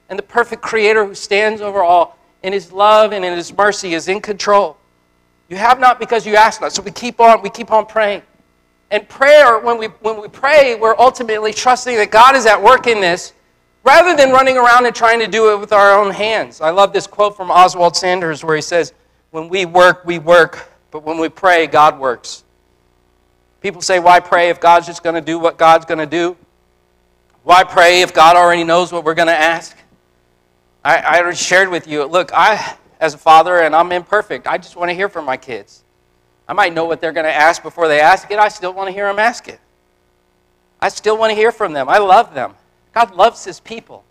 And 0.08 0.18
the 0.18 0.22
perfect 0.22 0.62
creator 0.62 1.04
who 1.04 1.14
stands 1.14 1.60
over 1.60 1.82
all 1.82 2.16
in 2.42 2.54
His 2.54 2.72
love 2.72 3.12
and 3.12 3.24
in 3.24 3.36
His 3.36 3.54
mercy, 3.54 3.92
is 3.92 4.08
in 4.08 4.22
control. 4.22 4.77
You 5.48 5.56
have 5.56 5.80
not 5.80 5.98
because 5.98 6.26
you 6.26 6.36
ask 6.36 6.60
not. 6.60 6.72
So 6.72 6.82
we 6.82 6.90
keep 6.90 7.20
on, 7.20 7.42
we 7.42 7.50
keep 7.50 7.70
on 7.70 7.86
praying. 7.86 8.22
And 8.90 9.08
prayer, 9.08 9.58
when 9.58 9.78
we, 9.78 9.86
when 9.86 10.20
we 10.20 10.28
pray, 10.28 10.74
we're 10.74 10.96
ultimately 10.98 11.52
trusting 11.52 11.96
that 11.96 12.10
God 12.10 12.36
is 12.36 12.46
at 12.46 12.62
work 12.62 12.86
in 12.86 13.00
this 13.00 13.32
rather 13.84 14.16
than 14.16 14.30
running 14.30 14.56
around 14.56 14.86
and 14.86 14.94
trying 14.94 15.20
to 15.20 15.26
do 15.26 15.52
it 15.52 15.60
with 15.60 15.72
our 15.72 15.98
own 15.98 16.12
hands. 16.12 16.60
I 16.60 16.70
love 16.70 16.92
this 16.92 17.06
quote 17.06 17.36
from 17.36 17.50
Oswald 17.50 17.96
Sanders 17.96 18.44
where 18.44 18.56
he 18.56 18.62
says, 18.62 18.92
When 19.30 19.48
we 19.48 19.66
work, 19.66 20.04
we 20.04 20.18
work, 20.18 20.70
but 20.90 21.02
when 21.02 21.18
we 21.18 21.28
pray, 21.28 21.66
God 21.66 21.98
works. 21.98 22.44
People 23.60 23.82
say, 23.82 23.98
Why 23.98 24.20
pray 24.20 24.50
if 24.50 24.60
God's 24.60 24.86
just 24.86 25.02
going 25.02 25.16
to 25.16 25.20
do 25.20 25.38
what 25.38 25.58
God's 25.58 25.84
going 25.84 25.98
to 25.98 26.06
do? 26.06 26.36
Why 27.42 27.64
pray 27.64 28.02
if 28.02 28.12
God 28.12 28.36
already 28.36 28.64
knows 28.64 28.92
what 28.92 29.04
we're 29.04 29.14
going 29.14 29.28
to 29.28 29.38
ask? 29.38 29.76
I, 30.84 31.20
I 31.20 31.32
shared 31.32 31.68
with 31.68 31.86
you. 31.86 32.04
Look, 32.04 32.30
I, 32.32 32.76
as 33.00 33.14
a 33.14 33.18
father, 33.18 33.58
and 33.60 33.74
I'm 33.74 33.92
imperfect, 33.92 34.46
I 34.46 34.58
just 34.58 34.76
want 34.76 34.90
to 34.90 34.94
hear 34.94 35.08
from 35.08 35.24
my 35.24 35.36
kids. 35.36 35.84
I 36.48 36.52
might 36.52 36.72
know 36.72 36.86
what 36.86 37.00
they're 37.00 37.12
going 37.12 37.26
to 37.26 37.34
ask 37.34 37.62
before 37.62 37.88
they 37.88 38.00
ask 38.00 38.30
it. 38.30 38.38
I 38.38 38.48
still 38.48 38.72
want 38.72 38.88
to 38.88 38.92
hear 38.92 39.06
them 39.06 39.18
ask 39.18 39.48
it. 39.48 39.60
I 40.80 40.88
still 40.88 41.18
want 41.18 41.30
to 41.30 41.34
hear 41.34 41.52
from 41.52 41.72
them. 41.72 41.88
I 41.88 41.98
love 41.98 42.34
them. 42.34 42.54
God 42.94 43.14
loves 43.14 43.44
his 43.44 43.60
people. 43.60 44.04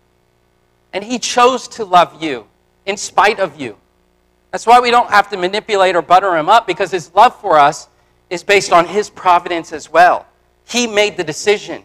And 0.92 1.02
he 1.04 1.18
chose 1.18 1.68
to 1.68 1.84
love 1.84 2.22
you 2.22 2.46
in 2.86 2.96
spite 2.96 3.40
of 3.40 3.60
you. 3.60 3.76
That's 4.50 4.66
why 4.66 4.80
we 4.80 4.90
don't 4.90 5.10
have 5.10 5.28
to 5.30 5.36
manipulate 5.36 5.96
or 5.96 6.02
butter 6.02 6.36
him 6.36 6.48
up 6.48 6.66
because 6.66 6.90
his 6.90 7.12
love 7.14 7.38
for 7.40 7.58
us 7.58 7.88
is 8.30 8.42
based 8.42 8.72
on 8.72 8.86
his 8.86 9.10
providence 9.10 9.72
as 9.72 9.90
well. 9.90 10.26
He 10.64 10.86
made 10.86 11.16
the 11.16 11.24
decision. 11.24 11.82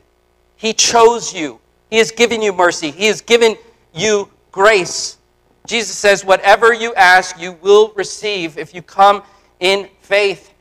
He 0.56 0.74
chose 0.74 1.34
you. 1.34 1.60
He 1.90 1.98
has 1.98 2.12
given 2.12 2.42
you 2.42 2.54
mercy. 2.54 2.92
He 2.92 3.08
has 3.08 3.22
given 3.22 3.56
you 3.94 4.30
grace. 4.52 5.18
Jesus 5.66 5.98
says, 5.98 6.26
Whatever 6.26 6.74
you 6.74 6.94
ask, 6.96 7.40
you 7.40 7.54
will 7.62 7.94
receive 7.96 8.58
if 8.58 8.74
you 8.74 8.82
come 8.82 9.24
in 9.60 9.90
faith. 10.02 10.54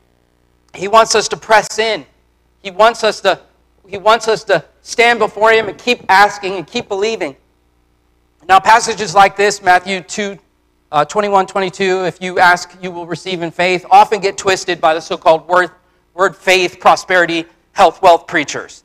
He 0.75 0.89
wants 0.89 1.15
us 1.15 1.29
to 1.29 1.37
press 1.37 1.79
in. 1.79 2.07
He 2.63 2.71
wants 2.71 3.05
us 3.05 3.21
to, 3.23 3.41
he 3.87 3.99
wants 3.99 4.29
us 4.29 4.45
to 4.45 4.65
stand 4.83 5.19
before 5.19 5.51
Him 5.51 5.69
and 5.69 5.77
keep 5.77 6.05
asking 6.09 6.55
and 6.55 6.67
keep 6.67 6.89
believing. 6.89 7.37
Now, 8.49 8.61
passages 8.61 9.15
like 9.15 9.37
this, 9.37 9.63
Matthew 9.63 10.01
2 10.01 10.39
uh, 10.93 11.07
21, 11.07 11.47
22, 11.47 12.05
if 12.05 12.21
you 12.21 12.39
ask, 12.39 12.77
you 12.83 12.91
will 12.91 13.07
receive 13.07 13.41
in 13.41 13.51
faith, 13.51 13.87
often 13.91 14.21
get 14.21 14.37
twisted 14.37 14.79
by 14.79 14.93
the 14.93 15.01
so 15.01 15.17
called 15.17 15.49
word, 15.49 15.71
word 16.13 16.37
faith, 16.37 16.79
prosperity, 16.81 17.47
health, 17.73 18.03
wealth 18.03 18.27
preachers. 18.27 18.85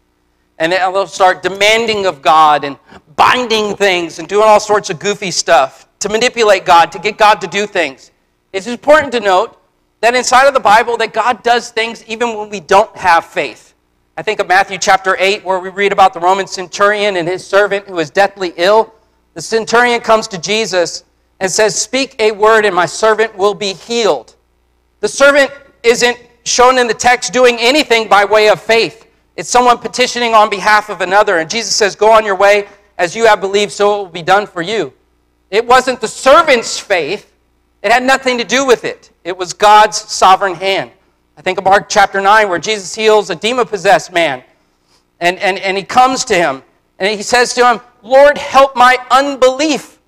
And 0.57 0.71
they'll 0.71 1.05
start 1.05 1.43
demanding 1.43 2.05
of 2.05 2.21
God 2.21 2.63
and 2.63 2.77
binding 3.17 3.75
things 3.75 4.19
and 4.19 4.27
doing 4.27 4.47
all 4.47 4.61
sorts 4.61 4.89
of 4.89 4.99
goofy 4.99 5.31
stuff 5.31 5.86
to 5.99 6.09
manipulate 6.09 6.65
God, 6.65 6.91
to 6.91 6.99
get 6.99 7.17
God 7.17 7.41
to 7.41 7.47
do 7.47 7.65
things. 7.67 8.11
It's 8.53 8.67
important 8.67 9.11
to 9.13 9.19
note 9.19 9.59
that 10.01 10.15
inside 10.15 10.47
of 10.47 10.53
the 10.53 10.59
Bible 10.59 10.97
that 10.97 11.13
God 11.13 11.43
does 11.43 11.69
things 11.71 12.03
even 12.05 12.37
when 12.37 12.49
we 12.49 12.59
don't 12.59 12.95
have 12.95 13.25
faith. 13.25 13.73
I 14.15 14.21
think 14.21 14.39
of 14.39 14.47
Matthew 14.47 14.77
chapter 14.77 15.15
8 15.19 15.43
where 15.43 15.59
we 15.59 15.69
read 15.69 15.91
about 15.91 16.13
the 16.13 16.19
Roman 16.19 16.47
centurion 16.47 17.17
and 17.17 17.27
his 17.27 17.45
servant 17.45 17.87
who 17.87 17.99
is 17.99 18.09
deathly 18.09 18.53
ill. 18.57 18.93
The 19.33 19.41
centurion 19.41 20.01
comes 20.01 20.27
to 20.29 20.37
Jesus 20.37 21.03
and 21.39 21.51
says, 21.51 21.79
"Speak 21.79 22.15
a 22.19 22.31
word 22.31 22.65
and 22.65 22.75
my 22.75 22.87
servant 22.87 23.35
will 23.35 23.53
be 23.53 23.73
healed." 23.73 24.35
The 25.01 25.07
servant 25.07 25.51
isn't 25.83 26.17
shown 26.43 26.79
in 26.79 26.87
the 26.87 26.93
text 26.93 27.31
doing 27.33 27.59
anything 27.59 28.07
by 28.07 28.25
way 28.25 28.49
of 28.49 28.59
faith. 28.59 29.05
It's 29.35 29.49
someone 29.49 29.77
petitioning 29.77 30.33
on 30.33 30.49
behalf 30.49 30.89
of 30.89 31.01
another 31.01 31.37
and 31.37 31.49
Jesus 31.49 31.75
says, 31.75 31.95
"Go 31.95 32.11
on 32.11 32.25
your 32.25 32.35
way 32.35 32.67
as 32.97 33.15
you 33.15 33.25
have 33.25 33.39
believed 33.39 33.71
so 33.71 33.93
it 33.93 33.97
will 33.97 34.05
be 34.07 34.23
done 34.23 34.47
for 34.47 34.61
you." 34.63 34.93
It 35.49 35.65
wasn't 35.65 36.01
the 36.01 36.07
servant's 36.07 36.79
faith. 36.79 37.33
It 37.81 37.91
had 37.91 38.03
nothing 38.03 38.37
to 38.37 38.43
do 38.43 38.65
with 38.65 38.83
it. 38.83 39.11
It 39.23 39.37
was 39.37 39.53
God's 39.53 39.97
sovereign 39.97 40.55
hand. 40.55 40.91
I 41.37 41.41
think 41.41 41.57
of 41.57 41.63
Mark 41.63 41.87
chapter 41.89 42.19
9, 42.19 42.49
where 42.49 42.59
Jesus 42.59 42.95
heals 42.95 43.29
a 43.29 43.35
demon 43.35 43.67
possessed 43.67 44.11
man. 44.11 44.43
And, 45.19 45.37
and, 45.39 45.57
and 45.59 45.77
he 45.77 45.83
comes 45.83 46.25
to 46.25 46.35
him 46.35 46.63
and 46.99 47.15
he 47.15 47.23
says 47.23 47.53
to 47.53 47.65
him, 47.65 47.79
Lord, 48.01 48.37
help 48.37 48.75
my 48.75 48.97
unbelief. 49.11 49.99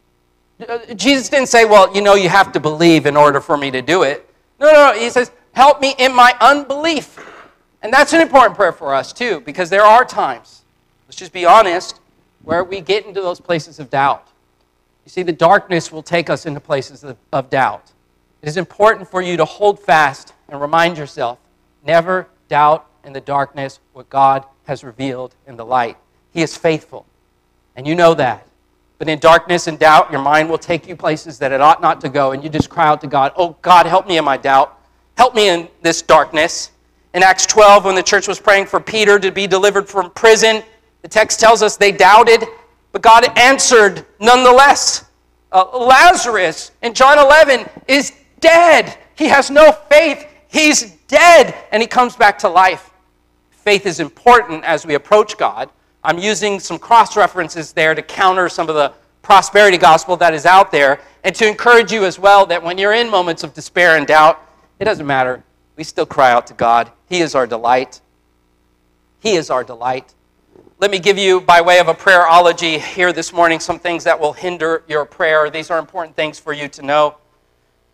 Uh, 0.67 0.79
Jesus 0.93 1.29
didn't 1.29 1.47
say, 1.47 1.65
Well, 1.65 1.93
you 1.95 2.01
know, 2.01 2.15
you 2.15 2.29
have 2.29 2.51
to 2.53 2.59
believe 2.59 3.05
in 3.05 3.15
order 3.15 3.39
for 3.39 3.57
me 3.57 3.71
to 3.71 3.81
do 3.81 4.03
it. 4.03 4.29
No, 4.59 4.67
no, 4.67 4.91
no. 4.91 4.99
He 4.99 5.09
says, 5.09 5.31
Help 5.53 5.81
me 5.81 5.95
in 5.97 6.13
my 6.13 6.35
unbelief. 6.41 7.17
And 7.81 7.93
that's 7.93 8.13
an 8.13 8.21
important 8.21 8.55
prayer 8.55 8.71
for 8.71 8.93
us, 8.93 9.13
too, 9.13 9.41
because 9.41 9.69
there 9.69 9.83
are 9.83 10.03
times, 10.03 10.63
let's 11.07 11.15
just 11.15 11.31
be 11.31 11.45
honest, 11.45 11.99
where 12.43 12.63
we 12.63 12.81
get 12.81 13.05
into 13.05 13.21
those 13.21 13.39
places 13.39 13.79
of 13.79 13.89
doubt. 13.89 14.27
You 15.09 15.11
see, 15.11 15.23
the 15.23 15.33
darkness 15.33 15.91
will 15.91 16.03
take 16.03 16.29
us 16.29 16.45
into 16.45 16.59
places 16.59 17.03
of, 17.03 17.17
of 17.33 17.49
doubt. 17.49 17.93
It 18.43 18.47
is 18.47 18.57
important 18.57 19.09
for 19.09 19.23
you 19.23 19.37
to 19.37 19.45
hold 19.45 19.79
fast 19.79 20.33
and 20.47 20.61
remind 20.61 20.99
yourself 20.99 21.39
never 21.83 22.27
doubt 22.47 22.85
in 23.03 23.11
the 23.11 23.19
darkness 23.19 23.79
what 23.93 24.07
God 24.11 24.45
has 24.65 24.83
revealed 24.83 25.33
in 25.47 25.57
the 25.57 25.65
light. 25.65 25.97
He 26.31 26.43
is 26.43 26.55
faithful, 26.55 27.07
and 27.75 27.87
you 27.87 27.95
know 27.95 28.13
that. 28.13 28.47
But 28.99 29.09
in 29.09 29.17
darkness 29.17 29.65
and 29.65 29.79
doubt, 29.79 30.11
your 30.11 30.21
mind 30.21 30.47
will 30.47 30.59
take 30.59 30.87
you 30.87 30.95
places 30.95 31.39
that 31.39 31.51
it 31.51 31.59
ought 31.59 31.81
not 31.81 31.99
to 32.01 32.09
go, 32.09 32.33
and 32.33 32.43
you 32.43 32.49
just 32.51 32.69
cry 32.69 32.85
out 32.85 33.01
to 33.01 33.07
God, 33.07 33.31
Oh, 33.35 33.57
God, 33.63 33.87
help 33.87 34.07
me 34.07 34.19
in 34.19 34.23
my 34.23 34.37
doubt. 34.37 34.79
Help 35.17 35.33
me 35.33 35.49
in 35.49 35.69
this 35.81 36.03
darkness. 36.03 36.69
In 37.15 37.23
Acts 37.23 37.47
12, 37.47 37.85
when 37.85 37.95
the 37.95 38.03
church 38.03 38.27
was 38.27 38.39
praying 38.39 38.67
for 38.67 38.79
Peter 38.79 39.17
to 39.17 39.31
be 39.31 39.47
delivered 39.47 39.89
from 39.89 40.11
prison, 40.11 40.61
the 41.01 41.07
text 41.07 41.39
tells 41.39 41.63
us 41.63 41.77
they 41.77 41.91
doubted, 41.91 42.43
but 42.91 43.01
God 43.01 43.25
answered 43.37 44.05
nonetheless. 44.19 45.05
Uh, 45.51 45.65
Lazarus 45.77 46.71
in 46.81 46.93
John 46.93 47.17
11 47.17 47.67
is 47.87 48.13
dead. 48.39 48.97
He 49.15 49.25
has 49.25 49.49
no 49.49 49.71
faith. 49.71 50.27
He's 50.47 50.91
dead. 51.07 51.55
And 51.71 51.81
he 51.81 51.87
comes 51.87 52.15
back 52.15 52.39
to 52.39 52.49
life. 52.49 52.91
Faith 53.51 53.85
is 53.85 53.99
important 53.99 54.63
as 54.63 54.85
we 54.85 54.95
approach 54.95 55.37
God. 55.37 55.69
I'm 56.03 56.17
using 56.17 56.59
some 56.59 56.79
cross 56.79 57.17
references 57.17 57.73
there 57.73 57.93
to 57.93 58.01
counter 58.01 58.47
some 58.49 58.69
of 58.69 58.75
the 58.75 58.93
prosperity 59.21 59.77
gospel 59.77 60.15
that 60.17 60.33
is 60.33 60.45
out 60.45 60.71
there 60.71 61.01
and 61.23 61.35
to 61.35 61.47
encourage 61.47 61.91
you 61.91 62.05
as 62.05 62.17
well 62.17 62.45
that 62.45 62.63
when 62.63 62.77
you're 62.77 62.93
in 62.93 63.09
moments 63.09 63.43
of 63.43 63.53
despair 63.53 63.97
and 63.97 64.07
doubt, 64.07 64.41
it 64.79 64.85
doesn't 64.85 65.05
matter. 65.05 65.43
We 65.75 65.83
still 65.83 66.05
cry 66.05 66.31
out 66.31 66.47
to 66.47 66.53
God. 66.53 66.91
He 67.09 67.19
is 67.19 67.35
our 67.35 67.45
delight. 67.45 68.01
He 69.19 69.35
is 69.35 69.49
our 69.49 69.63
delight. 69.63 70.13
Let 70.81 70.91
me 70.91 70.99
give 70.99 71.17
you, 71.17 71.41
by 71.41 71.59
way 71.59 71.79
of 71.79 71.89
a 71.89 71.93
prayerology 71.93 72.79
here 72.79 73.11
this 73.11 73.33
morning, 73.33 73.59
some 73.59 73.79
things 73.79 74.05
that 74.05 74.17
will 74.17 74.31
hinder 74.31 74.85
your 74.87 75.03
prayer. 75.03 75.49
These 75.49 75.69
are 75.69 75.77
important 75.77 76.15
things 76.15 76.39
for 76.39 76.53
you 76.53 76.69
to 76.69 76.81
know. 76.81 77.17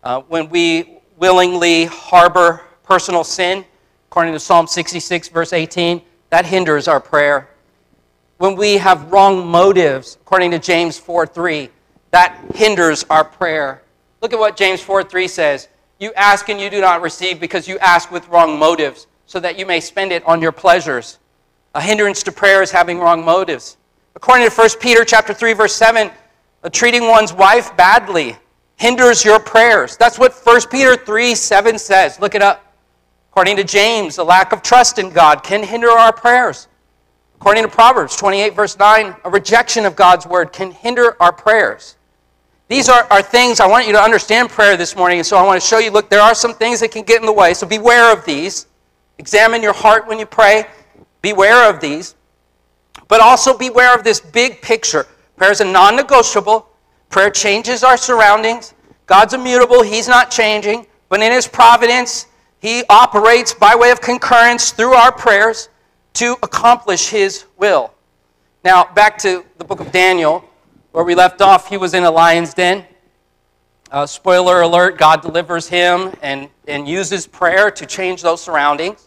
Uh, 0.04 0.22
when 0.28 0.50
we 0.50 1.00
willingly 1.18 1.86
harbor 1.86 2.62
personal 2.84 3.24
sin, 3.24 3.66
according 4.08 4.34
to 4.34 4.40
Psalm 4.40 4.68
66, 4.68 5.30
verse 5.30 5.52
18, 5.52 6.00
that 6.30 6.46
hinders 6.46 6.88
our 6.88 7.00
prayer. 7.00 7.50
When 8.38 8.56
we 8.56 8.78
have 8.78 9.12
wrong 9.12 9.48
motives, 9.48 10.20
according 10.22 10.52
to 10.52 10.60
James 10.60 11.00
4 11.00 11.26
3, 11.26 11.72
that 12.12 12.40
hinders 12.54 13.04
our 13.10 13.24
prayer. 13.24 13.82
Look 14.22 14.32
at 14.32 14.38
what 14.38 14.56
James 14.56 14.80
4 14.80 15.04
3 15.04 15.28
says. 15.28 15.70
You 16.00 16.14
ask 16.14 16.50
and 16.50 16.62
you 16.62 16.70
do 16.70 16.82
not 16.82 17.02
receive 17.02 17.40
because 17.40 17.68
you 17.68 17.80
ask 17.80 18.12
with 18.12 18.28
wrong 18.28 18.60
motives, 18.60 19.08
so 19.26 19.40
that 19.40 19.58
you 19.58 19.66
may 19.66 19.80
spend 19.80 20.12
it 20.12 20.24
on 20.28 20.40
your 20.40 20.52
pleasures. 20.52 21.18
A 21.76 21.82
hindrance 21.82 22.24
to 22.24 22.32
prayer 22.32 22.64
is 22.64 22.72
having 22.72 23.00
wrong 23.00 23.24
motives. 23.24 23.76
According 24.16 24.50
to 24.50 24.56
1 24.56 24.70
Peter 24.80 25.04
chapter 25.04 25.34
3 25.34 25.52
verse 25.52 25.76
7, 25.76 26.10
treating 26.72 27.08
one's 27.08 27.34
wife 27.34 27.76
badly 27.76 28.38
hinders 28.78 29.26
your 29.26 29.40
prayers. 29.40 29.98
That's 29.98 30.18
what 30.18 30.34
1 30.34 30.62
Peter 30.72 30.96
3 30.96 31.36
7 31.36 31.78
says. 31.78 32.20
Look 32.20 32.34
it 32.34 32.42
up. 32.42 32.74
According 33.30 33.58
to 33.58 33.66
James, 33.66 34.18
a 34.18 34.24
lack 34.24 34.54
of 34.54 34.62
trust 34.62 35.00
in 35.00 35.10
God 35.10 35.44
can 35.44 35.62
hinder 35.62 35.90
our 35.90 36.14
prayers. 36.14 36.70
According 37.36 37.64
to 37.64 37.70
Proverbs 37.70 38.16
28, 38.16 38.56
verse 38.56 38.80
9, 38.80 39.14
a 39.26 39.30
rejection 39.30 39.86
of 39.86 39.98
God's 39.98 40.26
word 40.26 40.54
can 40.54 40.72
hinder 40.72 41.22
our 41.22 41.34
prayers. 41.34 41.98
These 42.70 42.88
are, 42.88 43.06
are 43.12 43.22
things 43.22 43.60
I 43.60 43.68
want 43.68 43.86
you 43.86 43.92
to 43.92 44.02
understand 44.02 44.50
prayer 44.50 44.78
this 44.78 44.96
morning, 44.96 45.20
and 45.20 45.28
so 45.28 45.36
I 45.36 45.46
want 45.46 45.62
to 45.62 45.68
show 45.68 45.80
you 45.80 45.92
look, 45.92 46.10
there 46.10 46.22
are 46.22 46.34
some 46.34 46.54
things 46.54 46.80
that 46.80 46.92
can 46.92 47.04
get 47.04 47.20
in 47.20 47.26
the 47.26 47.34
way, 47.34 47.54
so 47.54 47.68
beware 47.68 48.14
of 48.14 48.24
these. 48.24 48.68
Examine 49.18 49.62
your 49.62 49.74
heart 49.74 50.08
when 50.08 50.18
you 50.18 50.26
pray. 50.26 50.66
Beware 51.26 51.68
of 51.68 51.82
these. 51.82 52.14
But 53.08 53.20
also 53.20 53.58
beware 53.58 53.96
of 53.98 54.04
this 54.04 54.20
big 54.20 54.62
picture. 54.62 55.08
Prayer 55.38 55.52
is 55.52 55.60
a 55.60 55.66
non 55.66 55.96
negotiable, 55.96 56.70
Prayer 57.10 57.32
changes 57.32 57.84
our 57.84 57.98
surroundings. 57.98 58.76
God's 59.08 59.34
immutable, 59.34 59.82
He's 59.82 60.08
not 60.08 60.30
changing. 60.30 60.86
But 61.10 61.24
in 61.24 61.32
His 61.32 61.48
providence, 61.48 62.28
He 62.60 62.84
operates 62.90 63.56
by 63.56 63.74
way 63.74 63.90
of 63.90 64.02
concurrence 64.02 64.70
through 64.70 64.94
our 64.94 65.12
prayers 65.12 65.70
to 66.14 66.34
accomplish 66.44 67.10
His 67.10 67.46
will. 67.58 67.92
Now, 68.64 68.86
back 68.94 69.18
to 69.20 69.44
the 69.58 69.66
book 69.66 69.80
of 69.80 69.92
Daniel, 69.92 70.48
where 70.92 71.04
we 71.04 71.16
left 71.16 71.42
off, 71.42 71.70
he 71.70 71.78
was 71.78 71.96
in 71.96 72.04
a 72.04 72.12
lion's 72.12 72.54
den. 72.54 72.86
Uh, 73.90 74.06
spoiler 74.06 74.62
alert 74.62 75.00
God 75.00 75.24
delivers 75.24 75.68
him 75.68 76.14
and, 76.22 76.50
and 76.68 76.88
uses 76.88 77.26
prayer 77.26 77.72
to 77.72 77.86
change 77.88 78.22
those 78.22 78.42
surroundings. 78.42 79.05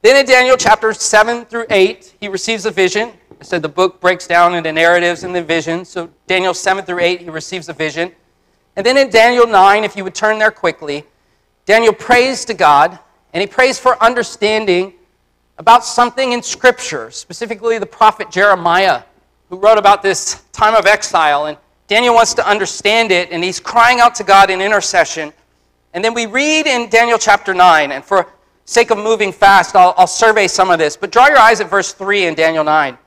Then 0.00 0.16
in 0.16 0.26
Daniel 0.26 0.56
chapter 0.56 0.92
7 0.92 1.44
through 1.46 1.66
8, 1.70 2.14
he 2.20 2.28
receives 2.28 2.66
a 2.66 2.70
vision. 2.70 3.12
I 3.40 3.44
said 3.44 3.62
the 3.62 3.68
book 3.68 4.00
breaks 4.00 4.28
down 4.28 4.54
into 4.54 4.72
narratives 4.72 5.24
and 5.24 5.34
the 5.34 5.42
visions. 5.42 5.88
So 5.88 6.08
Daniel 6.28 6.54
7 6.54 6.84
through 6.84 7.00
8, 7.00 7.22
he 7.22 7.30
receives 7.30 7.68
a 7.68 7.72
vision. 7.72 8.12
And 8.76 8.86
then 8.86 8.96
in 8.96 9.10
Daniel 9.10 9.46
9, 9.46 9.82
if 9.82 9.96
you 9.96 10.04
would 10.04 10.14
turn 10.14 10.38
there 10.38 10.52
quickly, 10.52 11.04
Daniel 11.66 11.92
prays 11.92 12.44
to 12.44 12.54
God, 12.54 12.96
and 13.32 13.40
he 13.40 13.46
prays 13.46 13.78
for 13.78 14.00
understanding 14.00 14.94
about 15.58 15.84
something 15.84 16.30
in 16.30 16.42
Scripture, 16.42 17.10
specifically 17.10 17.78
the 17.78 17.86
prophet 17.86 18.30
Jeremiah, 18.30 19.02
who 19.50 19.56
wrote 19.56 19.78
about 19.78 20.02
this 20.02 20.44
time 20.52 20.76
of 20.76 20.86
exile. 20.86 21.46
And 21.46 21.58
Daniel 21.88 22.14
wants 22.14 22.34
to 22.34 22.48
understand 22.48 23.10
it, 23.10 23.32
and 23.32 23.42
he's 23.42 23.58
crying 23.58 23.98
out 23.98 24.14
to 24.14 24.24
God 24.24 24.48
in 24.48 24.60
intercession. 24.60 25.32
And 25.92 26.04
then 26.04 26.14
we 26.14 26.26
read 26.26 26.68
in 26.68 26.88
Daniel 26.88 27.18
chapter 27.18 27.52
9, 27.52 27.90
and 27.90 28.04
for 28.04 28.28
sake 28.68 28.90
of 28.90 28.98
moving 28.98 29.32
fast, 29.32 29.74
I'll, 29.74 29.94
I'll 29.96 30.06
survey 30.06 30.46
some 30.46 30.70
of 30.70 30.78
this. 30.78 30.94
But 30.94 31.10
draw 31.10 31.26
your 31.26 31.38
eyes 31.38 31.60
at 31.60 31.70
verse 31.70 31.94
3 31.94 32.26
in 32.26 32.34
Daniel 32.34 32.62
9. 32.62 32.98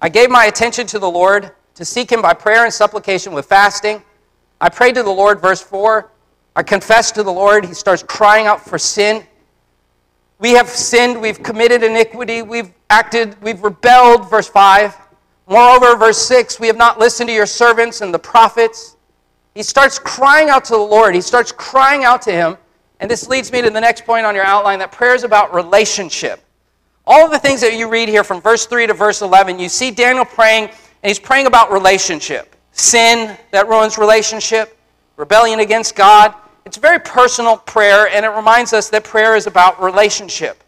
I 0.00 0.08
gave 0.08 0.28
my 0.28 0.46
attention 0.46 0.88
to 0.88 0.98
the 0.98 1.08
Lord 1.08 1.52
to 1.76 1.84
seek 1.84 2.10
him 2.10 2.20
by 2.20 2.34
prayer 2.34 2.64
and 2.64 2.74
supplication 2.74 3.32
with 3.32 3.46
fasting. 3.46 4.02
I 4.60 4.68
prayed 4.70 4.96
to 4.96 5.04
the 5.04 5.10
Lord, 5.10 5.40
verse 5.40 5.62
4. 5.62 6.10
I 6.56 6.64
confessed 6.64 7.14
to 7.14 7.22
the 7.22 7.32
Lord. 7.32 7.64
He 7.64 7.74
starts 7.74 8.02
crying 8.02 8.46
out 8.46 8.64
for 8.64 8.76
sin. 8.76 9.24
We 10.40 10.50
have 10.50 10.68
sinned, 10.68 11.20
we've 11.20 11.40
committed 11.40 11.84
iniquity, 11.84 12.42
we've 12.42 12.72
acted, 12.90 13.40
we've 13.40 13.62
rebelled, 13.62 14.28
verse 14.28 14.48
5. 14.48 14.96
Moreover, 15.46 15.96
verse 15.96 16.18
6, 16.26 16.58
we 16.58 16.66
have 16.66 16.76
not 16.76 16.98
listened 16.98 17.28
to 17.28 17.34
your 17.34 17.46
servants 17.46 18.00
and 18.00 18.12
the 18.12 18.18
prophets. 18.18 18.96
He 19.54 19.62
starts 19.62 20.00
crying 20.00 20.48
out 20.48 20.64
to 20.66 20.72
the 20.72 20.78
Lord. 20.78 21.14
He 21.14 21.20
starts 21.20 21.52
crying 21.52 22.02
out 22.02 22.20
to 22.22 22.32
him. 22.32 22.56
And 23.04 23.10
this 23.10 23.28
leads 23.28 23.52
me 23.52 23.60
to 23.60 23.68
the 23.68 23.82
next 23.82 24.06
point 24.06 24.24
on 24.24 24.34
your 24.34 24.46
outline 24.46 24.78
that 24.78 24.90
prayer 24.90 25.14
is 25.14 25.24
about 25.24 25.52
relationship. 25.52 26.42
All 27.06 27.26
of 27.26 27.30
the 27.30 27.38
things 27.38 27.60
that 27.60 27.76
you 27.76 27.86
read 27.86 28.08
here 28.08 28.24
from 28.24 28.40
verse 28.40 28.64
3 28.64 28.86
to 28.86 28.94
verse 28.94 29.20
11, 29.20 29.58
you 29.58 29.68
see 29.68 29.90
Daniel 29.90 30.24
praying, 30.24 30.70
and 30.70 30.74
he's 31.02 31.18
praying 31.18 31.46
about 31.46 31.70
relationship. 31.70 32.56
Sin 32.72 33.36
that 33.50 33.68
ruins 33.68 33.98
relationship, 33.98 34.78
rebellion 35.18 35.60
against 35.60 35.94
God. 35.94 36.34
It's 36.64 36.78
a 36.78 36.80
very 36.80 36.98
personal 36.98 37.58
prayer, 37.58 38.08
and 38.08 38.24
it 38.24 38.30
reminds 38.30 38.72
us 38.72 38.88
that 38.88 39.04
prayer 39.04 39.36
is 39.36 39.46
about 39.46 39.82
relationship. 39.82 40.64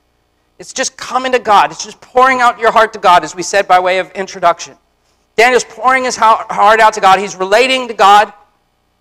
It's 0.59 0.75
just 0.75 0.95
coming 0.99 1.33
to 1.33 1.39
God. 1.39 1.71
It's 1.71 1.87
just 1.87 1.99
pouring 2.03 2.43
out 2.43 2.59
your 2.59 2.71
heart 2.71 2.93
to 2.93 2.99
God, 2.99 3.25
as 3.25 3.35
we 3.35 3.43
said 3.43 3.67
by 3.67 3.81
way 3.81 3.99
of 3.99 4.11
introduction. 4.11 4.77
Daniel's 5.37 5.65
pouring 5.65 6.05
his 6.05 6.17
heart 6.17 6.81
out 6.81 6.93
to 6.93 7.01
God. 7.01 7.19
He's 7.19 7.35
relating 7.35 7.89
to 7.89 7.95
God. 7.95 8.31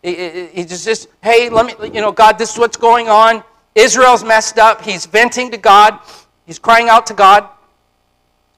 He's 0.06 0.86
just, 0.86 1.08
hey, 1.24 1.49
let 1.49 1.66
me, 1.66 1.74
you 1.88 2.01
know, 2.01 2.12
God, 2.12 2.38
this 2.38 2.53
is 2.53 2.60
what's 2.60 2.78
going 2.78 3.10
on. 3.10 3.43
Israel's 3.74 4.24
messed 4.24 4.60
up. 4.60 4.82
He's 4.82 5.08
venting 5.08 5.49
to 5.51 5.58
God. 5.58 5.99
He's 6.45 6.60
crying 6.60 6.89
out 6.89 7.08
to 7.08 7.16
God. 7.16 7.49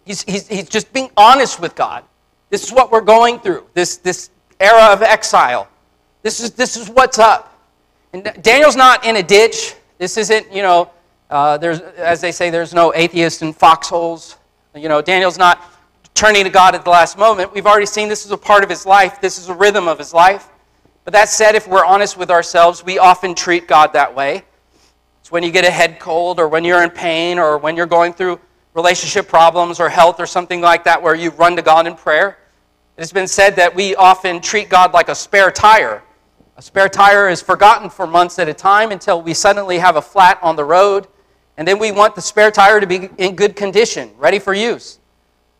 He's, 0.06 0.24
he's, 0.24 0.48
he's 0.48 0.68
just 0.68 0.92
being 0.92 1.10
honest 1.16 1.62
with 1.62 1.74
God. 1.74 2.04
This 2.50 2.66
is 2.66 2.74
what 2.74 2.92
we're 2.92 3.02
going 3.02 3.40
through, 3.40 3.66
this, 3.74 3.98
this 3.98 4.30
era 4.60 4.88
of 4.92 5.02
exile. 5.02 5.70
This 6.22 6.42
is, 6.42 6.52
this 6.52 6.76
is 6.76 6.90
what's 6.90 7.18
up. 7.18 7.58
And 8.12 8.30
Daniel's 8.42 8.76
not 8.76 9.06
in 9.06 9.16
a 9.16 9.24
ditch. 9.24 9.76
This 10.00 10.18
isn't, 10.18 10.52
you 10.52 10.62
know, 10.62 10.92
uh, 11.30 11.58
there's, 11.58 11.80
as 11.80 12.20
they 12.20 12.32
say, 12.32 12.50
there's 12.50 12.74
no 12.74 12.94
atheist 12.94 13.42
in 13.42 13.54
foxholes. 13.54 14.38
You 14.76 14.90
know, 14.90 15.02
Daniel's 15.02 15.38
not 15.38 15.62
turning 16.14 16.44
to 16.44 16.50
God 16.50 16.76
at 16.76 16.84
the 16.84 16.90
last 16.90 17.18
moment. 17.18 17.54
We've 17.54 17.66
already 17.66 17.86
seen 17.86 18.10
this 18.10 18.26
is 18.26 18.32
a 18.32 18.38
part 18.38 18.64
of 18.64 18.70
his 18.70 18.86
life, 18.86 19.22
this 19.22 19.38
is 19.38 19.50
a 19.50 19.54
rhythm 19.54 19.88
of 19.88 19.98
his 19.98 20.14
life. 20.14 20.50
But 21.08 21.14
that 21.14 21.30
said, 21.30 21.56
if 21.56 21.70
we're 21.70 21.86
honest 21.86 22.18
with 22.18 22.30
ourselves, 22.30 22.84
we 22.84 23.00
often 23.00 23.34
treat 23.34 23.66
God 23.66 23.94
that 23.94 24.14
way. 24.14 24.44
It's 25.22 25.32
when 25.32 25.42
you 25.42 25.52
get 25.52 25.64
a 25.64 25.72
head 25.72 26.02
cold, 26.02 26.38
or 26.38 26.50
when 26.50 26.66
you're 26.66 26.84
in 26.84 26.90
pain, 26.90 27.40
or 27.40 27.58
when 27.58 27.78
you're 27.78 27.86
going 27.86 28.12
through 28.12 28.42
relationship 28.74 29.30
problems, 29.30 29.80
or 29.80 29.88
health, 29.88 30.20
or 30.20 30.26
something 30.26 30.60
like 30.60 30.84
that, 30.84 31.02
where 31.02 31.16
you 31.16 31.30
run 31.30 31.56
to 31.56 31.62
God 31.62 31.88
in 31.88 31.96
prayer. 31.96 32.40
It 32.98 33.02
has 33.04 33.14
been 33.14 33.26
said 33.26 33.56
that 33.56 33.74
we 33.74 33.96
often 33.96 34.42
treat 34.42 34.68
God 34.68 34.92
like 34.92 35.08
a 35.08 35.16
spare 35.16 35.50
tire. 35.50 36.04
A 36.58 36.62
spare 36.62 36.90
tire 36.90 37.30
is 37.30 37.42
forgotten 37.42 37.90
for 37.90 38.06
months 38.06 38.38
at 38.38 38.50
a 38.50 38.54
time 38.54 38.92
until 38.92 39.22
we 39.22 39.34
suddenly 39.34 39.78
have 39.78 39.96
a 39.96 40.02
flat 40.02 40.38
on 40.42 40.58
the 40.58 40.66
road 40.66 41.08
and 41.56 41.66
then 41.66 41.80
we 41.80 41.94
want 41.94 42.16
the 42.16 42.22
spare 42.22 42.52
tire 42.52 42.82
to 42.82 42.86
be 42.86 43.10
in 43.18 43.34
good 43.34 43.56
condition, 43.56 44.12
ready 44.18 44.40
for 44.40 44.54
use. 44.54 44.97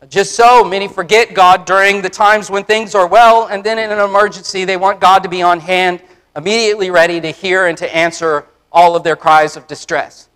Just 0.08 0.36
so, 0.36 0.62
many 0.62 0.86
forget 0.86 1.34
God 1.34 1.64
during 1.64 2.02
the 2.02 2.08
times 2.08 2.50
when 2.50 2.62
things 2.62 2.94
are 2.94 3.08
well, 3.08 3.48
and 3.48 3.64
then 3.64 3.80
in 3.80 3.90
an 3.90 3.98
emergency, 3.98 4.64
they 4.64 4.76
want 4.76 5.00
God 5.00 5.24
to 5.24 5.28
be 5.28 5.42
on 5.42 5.58
hand, 5.58 6.00
immediately 6.36 6.90
ready 6.90 7.20
to 7.20 7.32
hear 7.32 7.66
and 7.66 7.76
to 7.78 7.96
answer 7.96 8.46
all 8.70 8.94
of 8.94 9.02
their 9.02 9.16
cries 9.16 9.56
of 9.56 9.66
distress. 9.66 10.28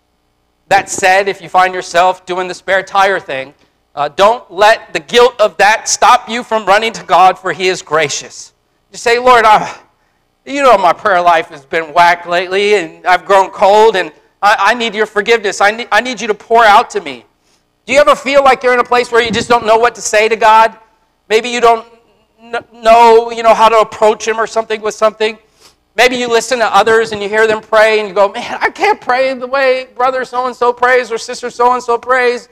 That 0.67 0.89
said, 0.89 1.29
if 1.29 1.41
you 1.41 1.47
find 1.47 1.73
yourself 1.73 2.25
doing 2.25 2.49
the 2.49 2.53
spare 2.53 2.83
tire 2.83 3.21
thing, 3.21 3.53
uh, 3.95 4.09
don't 4.09 4.49
let 4.51 4.91
the 4.91 4.99
guilt 4.99 5.39
of 5.39 5.55
that 5.57 5.87
stop 5.87 6.27
you 6.27 6.43
from 6.43 6.65
running 6.65 6.91
to 6.93 7.03
God, 7.05 7.39
for 7.39 7.53
He 7.53 7.69
is 7.69 7.81
gracious. 7.81 8.53
You 8.91 8.97
say, 8.97 9.17
Lord, 9.17 9.45
I, 9.45 9.79
you 10.45 10.61
know 10.61 10.77
my 10.77 10.91
prayer 10.91 11.21
life 11.21 11.47
has 11.49 11.65
been 11.65 11.93
whack 11.93 12.25
lately, 12.25 12.75
and 12.75 13.05
I've 13.05 13.23
grown 13.23 13.49
cold, 13.49 13.95
and 13.95 14.11
I, 14.41 14.57
I 14.59 14.73
need 14.73 14.93
your 14.93 15.05
forgiveness. 15.05 15.61
I 15.61 15.71
need, 15.71 15.87
I 15.89 16.01
need 16.01 16.19
you 16.19 16.27
to 16.27 16.33
pour 16.33 16.65
out 16.65 16.89
to 16.91 17.01
me. 17.01 17.25
Do 17.85 17.91
you 17.91 17.99
ever 17.99 18.15
feel 18.15 18.43
like 18.43 18.63
you're 18.63 18.73
in 18.73 18.79
a 18.79 18.85
place 18.85 19.11
where 19.11 19.21
you 19.21 19.31
just 19.31 19.49
don't 19.49 19.65
know 19.65 19.77
what 19.77 19.95
to 19.95 20.01
say 20.01 20.29
to 20.29 20.35
God? 20.35 20.77
Maybe 21.27 21.49
you 21.49 21.59
don't 21.59 21.85
know, 22.73 23.31
you 23.31 23.43
know, 23.43 23.53
how 23.53 23.67
to 23.69 23.79
approach 23.79 24.27
Him 24.27 24.39
or 24.39 24.47
something 24.47 24.81
with 24.81 24.93
something. 24.93 25.37
Maybe 25.95 26.15
you 26.15 26.27
listen 26.27 26.59
to 26.59 26.65
others 26.65 27.11
and 27.11 27.21
you 27.21 27.29
hear 27.29 27.45
them 27.45 27.61
pray 27.61 27.99
and 27.99 28.07
you 28.07 28.15
go, 28.15 28.31
man, 28.31 28.57
I 28.61 28.69
can't 28.69 28.99
pray 28.99 29.33
the 29.33 29.45
way 29.45 29.89
brother 29.95 30.25
so 30.25 30.47
and 30.47 30.55
so 30.55 30.73
prays 30.73 31.11
or 31.11 31.17
sister 31.17 31.49
so 31.49 31.73
and 31.73 31.83
so 31.83 31.97
prays. 31.97 32.49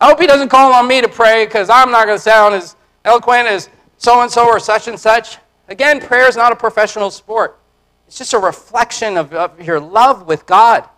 I 0.00 0.06
hope 0.06 0.20
he 0.20 0.26
doesn't 0.26 0.48
call 0.48 0.72
on 0.72 0.88
me 0.88 1.00
to 1.00 1.08
pray 1.08 1.46
because 1.46 1.70
I'm 1.70 1.90
not 1.90 2.06
going 2.06 2.18
to 2.18 2.22
sound 2.22 2.54
as 2.54 2.76
eloquent 3.04 3.46
as 3.46 3.70
so 3.96 4.20
and 4.20 4.30
so 4.30 4.46
or 4.46 4.58
such 4.58 4.88
and 4.88 4.98
such. 4.98 5.38
Again, 5.68 6.00
prayer 6.00 6.28
is 6.28 6.36
not 6.36 6.52
a 6.52 6.56
professional 6.56 7.10
sport, 7.10 7.58
it's 8.08 8.18
just 8.18 8.34
a 8.34 8.38
reflection 8.38 9.16
of, 9.16 9.32
of 9.32 9.60
your 9.62 9.80
love 9.80 10.26
with 10.26 10.44
God. 10.44 10.88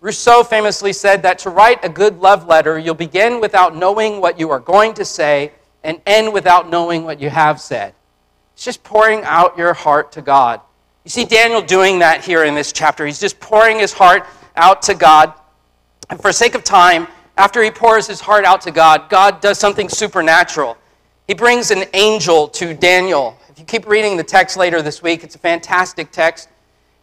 Rousseau 0.00 0.42
famously 0.42 0.92
said 0.94 1.22
that 1.22 1.38
to 1.40 1.50
write 1.50 1.84
a 1.84 1.88
good 1.88 2.20
love 2.20 2.46
letter, 2.46 2.78
you'll 2.78 2.94
begin 2.94 3.40
without 3.40 3.76
knowing 3.76 4.20
what 4.20 4.40
you 4.40 4.50
are 4.50 4.60
going 4.60 4.94
to 4.94 5.04
say 5.04 5.52
and 5.84 6.00
end 6.06 6.32
without 6.32 6.70
knowing 6.70 7.04
what 7.04 7.20
you 7.20 7.28
have 7.28 7.60
said. 7.60 7.94
It's 8.54 8.64
just 8.64 8.82
pouring 8.82 9.22
out 9.24 9.58
your 9.58 9.74
heart 9.74 10.12
to 10.12 10.22
God. 10.22 10.60
You 11.04 11.10
see 11.10 11.24
Daniel 11.24 11.62
doing 11.62 11.98
that 12.00 12.24
here 12.24 12.44
in 12.44 12.54
this 12.54 12.72
chapter. 12.72 13.06
He's 13.06 13.20
just 13.20 13.40
pouring 13.40 13.78
his 13.78 13.92
heart 13.92 14.26
out 14.56 14.82
to 14.82 14.94
God. 14.94 15.34
And 16.08 16.20
for 16.20 16.32
sake 16.32 16.54
of 16.54 16.64
time, 16.64 17.06
after 17.36 17.62
he 17.62 17.70
pours 17.70 18.06
his 18.06 18.20
heart 18.20 18.44
out 18.44 18.60
to 18.62 18.70
God, 18.70 19.08
God 19.08 19.40
does 19.40 19.58
something 19.58 19.88
supernatural. 19.88 20.76
He 21.26 21.34
brings 21.34 21.70
an 21.70 21.84
angel 21.94 22.48
to 22.48 22.74
Daniel. 22.74 23.38
If 23.48 23.58
you 23.58 23.64
keep 23.64 23.86
reading 23.86 24.16
the 24.16 24.24
text 24.24 24.56
later 24.56 24.82
this 24.82 25.02
week, 25.02 25.24
it's 25.24 25.36
a 25.36 25.38
fantastic 25.38 26.10
text. 26.10 26.48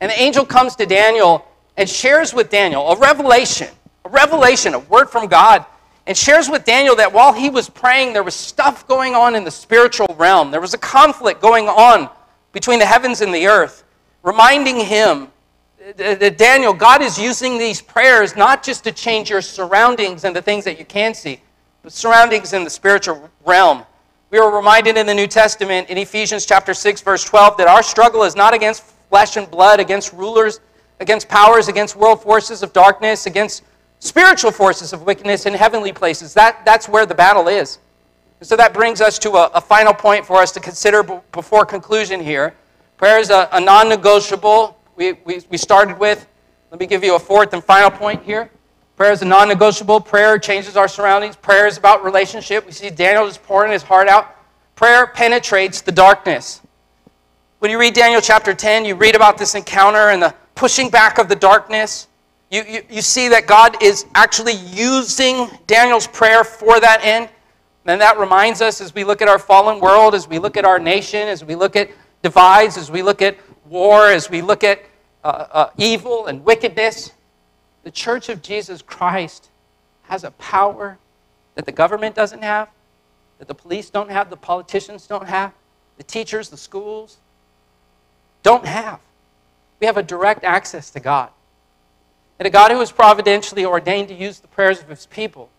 And 0.01 0.11
the 0.11 0.21
angel 0.21 0.45
comes 0.45 0.75
to 0.75 0.85
Daniel 0.85 1.46
and 1.77 1.87
shares 1.87 2.33
with 2.33 2.49
Daniel 2.49 2.91
a 2.91 2.97
revelation, 2.97 3.69
a 4.03 4.09
revelation, 4.09 4.73
a 4.73 4.79
word 4.79 5.09
from 5.09 5.27
God, 5.27 5.65
and 6.07 6.17
shares 6.17 6.49
with 6.49 6.65
Daniel 6.65 6.95
that 6.95 7.11
while 7.13 7.31
he 7.31 7.49
was 7.49 7.69
praying, 7.69 8.13
there 8.13 8.23
was 8.23 8.35
stuff 8.35 8.87
going 8.87 9.13
on 9.13 9.35
in 9.35 9.43
the 9.43 9.51
spiritual 9.51 10.13
realm. 10.17 10.51
There 10.51 10.61
was 10.61 10.73
a 10.73 10.77
conflict 10.77 11.41
going 11.41 11.67
on 11.67 12.09
between 12.53 12.79
the 12.79 12.85
heavens 12.85 13.21
and 13.21 13.33
the 13.33 13.47
earth, 13.47 13.83
reminding 14.23 14.79
him 14.79 15.27
that 15.95 16.37
Daniel, 16.37 16.73
God 16.73 17.01
is 17.01 17.17
using 17.17 17.57
these 17.57 17.81
prayers 17.81 18.35
not 18.35 18.63
just 18.63 18.83
to 18.85 18.91
change 18.91 19.29
your 19.29 19.41
surroundings 19.41 20.23
and 20.23 20.35
the 20.35 20.41
things 20.41 20.65
that 20.65 20.79
you 20.79 20.85
can 20.85 21.13
see, 21.13 21.39
but 21.83 21.91
surroundings 21.93 22.53
in 22.53 22.63
the 22.63 22.69
spiritual 22.69 23.29
realm. 23.45 23.83
We 24.29 24.39
are 24.39 24.53
reminded 24.53 24.97
in 24.97 25.05
the 25.05 25.13
New 25.13 25.27
Testament 25.27 25.89
in 25.89 25.97
Ephesians 25.97 26.45
chapter 26.45 26.73
6 26.73 27.01
verse 27.01 27.23
12 27.23 27.57
that 27.57 27.67
our 27.67 27.83
struggle 27.83 28.23
is 28.23 28.35
not 28.35 28.53
against 28.53 28.83
flesh 29.09 29.37
and 29.37 29.49
blood, 29.49 29.79
against 29.79 30.11
rulers 30.11 30.59
against 30.99 31.27
powers, 31.27 31.67
against 31.67 31.95
world 31.95 32.21
forces 32.21 32.63
of 32.63 32.73
darkness, 32.73 33.25
against 33.25 33.63
spiritual 33.99 34.51
forces 34.51 34.93
of 34.93 35.03
wickedness 35.03 35.45
in 35.45 35.53
heavenly 35.53 35.91
places. 35.91 36.33
That, 36.33 36.63
that's 36.65 36.87
where 36.87 37.05
the 37.05 37.15
battle 37.15 37.47
is. 37.47 37.79
And 38.39 38.47
so 38.47 38.55
that 38.55 38.73
brings 38.73 39.01
us 39.01 39.17
to 39.19 39.31
a, 39.31 39.47
a 39.55 39.61
final 39.61 39.93
point 39.93 40.25
for 40.25 40.37
us 40.37 40.51
to 40.53 40.59
consider 40.59 41.03
b- 41.03 41.19
before 41.31 41.65
conclusion 41.65 42.21
here. 42.21 42.53
Prayer 42.97 43.19
is 43.19 43.29
a, 43.29 43.49
a 43.51 43.59
non 43.59 43.89
negotiable. 43.89 44.79
We, 44.95 45.13
we, 45.25 45.41
we 45.49 45.57
started 45.57 45.97
with, 45.97 46.27
let 46.71 46.79
me 46.79 46.87
give 46.87 47.03
you 47.03 47.15
a 47.15 47.19
fourth 47.19 47.53
and 47.53 47.63
final 47.63 47.89
point 47.89 48.23
here. 48.23 48.49
Prayer 48.95 49.11
is 49.11 49.21
a 49.21 49.25
non 49.25 49.47
negotiable. 49.47 49.99
Prayer 49.99 50.37
changes 50.39 50.75
our 50.75 50.87
surroundings. 50.87 51.35
Prayer 51.35 51.67
is 51.67 51.77
about 51.77 52.03
relationship. 52.03 52.65
We 52.65 52.71
see 52.71 52.89
Daniel 52.89 53.27
just 53.27 53.43
pouring 53.43 53.71
his 53.71 53.83
heart 53.83 54.07
out. 54.07 54.35
Prayer 54.75 55.07
penetrates 55.07 55.81
the 55.81 55.91
darkness. 55.91 56.61
When 57.59 57.71
you 57.71 57.79
read 57.79 57.95
Daniel 57.95 58.21
chapter 58.21 58.53
10, 58.53 58.85
you 58.85 58.93
read 58.93 59.15
about 59.15 59.37
this 59.37 59.55
encounter 59.55 60.09
and 60.09 60.21
the 60.21 60.35
pushing 60.57 60.89
back 60.89 61.19
of 61.19 61.29
the 61.29 61.35
darkness. 61.35 62.07
You, 62.49 62.63
you, 62.67 62.81
you 62.89 63.01
see 63.01 63.29
that 63.29 63.45
God 63.47 63.81
is 63.81 64.05
actually 64.15 64.55
using 64.55 65.47
Daniel's 65.67 66.07
prayer 66.07 66.43
for 66.43 66.79
that 66.79 66.99
end. 67.03 67.29
And 67.85 68.01
that 68.01 68.17
reminds 68.17 68.61
us 68.61 68.81
as 68.81 68.93
we 68.93 69.05
look 69.05 69.21
at 69.21 69.29
our 69.29 69.39
fallen 69.39 69.79
world, 69.79 70.13
as 70.13 70.27
we 70.27 70.39
look 70.39 70.57
at 70.57 70.65
our 70.65 70.79
nation, 70.79 71.27
as 71.27 71.45
we 71.45 71.55
look 71.55 71.77
at 71.77 71.89
divides, 72.21 72.75
as 72.75 72.91
we 72.91 73.01
look 73.01 73.21
at 73.21 73.37
war, 73.69 74.07
as 74.07 74.29
we 74.29 74.41
look 74.41 74.63
at 74.63 74.81
uh, 75.23 75.47
uh, 75.51 75.69
evil 75.77 76.25
and 76.25 76.43
wickedness, 76.43 77.11
the 77.83 77.91
church 77.91 78.27
of 78.27 78.41
Jesus 78.41 78.81
Christ 78.81 79.49
has 80.03 80.23
a 80.23 80.31
power 80.31 80.97
that 81.55 81.65
the 81.65 81.71
government 81.71 82.15
doesn't 82.15 82.41
have, 82.41 82.69
that 83.39 83.47
the 83.47 83.55
police 83.55 83.89
don't 83.89 84.09
have, 84.09 84.29
the 84.29 84.37
politicians 84.37 85.07
don't 85.07 85.27
have, 85.27 85.53
the 85.97 86.03
teachers, 86.03 86.49
the 86.49 86.57
schools 86.57 87.17
don't 88.43 88.65
have. 88.65 88.99
We 89.79 89.87
have 89.87 89.97
a 89.97 90.03
direct 90.03 90.43
access 90.43 90.89
to 90.91 90.99
God. 90.99 91.29
And 92.39 92.45
a 92.45 92.49
God 92.49 92.71
who 92.71 92.81
is 92.81 92.91
providentially 92.91 93.65
ordained 93.65 94.09
to 94.09 94.13
use 94.13 94.39
the 94.39 94.47
prayers 94.47 94.79
of 94.79 94.89
his 94.89 95.05
people 95.07 95.49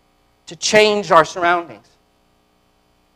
to 0.47 0.55
change 0.55 1.11
our 1.11 1.25
surroundings. 1.25 1.87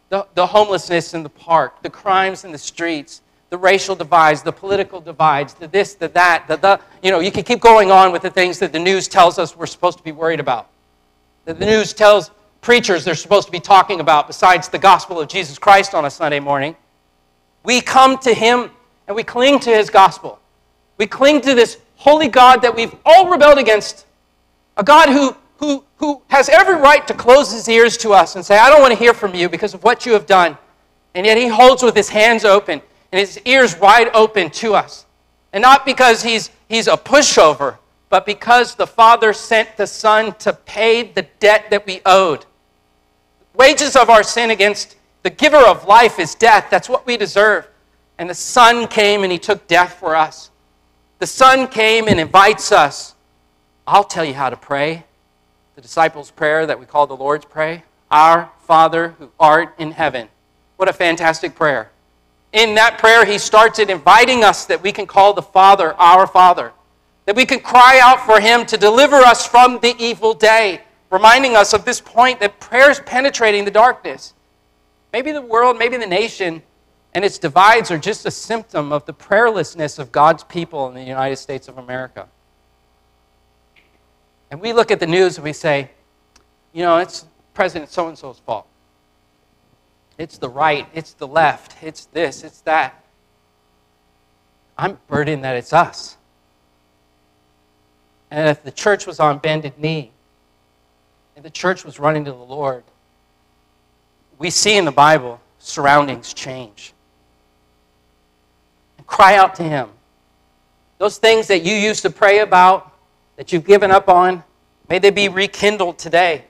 The, 0.09 0.27
the 0.35 0.45
homelessness 0.45 1.13
in 1.13 1.23
the 1.23 1.29
park, 1.29 1.81
the 1.81 1.89
crimes 1.89 2.43
in 2.43 2.51
the 2.51 2.57
streets, 2.57 3.21
the 3.49 3.57
racial 3.57 3.95
divides, 3.95 4.41
the 4.41 4.51
political 4.51 4.99
divides, 4.99 5.53
the 5.53 5.67
this, 5.67 5.93
the 5.93 6.07
that, 6.09 6.47
the 6.47 6.57
the. 6.57 6.79
You 7.01 7.11
know, 7.11 7.19
you 7.19 7.31
can 7.31 7.43
keep 7.43 7.59
going 7.59 7.91
on 7.91 8.11
with 8.11 8.21
the 8.21 8.29
things 8.29 8.59
that 8.59 8.73
the 8.73 8.79
news 8.79 9.07
tells 9.07 9.39
us 9.39 9.55
we're 9.55 9.65
supposed 9.65 9.97
to 9.99 10.03
be 10.03 10.11
worried 10.11 10.39
about. 10.39 10.69
That 11.45 11.59
the 11.59 11.65
news 11.65 11.93
tells 11.93 12.31
preachers 12.61 13.03
they're 13.05 13.15
supposed 13.15 13.47
to 13.47 13.51
be 13.51 13.59
talking 13.59 13.99
about 13.99 14.27
besides 14.27 14.69
the 14.69 14.79
gospel 14.79 15.19
of 15.19 15.27
Jesus 15.27 15.57
Christ 15.57 15.93
on 15.93 16.05
a 16.05 16.09
Sunday 16.09 16.39
morning. 16.39 16.75
We 17.63 17.81
come 17.81 18.17
to 18.19 18.33
Him 18.33 18.71
and 19.07 19.15
we 19.15 19.23
cling 19.23 19.59
to 19.61 19.69
His 19.69 19.89
gospel. 19.89 20.39
We 20.97 21.07
cling 21.07 21.41
to 21.41 21.55
this 21.55 21.79
holy 21.95 22.27
God 22.27 22.61
that 22.61 22.75
we've 22.75 22.95
all 23.05 23.29
rebelled 23.29 23.57
against, 23.57 24.05
a 24.77 24.83
God 24.83 25.09
who, 25.09 25.35
who, 25.57 25.83
who 25.97 26.21
has 26.27 26.49
every 26.49 26.75
right 26.75 27.07
to 27.07 27.13
close 27.13 27.51
His 27.51 27.67
ears 27.69 27.97
to 27.97 28.11
us 28.13 28.35
and 28.35 28.45
say, 28.45 28.57
I 28.57 28.69
don't 28.69 28.81
want 28.81 28.91
to 28.91 28.99
hear 28.99 29.13
from 29.13 29.33
you 29.33 29.49
because 29.49 29.73
of 29.73 29.83
what 29.83 30.05
you 30.05 30.13
have 30.13 30.25
done. 30.25 30.57
And 31.15 31.25
yet 31.25 31.37
He 31.37 31.47
holds 31.47 31.83
with 31.83 31.95
His 31.95 32.09
hands 32.09 32.45
open 32.45 32.81
and 33.11 33.19
His 33.19 33.39
ears 33.45 33.79
wide 33.79 34.09
open 34.13 34.49
to 34.51 34.75
us. 34.75 35.05
And 35.53 35.61
not 35.61 35.85
because 35.85 36.23
He's, 36.23 36.51
he's 36.67 36.87
a 36.87 36.97
pushover, 36.97 37.77
but 38.09 38.25
because 38.25 38.75
the 38.75 38.87
Father 38.87 39.33
sent 39.33 39.77
the 39.77 39.87
Son 39.87 40.33
to 40.39 40.53
pay 40.53 41.03
the 41.03 41.23
debt 41.39 41.69
that 41.69 41.85
we 41.85 42.01
owed. 42.05 42.45
Wages 43.55 43.95
of 43.95 44.09
our 44.09 44.23
sin 44.23 44.51
against 44.51 44.97
the 45.21 45.29
giver 45.29 45.57
of 45.57 45.85
life 45.85 46.19
is 46.19 46.35
death. 46.35 46.67
That's 46.69 46.89
what 46.89 47.05
we 47.05 47.17
deserve. 47.17 47.67
And 48.17 48.29
the 48.29 48.35
Son 48.35 48.87
came 48.87 49.23
and 49.23 49.31
He 49.31 49.39
took 49.39 49.65
death 49.67 49.93
for 49.93 50.15
us. 50.15 50.49
The 51.23 51.27
Son 51.27 51.69
came 51.69 52.09
and 52.09 52.19
invites 52.19 52.73
us. 52.73 53.15
I'll 53.87 54.03
tell 54.03 54.25
you 54.25 54.33
how 54.33 54.49
to 54.49 54.57
pray. 54.57 55.05
The 55.75 55.81
disciples' 55.81 56.31
prayer 56.31 56.65
that 56.65 56.77
we 56.77 56.85
call 56.85 57.07
the 57.07 57.15
Lord's 57.15 57.45
Prayer. 57.45 57.83
Our 58.11 58.51
Father 58.67 59.15
who 59.17 59.31
art 59.39 59.73
in 59.77 59.91
heaven. 59.91 60.27
What 60.75 60.89
a 60.89 60.91
fantastic 60.91 61.55
prayer. 61.55 61.91
In 62.51 62.75
that 62.75 62.97
prayer, 62.97 63.23
He 63.23 63.37
starts 63.37 63.79
it 63.79 63.89
inviting 63.89 64.43
us 64.43 64.65
that 64.65 64.83
we 64.83 64.91
can 64.91 65.07
call 65.07 65.33
the 65.33 65.41
Father 65.41 65.93
our 65.93 66.27
Father, 66.27 66.73
that 67.25 67.37
we 67.37 67.45
can 67.45 67.61
cry 67.61 68.01
out 68.03 68.25
for 68.25 68.41
Him 68.41 68.65
to 68.65 68.75
deliver 68.75 69.15
us 69.15 69.47
from 69.47 69.79
the 69.79 69.95
evil 69.97 70.33
day 70.33 70.81
reminding 71.09 71.55
us 71.55 71.71
of 71.71 71.85
this 71.85 72.01
point 72.01 72.41
that 72.41 72.59
prayer 72.59 72.91
is 72.91 72.99
penetrating 72.99 73.63
the 73.63 73.71
darkness. 73.71 74.33
Maybe 75.13 75.31
the 75.31 75.41
world, 75.41 75.77
maybe 75.77 75.95
the 75.95 76.05
nation, 76.05 76.61
and 77.15 77.23
its 77.23 77.37
divides 77.37 77.91
are 77.91 77.97
just 77.97 78.25
a 78.25 78.31
symptom 78.31 78.91
of 78.91 79.05
the 79.05 79.13
prayerlessness 79.13 79.99
of 79.99 80.11
God's 80.11 80.43
people 80.43 80.87
in 80.87 80.95
the 80.95 81.03
United 81.03 81.35
States 81.35 81.67
of 81.67 81.77
America. 81.77 82.27
And 84.49 84.59
we 84.61 84.73
look 84.73 84.91
at 84.91 84.99
the 84.99 85.07
news 85.07 85.37
and 85.37 85.43
we 85.43 85.53
say, 85.53 85.89
you 86.73 86.83
know, 86.83 86.97
it's 86.97 87.25
President 87.53 87.91
so 87.91 88.07
and 88.07 88.17
so's 88.17 88.39
fault. 88.39 88.67
It's 90.17 90.37
the 90.37 90.49
right, 90.49 90.87
it's 90.93 91.13
the 91.13 91.27
left, 91.27 91.81
it's 91.83 92.05
this, 92.05 92.43
it's 92.43 92.61
that. 92.61 93.03
I'm 94.77 94.97
burdened 95.07 95.43
that 95.43 95.55
it's 95.55 95.73
us. 95.73 96.17
And 98.31 98.49
if 98.49 98.63
the 98.63 98.71
church 98.71 99.05
was 99.05 99.19
on 99.19 99.37
bended 99.37 99.77
knee, 99.77 100.11
and 101.35 101.45
the 101.45 101.49
church 101.49 101.83
was 101.83 101.99
running 101.99 102.25
to 102.25 102.31
the 102.31 102.37
Lord, 102.37 102.83
we 104.37 104.49
see 104.49 104.77
in 104.77 104.85
the 104.85 104.91
Bible 104.91 105.39
surroundings 105.59 106.33
change. 106.33 106.92
Cry 109.13 109.35
out 109.35 109.53
to 109.57 109.63
Him. 109.63 109.89
Those 110.97 111.19
things 111.19 111.47
that 111.49 111.61
you 111.61 111.75
used 111.75 112.01
to 112.01 112.09
pray 112.09 112.39
about, 112.39 112.97
that 113.35 113.53
you've 113.53 113.63
given 113.63 113.91
up 113.91 114.09
on, 114.09 114.43
may 114.89 114.97
they 114.97 115.11
be 115.11 115.29
rekindled 115.29 115.99
today. 115.99 116.45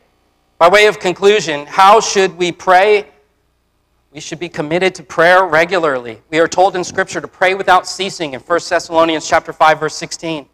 By 0.59 0.69
way 0.69 0.87
of 0.87 0.97
conclusion, 0.97 1.65
how 1.65 1.99
should 1.99 2.37
we 2.37 2.53
pray? 2.53 3.07
We 4.13 4.21
should 4.21 4.39
be 4.39 4.47
committed 4.47 4.95
to 4.95 5.03
prayer 5.03 5.43
regularly. 5.43 6.21
We 6.29 6.39
are 6.39 6.47
told 6.47 6.77
in 6.77 6.85
Scripture 6.85 7.19
to 7.19 7.27
pray 7.27 7.53
without 7.53 7.85
ceasing 7.85 8.33
in 8.33 8.39
1 8.39 8.59
Thessalonians 8.69 9.27
chapter 9.27 9.51
5, 9.51 9.81
verse 9.81 9.95
16. 9.95 10.47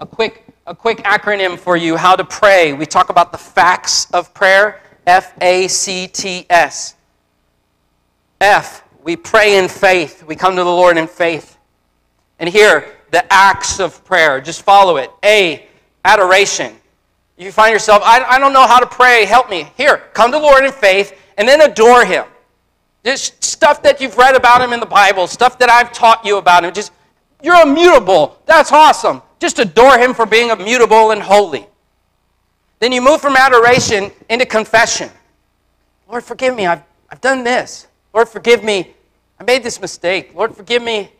A 0.00 0.06
quick 0.06 0.44
a 0.66 0.74
quick 0.74 0.98
acronym 0.98 1.56
for 1.56 1.76
you 1.76 1.96
how 1.96 2.16
to 2.16 2.24
pray. 2.24 2.72
We 2.72 2.84
talk 2.84 3.10
about 3.10 3.30
the 3.30 3.38
facts 3.38 4.10
of 4.10 4.34
prayer 4.34 4.82
F 5.06 5.32
A 5.40 5.68
C 5.68 6.08
T 6.08 6.46
S. 6.50 6.96
F, 8.40 8.82
we 9.08 9.16
pray 9.16 9.56
in 9.56 9.68
faith. 9.68 10.22
We 10.22 10.36
come 10.36 10.54
to 10.54 10.62
the 10.62 10.70
Lord 10.70 10.98
in 10.98 11.06
faith. 11.06 11.56
And 12.38 12.46
here, 12.46 12.94
the 13.10 13.24
acts 13.32 13.80
of 13.80 14.04
prayer. 14.04 14.38
Just 14.38 14.60
follow 14.60 14.98
it. 14.98 15.10
A, 15.24 15.66
adoration. 16.04 16.76
You 17.38 17.50
find 17.50 17.72
yourself, 17.72 18.02
I, 18.04 18.22
I 18.22 18.38
don't 18.38 18.52
know 18.52 18.66
how 18.66 18.78
to 18.78 18.86
pray, 18.86 19.24
help 19.24 19.48
me. 19.48 19.72
Here, 19.78 19.96
come 20.12 20.30
to 20.30 20.36
the 20.36 20.42
Lord 20.42 20.62
in 20.62 20.72
faith 20.72 21.18
and 21.38 21.48
then 21.48 21.62
adore 21.62 22.04
Him. 22.04 22.26
Just 23.02 23.42
stuff 23.42 23.82
that 23.82 23.98
you've 23.98 24.18
read 24.18 24.36
about 24.36 24.60
Him 24.60 24.74
in 24.74 24.80
the 24.80 24.84
Bible, 24.84 25.26
stuff 25.26 25.58
that 25.58 25.70
I've 25.70 25.90
taught 25.90 26.22
you 26.22 26.36
about 26.36 26.62
Him. 26.62 26.74
Just, 26.74 26.92
you're 27.42 27.62
immutable. 27.62 28.42
That's 28.44 28.72
awesome. 28.72 29.22
Just 29.38 29.58
adore 29.58 29.96
him 29.96 30.12
for 30.12 30.26
being 30.26 30.50
immutable 30.50 31.12
and 31.12 31.22
holy. 31.22 31.66
Then 32.78 32.92
you 32.92 33.00
move 33.00 33.22
from 33.22 33.36
adoration 33.36 34.10
into 34.28 34.44
confession. 34.44 35.08
Lord, 36.10 36.24
forgive 36.24 36.54
me. 36.54 36.66
I've, 36.66 36.82
I've 37.08 37.22
done 37.22 37.42
this. 37.42 37.86
Lord, 38.12 38.28
forgive 38.28 38.62
me. 38.62 38.94
I 39.40 39.44
made 39.44 39.62
this 39.62 39.80
mistake. 39.80 40.34
Lord, 40.34 40.54
forgive 40.54 40.82
me 40.82 41.12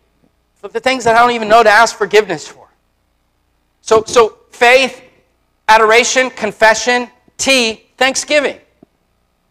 for 0.56 0.68
the 0.68 0.80
things 0.80 1.04
that 1.04 1.14
I 1.14 1.20
don't 1.20 1.30
even 1.32 1.48
know 1.48 1.62
to 1.62 1.70
ask 1.70 1.96
forgiveness 1.96 2.46
for. 2.46 2.68
So, 3.80 4.02
so 4.06 4.38
faith, 4.50 5.02
adoration, 5.68 6.30
confession, 6.30 7.08
T, 7.36 7.84
thanksgiving. 7.96 8.58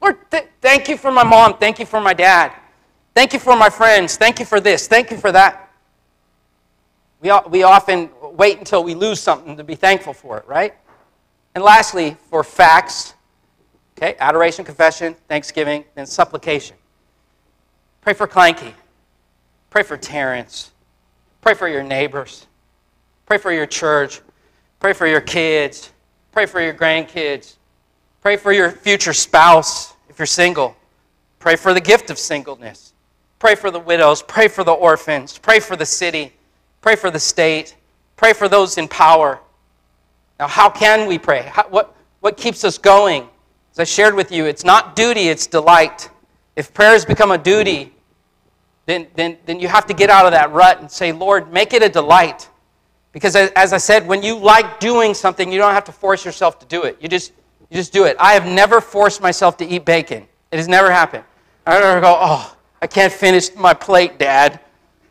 Lord, 0.02 0.18
th- 0.30 0.48
thank 0.62 0.90
you 0.90 0.98
for 0.98 1.12
my 1.12 1.24
mom. 1.24 1.58
Thank 1.58 1.80
you 1.80 1.86
for 1.86 2.02
my 2.02 2.14
dad. 2.14 2.52
Thank 3.16 3.34
you 3.34 3.40
for 3.40 3.56
my 3.56 3.70
friends. 3.70 4.18
Thank 4.18 4.40
you 4.40 4.46
for 4.46 4.60
this. 4.60 4.88
Thank 4.88 5.10
you 5.12 5.18
for 5.18 5.32
that. 5.32 5.72
We, 7.22 7.32
we 7.50 7.64
often 7.64 8.10
wait 8.22 8.60
until 8.60 8.84
we 8.84 8.94
lose 8.94 9.20
something 9.20 9.58
to 9.58 9.64
be 9.64 9.76
thankful 9.76 10.14
for 10.14 10.38
it, 10.38 10.48
right? 10.48 10.76
And 11.56 11.64
lastly, 11.64 12.16
for 12.30 12.44
facts, 12.44 13.16
okay, 13.98 14.16
adoration, 14.20 14.64
confession, 14.64 15.16
thanksgiving, 15.28 15.86
then 15.96 16.06
supplication. 16.06 16.76
Pray 18.08 18.14
for 18.14 18.26
Clanky. 18.26 18.72
Pray 19.70 19.84
for 19.84 19.98
Terrence. 19.98 20.72
Pray 21.42 21.54
for 21.54 21.68
your 21.68 21.84
neighbors. 21.84 22.48
Pray 23.26 23.38
for 23.38 23.52
your 23.52 23.66
church. 23.66 24.22
Pray 24.80 24.94
for 24.94 25.06
your 25.06 25.20
kids. 25.20 25.92
Pray 26.32 26.46
for 26.46 26.62
your 26.62 26.74
grandkids. 26.74 27.58
Pray 28.22 28.38
for 28.38 28.54
your 28.54 28.72
future 28.72 29.12
spouse 29.12 29.94
if 30.08 30.18
you're 30.18 30.26
single. 30.26 30.78
Pray 31.40 31.58
for 31.58 31.74
the 31.74 31.82
gift 31.82 32.10
of 32.10 32.18
singleness. 32.18 32.94
Pray 33.40 33.56
for 33.56 33.72
the 33.72 33.80
widows. 33.82 34.22
Pray 34.22 34.48
for 34.48 34.64
the 34.64 34.72
orphans. 34.72 35.38
Pray 35.38 35.60
for 35.60 35.76
the 35.76 35.86
city. 35.86 36.32
Pray 36.80 36.96
for 36.96 37.12
the 37.12 37.20
state. 37.20 37.76
Pray 38.16 38.32
for 38.32 38.48
those 38.48 38.78
in 38.78 38.88
power. 38.88 39.42
Now, 40.40 40.48
how 40.48 40.70
can 40.70 41.10
we 41.10 41.18
pray? 41.20 41.42
How, 41.42 41.68
what, 41.68 41.94
what 42.22 42.38
keeps 42.38 42.64
us 42.64 42.78
going? 42.78 43.28
As 43.74 43.80
I 43.80 43.84
shared 43.84 44.16
with 44.16 44.32
you, 44.32 44.46
it's 44.46 44.64
not 44.64 44.96
duty, 44.96 45.28
it's 45.28 45.46
delight. 45.46 46.10
If 46.56 46.74
prayers 46.74 47.04
become 47.04 47.32
a 47.32 47.38
duty, 47.38 47.92
then, 48.88 49.06
then, 49.14 49.38
then 49.46 49.60
you 49.60 49.68
have 49.68 49.86
to 49.86 49.94
get 49.94 50.10
out 50.10 50.26
of 50.26 50.32
that 50.32 50.52
rut 50.52 50.80
and 50.80 50.90
say, 50.90 51.12
Lord, 51.12 51.54
make 51.54 51.74
it 51.74 51.84
a 51.84 51.90
delight. 51.90 52.50
Because 53.12 53.36
as 53.36 53.72
I 53.72 53.78
said, 53.78 54.08
when 54.08 54.24
you 54.24 54.36
like 54.36 54.80
doing 54.80 55.14
something, 55.14 55.52
you 55.52 55.60
don't 55.60 55.74
have 55.74 55.86
to 55.86 55.92
force 55.92 56.26
yourself 56.26 56.58
to 56.60 56.66
do 56.66 56.84
it. 56.84 56.98
You 57.00 57.08
just, 57.08 57.34
you 57.70 57.78
just 57.78 57.94
do 57.94 58.06
it. 58.06 58.18
I 58.20 58.34
have 58.34 58.48
never 58.48 58.82
forced 58.82 59.22
myself 59.22 59.58
to 59.58 59.66
eat 59.66 59.86
bacon. 59.86 60.28
It 60.52 60.58
has 60.58 60.68
never 60.68 60.92
happened. 60.92 61.24
I 61.68 61.80
never 61.80 62.02
go, 62.02 62.18
oh, 62.20 62.58
I 62.82 62.88
can't 62.88 63.14
finish 63.14 63.54
my 63.56 63.76
plate, 63.76 64.18
Dad. 64.18 64.60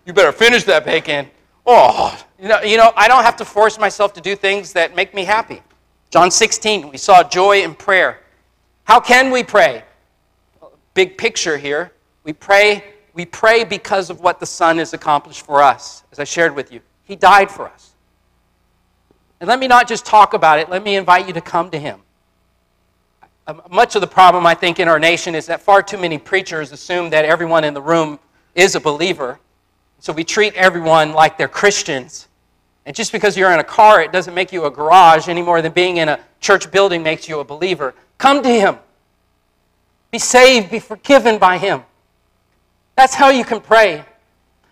You 0.05 0.13
better 0.13 0.33
finish 0.33 0.65
that 0.65 0.85
bacon 0.85 1.31
oh, 1.67 2.19
you 2.41 2.49
know, 2.49 2.63
you 2.63 2.77
know, 2.77 2.93
I 2.97 3.09
don't 3.09 3.25
have 3.25 3.37
to 3.37 3.45
force 3.45 3.79
myself 3.79 4.13
to 4.15 4.21
do 4.21 4.37
things 4.37 4.73
that 4.73 4.95
make 4.95 5.13
me 5.15 5.25
happy. 5.25 5.63
John 6.11 6.31
16, 6.31 6.91
we 6.91 6.97
saw 6.97 7.23
joy 7.23 7.63
in 7.63 7.75
prayer. 7.75 8.21
How 8.85 9.01
can 9.01 9.31
we 9.31 9.43
pray? 9.43 9.83
Big 10.95 11.19
picture 11.19 11.59
here. 11.59 11.93
We 12.23 12.33
pray, 12.33 12.85
we 13.17 13.25
pray 13.25 13.65
because 13.65 14.11
of 14.11 14.21
what 14.21 14.39
the 14.39 14.47
Son 14.47 14.79
has 14.79 14.93
accomplished 14.93 15.43
for 15.43 15.61
us, 15.61 16.05
as 16.13 16.21
I 16.21 16.25
shared 16.25 16.55
with 16.55 16.71
you. 16.71 16.81
He 17.03 17.17
died 17.17 17.51
for 17.51 17.69
us. 17.69 17.95
And 19.41 19.49
let 19.49 19.59
me 19.59 19.67
not 19.67 19.89
just 19.89 20.07
talk 20.07 20.35
about 20.35 20.61
it, 20.61 20.71
let 20.71 20.85
me 20.85 20.95
invite 20.95 21.27
you 21.27 21.33
to 21.33 21.41
come 21.41 21.71
to 21.71 21.79
Him. 21.79 22.01
Um, 23.49 23.63
much 23.71 23.95
of 23.97 24.01
the 24.01 24.07
problem, 24.07 24.47
I 24.47 24.55
think, 24.55 24.79
in 24.79 24.87
our 24.87 24.99
nation 24.99 25.35
is 25.35 25.47
that 25.47 25.61
far 25.61 25.83
too 25.83 25.99
many 25.99 26.19
preachers 26.19 26.71
assume 26.71 27.11
that 27.11 27.25
everyone 27.25 27.65
in 27.65 27.75
the 27.75 27.83
room 27.83 28.21
is 28.55 28.77
a 28.77 28.81
believer 28.81 29.41
so 30.01 30.13
we 30.13 30.25
treat 30.25 30.55
everyone 30.55 31.13
like 31.13 31.39
they're 31.39 31.49
Christians. 31.49 32.29
And 32.85 32.95
just 32.95 33.13
because 33.13 33.37
you're 33.37 33.51
in 33.53 33.59
a 33.59 33.65
car, 33.65 34.01
it 34.01 34.13
doesn't 34.13 34.35
make 34.35 34.53
you 34.53 34.65
a 34.67 34.71
garage 34.71 35.29
any 35.29 35.43
more 35.43 35.61
than 35.63 35.73
being 35.73 35.97
in 35.97 36.09
a 36.09 36.21
church 36.41 36.71
building 36.71 37.03
makes 37.03 37.29
you 37.29 37.41
a 37.41 37.45
believer. 37.45 37.95
Come 38.19 38.43
to 38.43 38.49
Him. 38.49 38.77
Be 40.13 40.19
saved, 40.19 40.71
be 40.71 40.79
forgiven 40.79 41.39
by 41.39 41.59
Him. 41.59 41.83
That's 42.97 43.15
how 43.15 43.31
you 43.31 43.45
can 43.45 43.61
pray. 43.61 44.05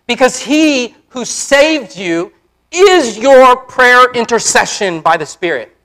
Because 0.06 0.38
He 0.38 0.96
who 1.10 1.24
saved 1.24 1.96
you 1.96 2.32
is 2.70 3.16
your 3.16 3.56
prayer 3.56 4.10
intercession 4.12 5.00
by 5.00 5.16
the 5.16 5.26
Spirit. 5.26 5.76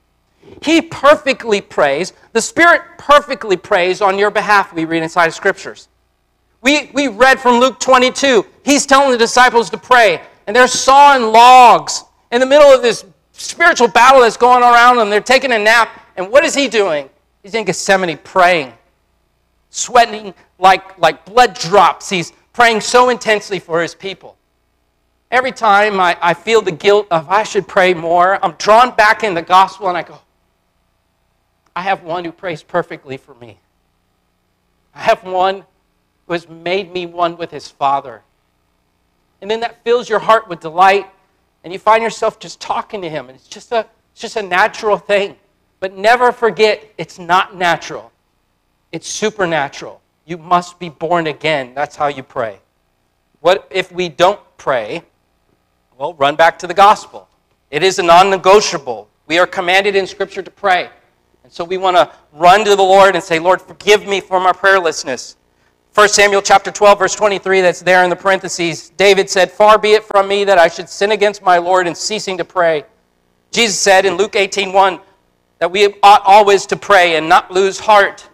He 0.62 0.82
perfectly 0.82 1.60
prays. 1.60 2.12
The 2.32 2.40
Spirit 2.40 2.82
perfectly 2.98 3.56
prays 3.56 4.00
on 4.00 4.18
your 4.18 4.30
behalf, 4.30 4.72
we 4.72 4.84
read 4.84 5.02
inside 5.02 5.26
of 5.26 5.34
Scriptures. 5.34 5.88
We, 6.62 6.90
we 6.92 7.08
read 7.08 7.40
from 7.40 7.60
Luke 7.60 7.80
22. 7.80 8.44
He's 8.64 8.84
telling 8.84 9.12
the 9.12 9.18
disciples 9.18 9.70
to 9.70 9.78
pray, 9.78 10.20
and 10.46 10.54
they're 10.54 10.68
sawing 10.68 11.32
logs 11.32 12.04
in 12.32 12.40
the 12.40 12.46
middle 12.46 12.68
of 12.68 12.82
this 12.82 13.04
spiritual 13.32 13.88
battle 13.88 14.20
that's 14.20 14.36
going 14.36 14.62
around 14.62 14.96
them. 14.96 15.08
They're 15.08 15.20
taking 15.20 15.52
a 15.52 15.58
nap, 15.58 15.88
and 16.16 16.30
what 16.30 16.44
is 16.44 16.54
he 16.54 16.68
doing? 16.68 17.08
He's 17.42 17.54
in 17.54 17.64
Gethsemane 17.64 18.18
praying, 18.18 18.74
sweating 19.70 20.34
like, 20.60 20.98
like 20.98 21.24
blood 21.24 21.54
drops. 21.54 22.08
He's 22.08 22.32
praying 22.52 22.82
so 22.82 23.08
intensely 23.08 23.58
for 23.58 23.82
his 23.82 23.94
people. 23.94 24.36
Every 25.30 25.52
time 25.52 26.00
I, 26.00 26.16
I 26.20 26.34
feel 26.34 26.60
the 26.60 26.72
guilt 26.72 27.06
of 27.10 27.28
I 27.28 27.44
should 27.44 27.66
pray 27.66 27.94
more, 27.94 28.44
I'm 28.44 28.52
drawn 28.52 28.94
back 28.94 29.22
in 29.22 29.34
the 29.34 29.42
gospel 29.42 29.88
and 29.88 29.96
I 29.96 30.02
go, 30.02 30.18
I 31.74 31.82
have 31.82 32.02
one 32.02 32.24
who 32.24 32.32
prays 32.32 32.62
perfectly 32.62 33.16
for 33.16 33.34
me. 33.36 33.58
I 34.94 35.00
have 35.00 35.22
one 35.24 35.64
who 36.26 36.32
has 36.32 36.48
made 36.48 36.92
me 36.92 37.06
one 37.06 37.36
with 37.36 37.50
his 37.50 37.68
Father. 37.68 38.22
And 39.40 39.50
then 39.50 39.60
that 39.60 39.82
fills 39.84 40.08
your 40.08 40.18
heart 40.18 40.48
with 40.48 40.60
delight, 40.60 41.06
and 41.64 41.72
you 41.72 41.78
find 41.78 42.02
yourself 42.02 42.38
just 42.38 42.60
talking 42.60 43.00
to 43.02 43.08
him. 43.08 43.28
And 43.28 43.36
it's 43.36 43.48
just 43.48 43.72
a, 43.72 43.86
it's 44.12 44.20
just 44.20 44.36
a 44.36 44.42
natural 44.42 44.98
thing. 44.98 45.36
But 45.78 45.96
never 45.96 46.32
forget, 46.32 46.92
it's 46.98 47.18
not 47.18 47.56
natural, 47.56 48.12
it's 48.92 49.08
supernatural. 49.08 50.00
You 50.30 50.38
must 50.38 50.78
be 50.78 50.90
born 50.90 51.26
again. 51.26 51.74
That's 51.74 51.96
how 51.96 52.06
you 52.06 52.22
pray. 52.22 52.60
What 53.40 53.66
if 53.68 53.90
we 53.90 54.08
don't 54.08 54.38
pray? 54.58 55.02
Well, 55.98 56.14
run 56.14 56.36
back 56.36 56.56
to 56.60 56.68
the 56.68 56.74
gospel. 56.74 57.28
It 57.72 57.82
is 57.82 57.98
a 57.98 58.04
non 58.04 58.30
negotiable. 58.30 59.08
We 59.26 59.40
are 59.40 59.46
commanded 59.46 59.96
in 59.96 60.06
Scripture 60.06 60.40
to 60.40 60.50
pray. 60.52 60.88
And 61.42 61.52
so 61.52 61.64
we 61.64 61.78
want 61.78 61.96
to 61.96 62.12
run 62.32 62.64
to 62.64 62.76
the 62.76 62.82
Lord 62.82 63.16
and 63.16 63.24
say, 63.24 63.40
Lord, 63.40 63.60
forgive 63.60 64.06
me 64.06 64.20
for 64.20 64.38
my 64.38 64.52
prayerlessness. 64.52 65.34
1 65.94 66.08
Samuel 66.08 66.42
chapter 66.42 66.70
12, 66.70 67.00
verse 67.00 67.16
23, 67.16 67.60
that's 67.60 67.80
there 67.80 68.04
in 68.04 68.10
the 68.10 68.14
parentheses. 68.14 68.90
David 68.90 69.28
said, 69.28 69.50
Far 69.50 69.78
be 69.78 69.94
it 69.94 70.04
from 70.04 70.28
me 70.28 70.44
that 70.44 70.58
I 70.58 70.68
should 70.68 70.88
sin 70.88 71.10
against 71.10 71.42
my 71.42 71.58
Lord 71.58 71.88
in 71.88 71.94
ceasing 71.96 72.38
to 72.38 72.44
pray. 72.44 72.84
Jesus 73.50 73.80
said 73.80 74.06
in 74.06 74.16
Luke 74.16 74.36
18, 74.36 74.72
1, 74.72 75.00
that 75.58 75.72
we 75.72 75.92
ought 76.04 76.22
always 76.24 76.66
to 76.66 76.76
pray 76.76 77.16
and 77.16 77.28
not 77.28 77.50
lose 77.50 77.80
heart. 77.80 78.29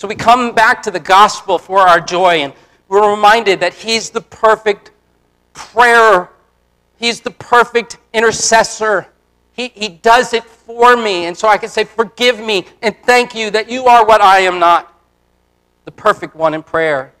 So 0.00 0.08
we 0.08 0.14
come 0.14 0.54
back 0.54 0.82
to 0.84 0.90
the 0.90 0.98
gospel 0.98 1.58
for 1.58 1.80
our 1.80 2.00
joy, 2.00 2.36
and 2.36 2.54
we're 2.88 3.10
reminded 3.10 3.60
that 3.60 3.74
He's 3.74 4.08
the 4.08 4.22
perfect 4.22 4.92
prayer, 5.52 6.30
He's 6.96 7.20
the 7.20 7.32
perfect 7.32 7.98
intercessor. 8.14 9.08
He, 9.52 9.68
he 9.74 9.90
does 9.90 10.32
it 10.32 10.44
for 10.44 10.96
me. 10.96 11.26
And 11.26 11.36
so 11.36 11.48
I 11.48 11.58
can 11.58 11.68
say, 11.68 11.84
Forgive 11.84 12.40
me 12.40 12.66
and 12.80 12.96
thank 13.02 13.34
you 13.34 13.50
that 13.50 13.70
you 13.70 13.88
are 13.88 14.06
what 14.06 14.22
I 14.22 14.38
am 14.38 14.58
not, 14.58 14.98
the 15.84 15.92
perfect 15.92 16.34
one 16.34 16.54
in 16.54 16.62
prayer. 16.62 17.12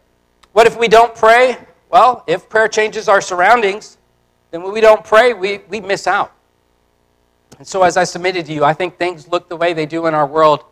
What 0.52 0.66
if 0.66 0.78
we 0.78 0.88
don't 0.88 1.14
pray? 1.14 1.58
Well, 1.90 2.24
if 2.26 2.48
prayer 2.48 2.66
changes 2.66 3.10
our 3.10 3.20
surroundings, 3.20 3.98
then 4.52 4.62
when 4.62 4.72
we 4.72 4.80
don't 4.80 5.04
pray, 5.04 5.34
we, 5.34 5.58
we 5.68 5.82
miss 5.82 6.06
out. 6.06 6.32
And 7.58 7.66
so, 7.66 7.82
as 7.82 7.98
I 7.98 8.04
submitted 8.04 8.46
to 8.46 8.54
you, 8.54 8.64
I 8.64 8.72
think 8.72 8.96
things 8.96 9.28
look 9.28 9.50
the 9.50 9.56
way 9.56 9.74
they 9.74 9.84
do 9.84 10.06
in 10.06 10.14
our 10.14 10.26
world, 10.26 10.64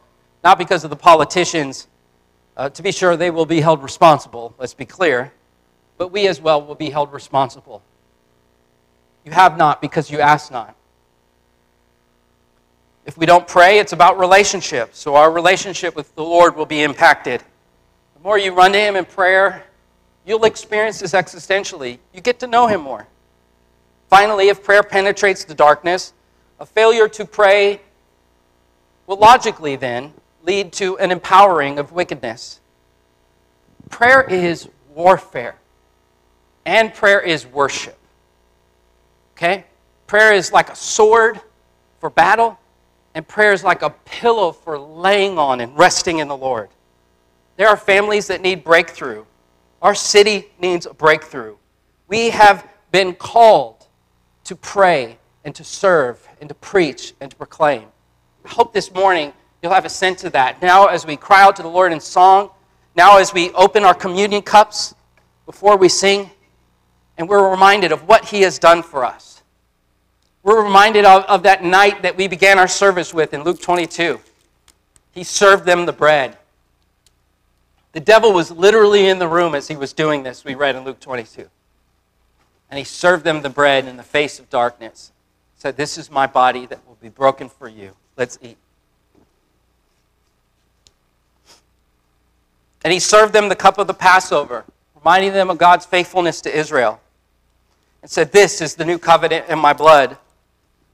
not 0.42 0.56
because 0.56 0.84
of 0.84 0.88
the 0.88 0.96
politicians. 0.96 1.86
Uh, 2.58 2.68
to 2.68 2.82
be 2.82 2.90
sure, 2.90 3.16
they 3.16 3.30
will 3.30 3.46
be 3.46 3.60
held 3.60 3.84
responsible, 3.84 4.52
let's 4.58 4.74
be 4.74 4.84
clear, 4.84 5.32
but 5.96 6.08
we 6.08 6.26
as 6.26 6.40
well 6.40 6.60
will 6.60 6.74
be 6.74 6.90
held 6.90 7.12
responsible. 7.12 7.82
You 9.24 9.30
have 9.30 9.56
not 9.56 9.80
because 9.80 10.10
you 10.10 10.18
ask 10.18 10.50
not. 10.50 10.74
If 13.06 13.16
we 13.16 13.26
don't 13.26 13.46
pray, 13.46 13.78
it's 13.78 13.92
about 13.92 14.18
relationship. 14.18 14.90
So 14.92 15.14
our 15.14 15.30
relationship 15.30 15.94
with 15.94 16.12
the 16.16 16.24
Lord 16.24 16.56
will 16.56 16.66
be 16.66 16.82
impacted. 16.82 17.42
The 18.14 18.20
more 18.24 18.38
you 18.38 18.52
run 18.52 18.72
to 18.72 18.78
Him 18.78 18.96
in 18.96 19.04
prayer, 19.04 19.64
you'll 20.26 20.44
experience 20.44 20.98
this 20.98 21.12
existentially. 21.12 21.98
You 22.12 22.20
get 22.20 22.40
to 22.40 22.48
know 22.48 22.66
Him 22.66 22.80
more. 22.80 23.06
Finally, 24.10 24.48
if 24.48 24.64
prayer 24.64 24.82
penetrates 24.82 25.44
the 25.44 25.54
darkness, 25.54 26.12
a 26.58 26.66
failure 26.66 27.08
to 27.08 27.24
pray 27.24 27.80
will 29.06 29.16
logically 29.16 29.76
then 29.76 30.12
lead 30.48 30.72
to 30.72 30.96
an 30.96 31.10
empowering 31.10 31.78
of 31.78 31.92
wickedness. 31.92 32.60
Prayer 33.90 34.22
is 34.22 34.66
warfare, 34.94 35.56
and 36.64 36.94
prayer 36.94 37.20
is 37.20 37.46
worship. 37.46 37.98
Okay? 39.36 39.64
Prayer 40.06 40.32
is 40.32 40.50
like 40.50 40.70
a 40.70 40.74
sword 40.74 41.38
for 42.00 42.08
battle, 42.08 42.58
and 43.14 43.28
prayer 43.28 43.52
is 43.52 43.62
like 43.62 43.82
a 43.82 43.90
pillow 44.06 44.50
for 44.52 44.78
laying 44.78 45.38
on 45.38 45.60
and 45.60 45.76
resting 45.76 46.18
in 46.18 46.28
the 46.28 46.36
Lord. 46.36 46.70
There 47.58 47.68
are 47.68 47.76
families 47.76 48.26
that 48.28 48.40
need 48.40 48.64
breakthrough. 48.64 49.26
Our 49.82 49.94
city 49.94 50.46
needs 50.58 50.86
a 50.86 50.94
breakthrough. 50.94 51.56
We 52.06 52.30
have 52.30 52.66
been 52.90 53.14
called 53.14 53.86
to 54.44 54.56
pray 54.56 55.18
and 55.44 55.54
to 55.56 55.62
serve 55.62 56.26
and 56.40 56.48
to 56.48 56.54
preach 56.54 57.12
and 57.20 57.30
to 57.30 57.36
proclaim. 57.36 57.84
I 58.46 58.48
hope 58.48 58.72
this 58.72 58.90
morning 58.94 59.34
you'll 59.62 59.72
have 59.72 59.84
a 59.84 59.90
sense 59.90 60.24
of 60.24 60.32
that. 60.32 60.62
Now, 60.62 60.86
as 60.86 61.06
we 61.06 61.16
cry 61.16 61.42
out 61.42 61.56
to 61.56 61.62
the 61.62 61.68
Lord 61.68 61.92
in 61.92 62.00
song, 62.00 62.50
now 62.96 63.18
as 63.18 63.32
we 63.32 63.50
open 63.52 63.84
our 63.84 63.94
communion 63.94 64.42
cups 64.42 64.94
before 65.46 65.76
we 65.76 65.88
sing, 65.88 66.30
and 67.16 67.28
we're 67.28 67.50
reminded 67.50 67.92
of 67.92 68.06
what 68.06 68.26
He 68.26 68.42
has 68.42 68.58
done 68.58 68.82
for 68.82 69.04
us. 69.04 69.42
We're 70.42 70.62
reminded 70.62 71.04
of, 71.04 71.24
of 71.24 71.42
that 71.42 71.64
night 71.64 72.02
that 72.02 72.16
we 72.16 72.28
began 72.28 72.58
our 72.58 72.68
service 72.68 73.12
with 73.12 73.34
in 73.34 73.42
Luke 73.42 73.60
22. 73.60 74.20
He 75.12 75.24
served 75.24 75.64
them 75.64 75.84
the 75.84 75.92
bread. 75.92 76.38
The 77.92 78.00
devil 78.00 78.32
was 78.32 78.50
literally 78.50 79.08
in 79.08 79.18
the 79.18 79.28
room 79.28 79.54
as 79.54 79.68
he 79.68 79.76
was 79.76 79.92
doing 79.92 80.22
this, 80.22 80.44
we 80.44 80.54
read 80.54 80.76
in 80.76 80.84
Luke 80.84 81.00
22. 81.00 81.48
And 82.70 82.78
he 82.78 82.84
served 82.84 83.24
them 83.24 83.42
the 83.42 83.50
bread 83.50 83.86
in 83.86 83.96
the 83.96 84.02
face 84.02 84.38
of 84.38 84.48
darkness. 84.50 85.10
He 85.56 85.60
said, 85.60 85.76
This 85.76 85.98
is 85.98 86.10
my 86.10 86.26
body 86.26 86.66
that 86.66 86.86
will 86.86 86.98
be 87.00 87.08
broken 87.08 87.48
for 87.48 87.68
you. 87.68 87.96
Let's 88.16 88.38
eat. 88.42 88.58
And 92.84 92.92
he 92.92 93.00
served 93.00 93.32
them 93.32 93.48
the 93.48 93.56
cup 93.56 93.78
of 93.78 93.86
the 93.86 93.94
Passover, 93.94 94.64
reminding 94.94 95.32
them 95.32 95.50
of 95.50 95.58
God's 95.58 95.84
faithfulness 95.84 96.40
to 96.42 96.56
Israel. 96.56 97.00
And 98.02 98.10
said, 98.10 98.32
This 98.32 98.60
is 98.60 98.74
the 98.74 98.84
new 98.84 98.98
covenant 98.98 99.48
in 99.48 99.58
my 99.58 99.72
blood 99.72 100.16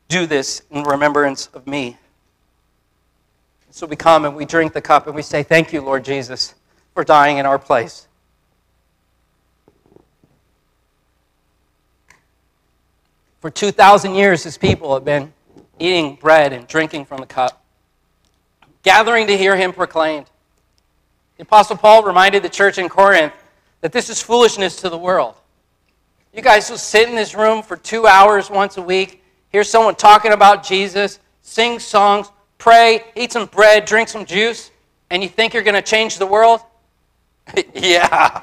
do 0.09 0.27
this 0.27 0.63
in 0.71 0.83
remembrance 0.83 1.49
of 1.49 1.67
me. 1.67 1.97
So 3.71 3.87
we 3.87 3.97
come 3.97 4.25
and 4.25 4.37
we 4.37 4.45
drink 4.45 4.73
the 4.73 4.81
cup 4.81 5.07
and 5.07 5.17
we 5.17 5.23
say, 5.23 5.43
Thank 5.43 5.73
you, 5.73 5.81
Lord 5.81 6.05
Jesus, 6.05 6.55
for 6.95 7.05
dying 7.05 7.39
in 7.39 7.47
our 7.47 7.59
place. 7.59 8.07
For 13.41 13.51
2,000 13.51 14.15
years, 14.15 14.45
his 14.45 14.57
people 14.57 14.95
have 14.95 15.05
been 15.05 15.33
eating 15.79 16.15
bread 16.15 16.53
and 16.53 16.67
drinking 16.67 17.05
from 17.05 17.19
the 17.19 17.27
cup, 17.27 17.63
gathering 18.83 19.27
to 19.27 19.37
hear 19.37 19.57
him 19.57 19.73
proclaimed. 19.73 20.27
The 21.37 21.43
Apostle 21.43 21.77
Paul 21.77 22.05
reminded 22.05 22.43
the 22.43 22.49
church 22.49 22.79
in 22.79 22.89
Corinth 22.89 23.33
that 23.81 23.93
this 23.93 24.09
is 24.09 24.23
foolishness 24.23 24.77
to 24.77 24.89
the 24.89 24.99
world. 24.99 25.35
You 26.33 26.43
guys 26.43 26.71
will 26.71 26.79
sit 26.79 27.09
in 27.09 27.15
this 27.15 27.35
room 27.35 27.63
for 27.63 27.77
two 27.77 28.07
hours 28.07 28.51
once 28.51 28.77
a 28.77 28.83
week 28.83 29.21
hear 29.55 29.63
someone 29.63 29.95
talking 29.95 30.33
about 30.33 30.65
Jesus, 30.65 31.21
sing 31.43 31.79
songs, 31.79 32.27
pray, 32.59 33.05
eat 33.15 33.31
some 33.31 33.47
bread, 33.47 33.85
drink 33.85 34.09
some 34.09 34.25
juice, 34.25 34.73
and 35.11 35.23
you 35.23 35.29
think 35.29 35.55
you're 35.55 35.63
going 35.63 35.77
to 35.77 35.81
change 35.81 36.19
the 36.19 36.27
world? 36.27 36.59
yeah, 37.73 38.43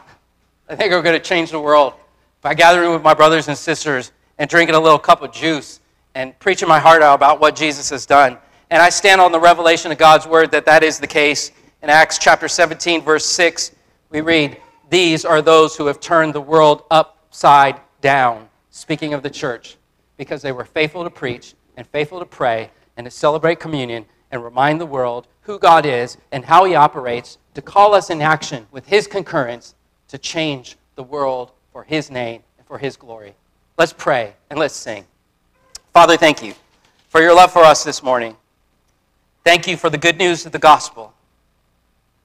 I 0.70 0.76
think 0.78 0.94
we're 0.94 1.02
going 1.02 1.20
to 1.20 1.26
change 1.26 1.52
the 1.52 1.60
world 1.60 1.96
by 2.42 2.54
gathering 2.54 2.94
with 2.94 3.04
my 3.04 3.14
brothers 3.14 3.50
and 3.50 3.58
sisters 3.58 4.14
and 4.38 4.50
drinking 4.50 4.76
a 4.76 4.80
little 4.80 4.98
cup 4.98 5.22
of 5.22 5.34
juice 5.34 5.82
and 6.16 6.38
preaching 6.40 6.70
my 6.70 6.80
heart 6.80 7.02
out 7.02 7.16
about 7.16 7.42
what 7.42 7.58
Jesus 7.58 7.90
has 7.90 8.06
done. 8.06 8.38
And 8.70 8.82
I 8.82 8.90
stand 8.90 9.20
on 9.20 9.34
the 9.34 9.40
revelation 9.40 9.92
of 9.92 9.98
God's 9.98 10.26
word 10.26 10.52
that 10.52 10.66
that 10.66 10.82
is 10.82 10.98
the 10.98 11.08
case. 11.08 11.52
In 11.84 11.90
Acts 11.90 12.20
chapter 12.20 12.48
17, 12.48 13.02
verse 13.02 13.26
6, 13.26 13.72
we 14.12 14.22
read, 14.22 14.58
These 14.92 15.26
are 15.26 15.42
those 15.42 15.76
who 15.76 15.88
have 15.88 16.00
turned 16.00 16.36
the 16.36 16.42
world 16.42 16.84
upside 16.92 17.80
down, 18.02 18.48
speaking 18.70 19.16
of 19.16 19.24
the 19.24 19.30
church 19.32 19.78
because 20.16 20.44
they 20.44 20.52
were 20.52 20.64
faithful 20.64 21.04
to 21.04 21.10
preach 21.10 21.56
and 21.78 21.88
faithful 21.88 22.20
to 22.20 22.26
pray 22.26 22.70
and 22.96 23.06
to 23.06 23.10
celebrate 23.10 23.60
communion 23.60 24.06
and 24.30 24.44
remind 24.44 24.80
the 24.80 24.86
world 24.86 25.28
who 25.42 25.58
God 25.58 25.84
is 25.84 26.18
and 26.32 26.46
how 26.46 26.66
He 26.66 26.76
operates 26.76 27.40
to 27.56 27.62
call 27.64 27.96
us 27.96 28.12
in 28.12 28.22
action 28.22 28.68
with 28.70 28.86
His 28.86 29.08
concurrence 29.08 29.74
to 30.10 30.20
change 30.20 30.78
the 30.94 31.02
world 31.02 31.52
for 31.74 31.84
His 31.84 32.12
name 32.12 32.44
and 32.60 32.68
for 32.68 32.78
His 32.78 32.96
glory. 32.96 33.34
Let's 33.80 33.94
pray 33.94 34.36
and 34.52 34.60
let's 34.60 34.76
sing. 34.76 35.06
Father, 35.92 36.18
thank 36.18 36.44
you 36.44 36.54
for 37.10 37.20
your 37.20 37.34
love 37.34 37.52
for 37.52 37.64
us 37.64 37.84
this 37.84 38.04
morning. 38.04 38.38
Thank 39.44 39.68
you 39.68 39.76
for 39.76 39.90
the 39.90 39.98
good 39.98 40.20
news 40.20 40.46
of 40.46 40.52
the 40.52 40.60
gospel. 40.60 41.16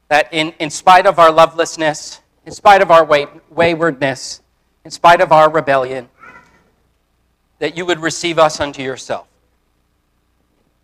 That 0.09 0.33
in, 0.33 0.53
in 0.59 0.71
spite 0.71 1.07
of 1.07 1.19
our 1.19 1.33
lovelessness, 1.33 2.21
in 2.45 2.53
spite 2.53 2.83
of 2.83 2.91
our 2.91 3.05
way, 3.05 3.27
waywardness, 3.51 4.41
in 4.85 4.91
spite 4.91 5.21
of 5.21 5.33
our 5.33 5.51
rebellion, 5.51 6.09
that 7.59 7.77
you 7.77 7.85
would 7.87 8.01
receive 8.01 8.39
us 8.39 8.61
unto 8.61 8.83
yourself. 8.83 9.27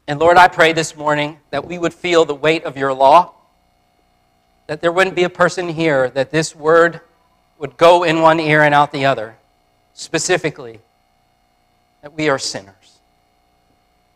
And 0.09 0.19
Lord, 0.19 0.36
I 0.36 0.49
pray 0.49 0.73
this 0.73 0.97
morning 0.97 1.39
that 1.51 1.66
we 1.66 1.78
would 1.78 1.94
feel 1.94 2.24
the 2.24 2.35
weight 2.35 2.65
of 2.65 2.77
your 2.77 2.93
law, 2.93 3.35
that 4.66 4.81
there 4.81 4.90
wouldn't 4.90 5.15
be 5.15 5.24
a 5.24 5.31
person 5.31 5.69
here 5.69 6.11
that 6.11 6.31
this 6.31 6.57
word 6.57 7.01
would 7.59 7.77
go 7.77 8.03
in 8.03 8.20
one 8.20 8.40
ear 8.40 8.62
and 8.62 8.74
out 8.74 8.90
the 8.90 9.05
other, 9.05 9.36
specifically, 9.94 10.81
that 12.03 12.12
we 12.15 12.28
are 12.28 12.39
sinners 12.39 12.99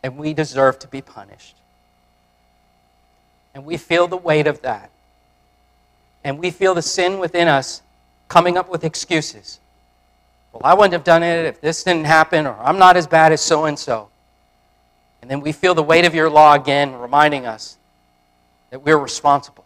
and 0.03 0.17
we 0.17 0.33
deserve 0.33 0.79
to 0.79 0.87
be 0.87 1.01
punished. 1.01 1.55
And 3.53 3.65
we 3.65 3.77
feel 3.77 4.07
the 4.07 4.17
weight 4.17 4.47
of 4.47 4.61
that. 4.61 4.91
And 6.27 6.39
we 6.39 6.51
feel 6.51 6.73
the 6.73 6.81
sin 6.81 7.19
within 7.19 7.47
us 7.47 7.81
coming 8.27 8.57
up 8.57 8.67
with 8.69 8.83
excuses. 8.83 9.61
Well, 10.51 10.61
I 10.65 10.73
wouldn't 10.73 10.91
have 10.91 11.05
done 11.05 11.23
it 11.23 11.45
if 11.45 11.61
this 11.61 11.85
didn't 11.85 12.03
happen, 12.03 12.45
or 12.45 12.53
I'm 12.59 12.77
not 12.77 12.97
as 12.97 13.07
bad 13.07 13.31
as 13.31 13.39
so 13.39 13.63
and 13.63 13.79
so. 13.79 14.09
And 15.21 15.31
then 15.31 15.39
we 15.39 15.53
feel 15.53 15.73
the 15.73 15.81
weight 15.81 16.03
of 16.03 16.13
your 16.13 16.29
law 16.29 16.53
again, 16.53 16.93
reminding 16.95 17.45
us 17.45 17.77
that 18.71 18.83
we're 18.83 18.97
responsible. 18.97 19.63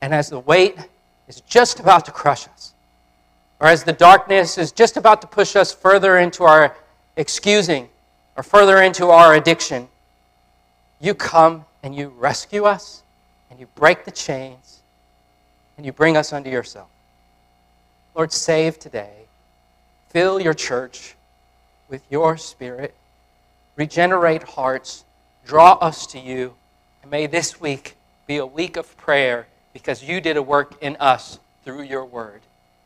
And 0.00 0.14
as 0.14 0.30
the 0.30 0.38
weight 0.38 0.76
is 1.26 1.40
just 1.40 1.80
about 1.80 2.04
to 2.04 2.12
crush 2.12 2.46
us, 2.46 2.72
or 3.58 3.66
as 3.66 3.82
the 3.82 3.94
darkness 3.94 4.58
is 4.58 4.70
just 4.70 4.96
about 4.96 5.22
to 5.22 5.26
push 5.26 5.56
us 5.56 5.74
further 5.74 6.18
into 6.18 6.44
our 6.44 6.76
excusing 7.16 7.88
or 8.36 8.44
further 8.44 8.80
into 8.80 9.08
our 9.08 9.34
addiction, 9.34 9.88
you 11.00 11.14
come 11.14 11.64
and 11.82 11.96
you 11.96 12.10
rescue 12.16 12.64
us 12.64 13.02
and 13.50 13.58
you 13.58 13.66
break 13.74 14.04
the 14.04 14.12
chains 14.12 14.75
and 15.76 15.84
you 15.84 15.92
bring 15.92 16.16
us 16.16 16.32
unto 16.32 16.50
yourself. 16.50 16.88
Lord, 18.14 18.32
save 18.32 18.78
today. 18.78 19.26
Fill 20.10 20.40
your 20.40 20.54
church 20.54 21.14
with 21.88 22.02
your 22.10 22.36
spirit 22.36 22.94
regenerate 23.76 24.42
hearts, 24.42 25.04
draw 25.46 25.74
us 25.74 26.06
to 26.08 26.18
you. 26.18 26.54
And 27.02 27.10
may 27.10 27.26
this 27.26 27.60
week 27.60 27.96
be 28.26 28.38
a 28.38 28.46
week 28.46 28.76
of 28.76 28.96
prayer 28.96 29.46
because 29.72 30.02
you 30.02 30.20
did 30.20 30.36
a 30.36 30.42
work 30.42 30.82
in 30.82 30.96
us 30.98 31.38
through 31.64 31.82
your 31.82 32.04
word. 32.04 32.40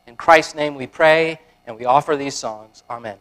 In 0.05 0.15
Christ's 0.15 0.55
name 0.55 0.75
we 0.75 0.87
pray 0.87 1.39
and 1.65 1.77
we 1.77 1.85
offer 1.85 2.15
these 2.15 2.35
songs. 2.35 2.83
Amen. 2.89 3.17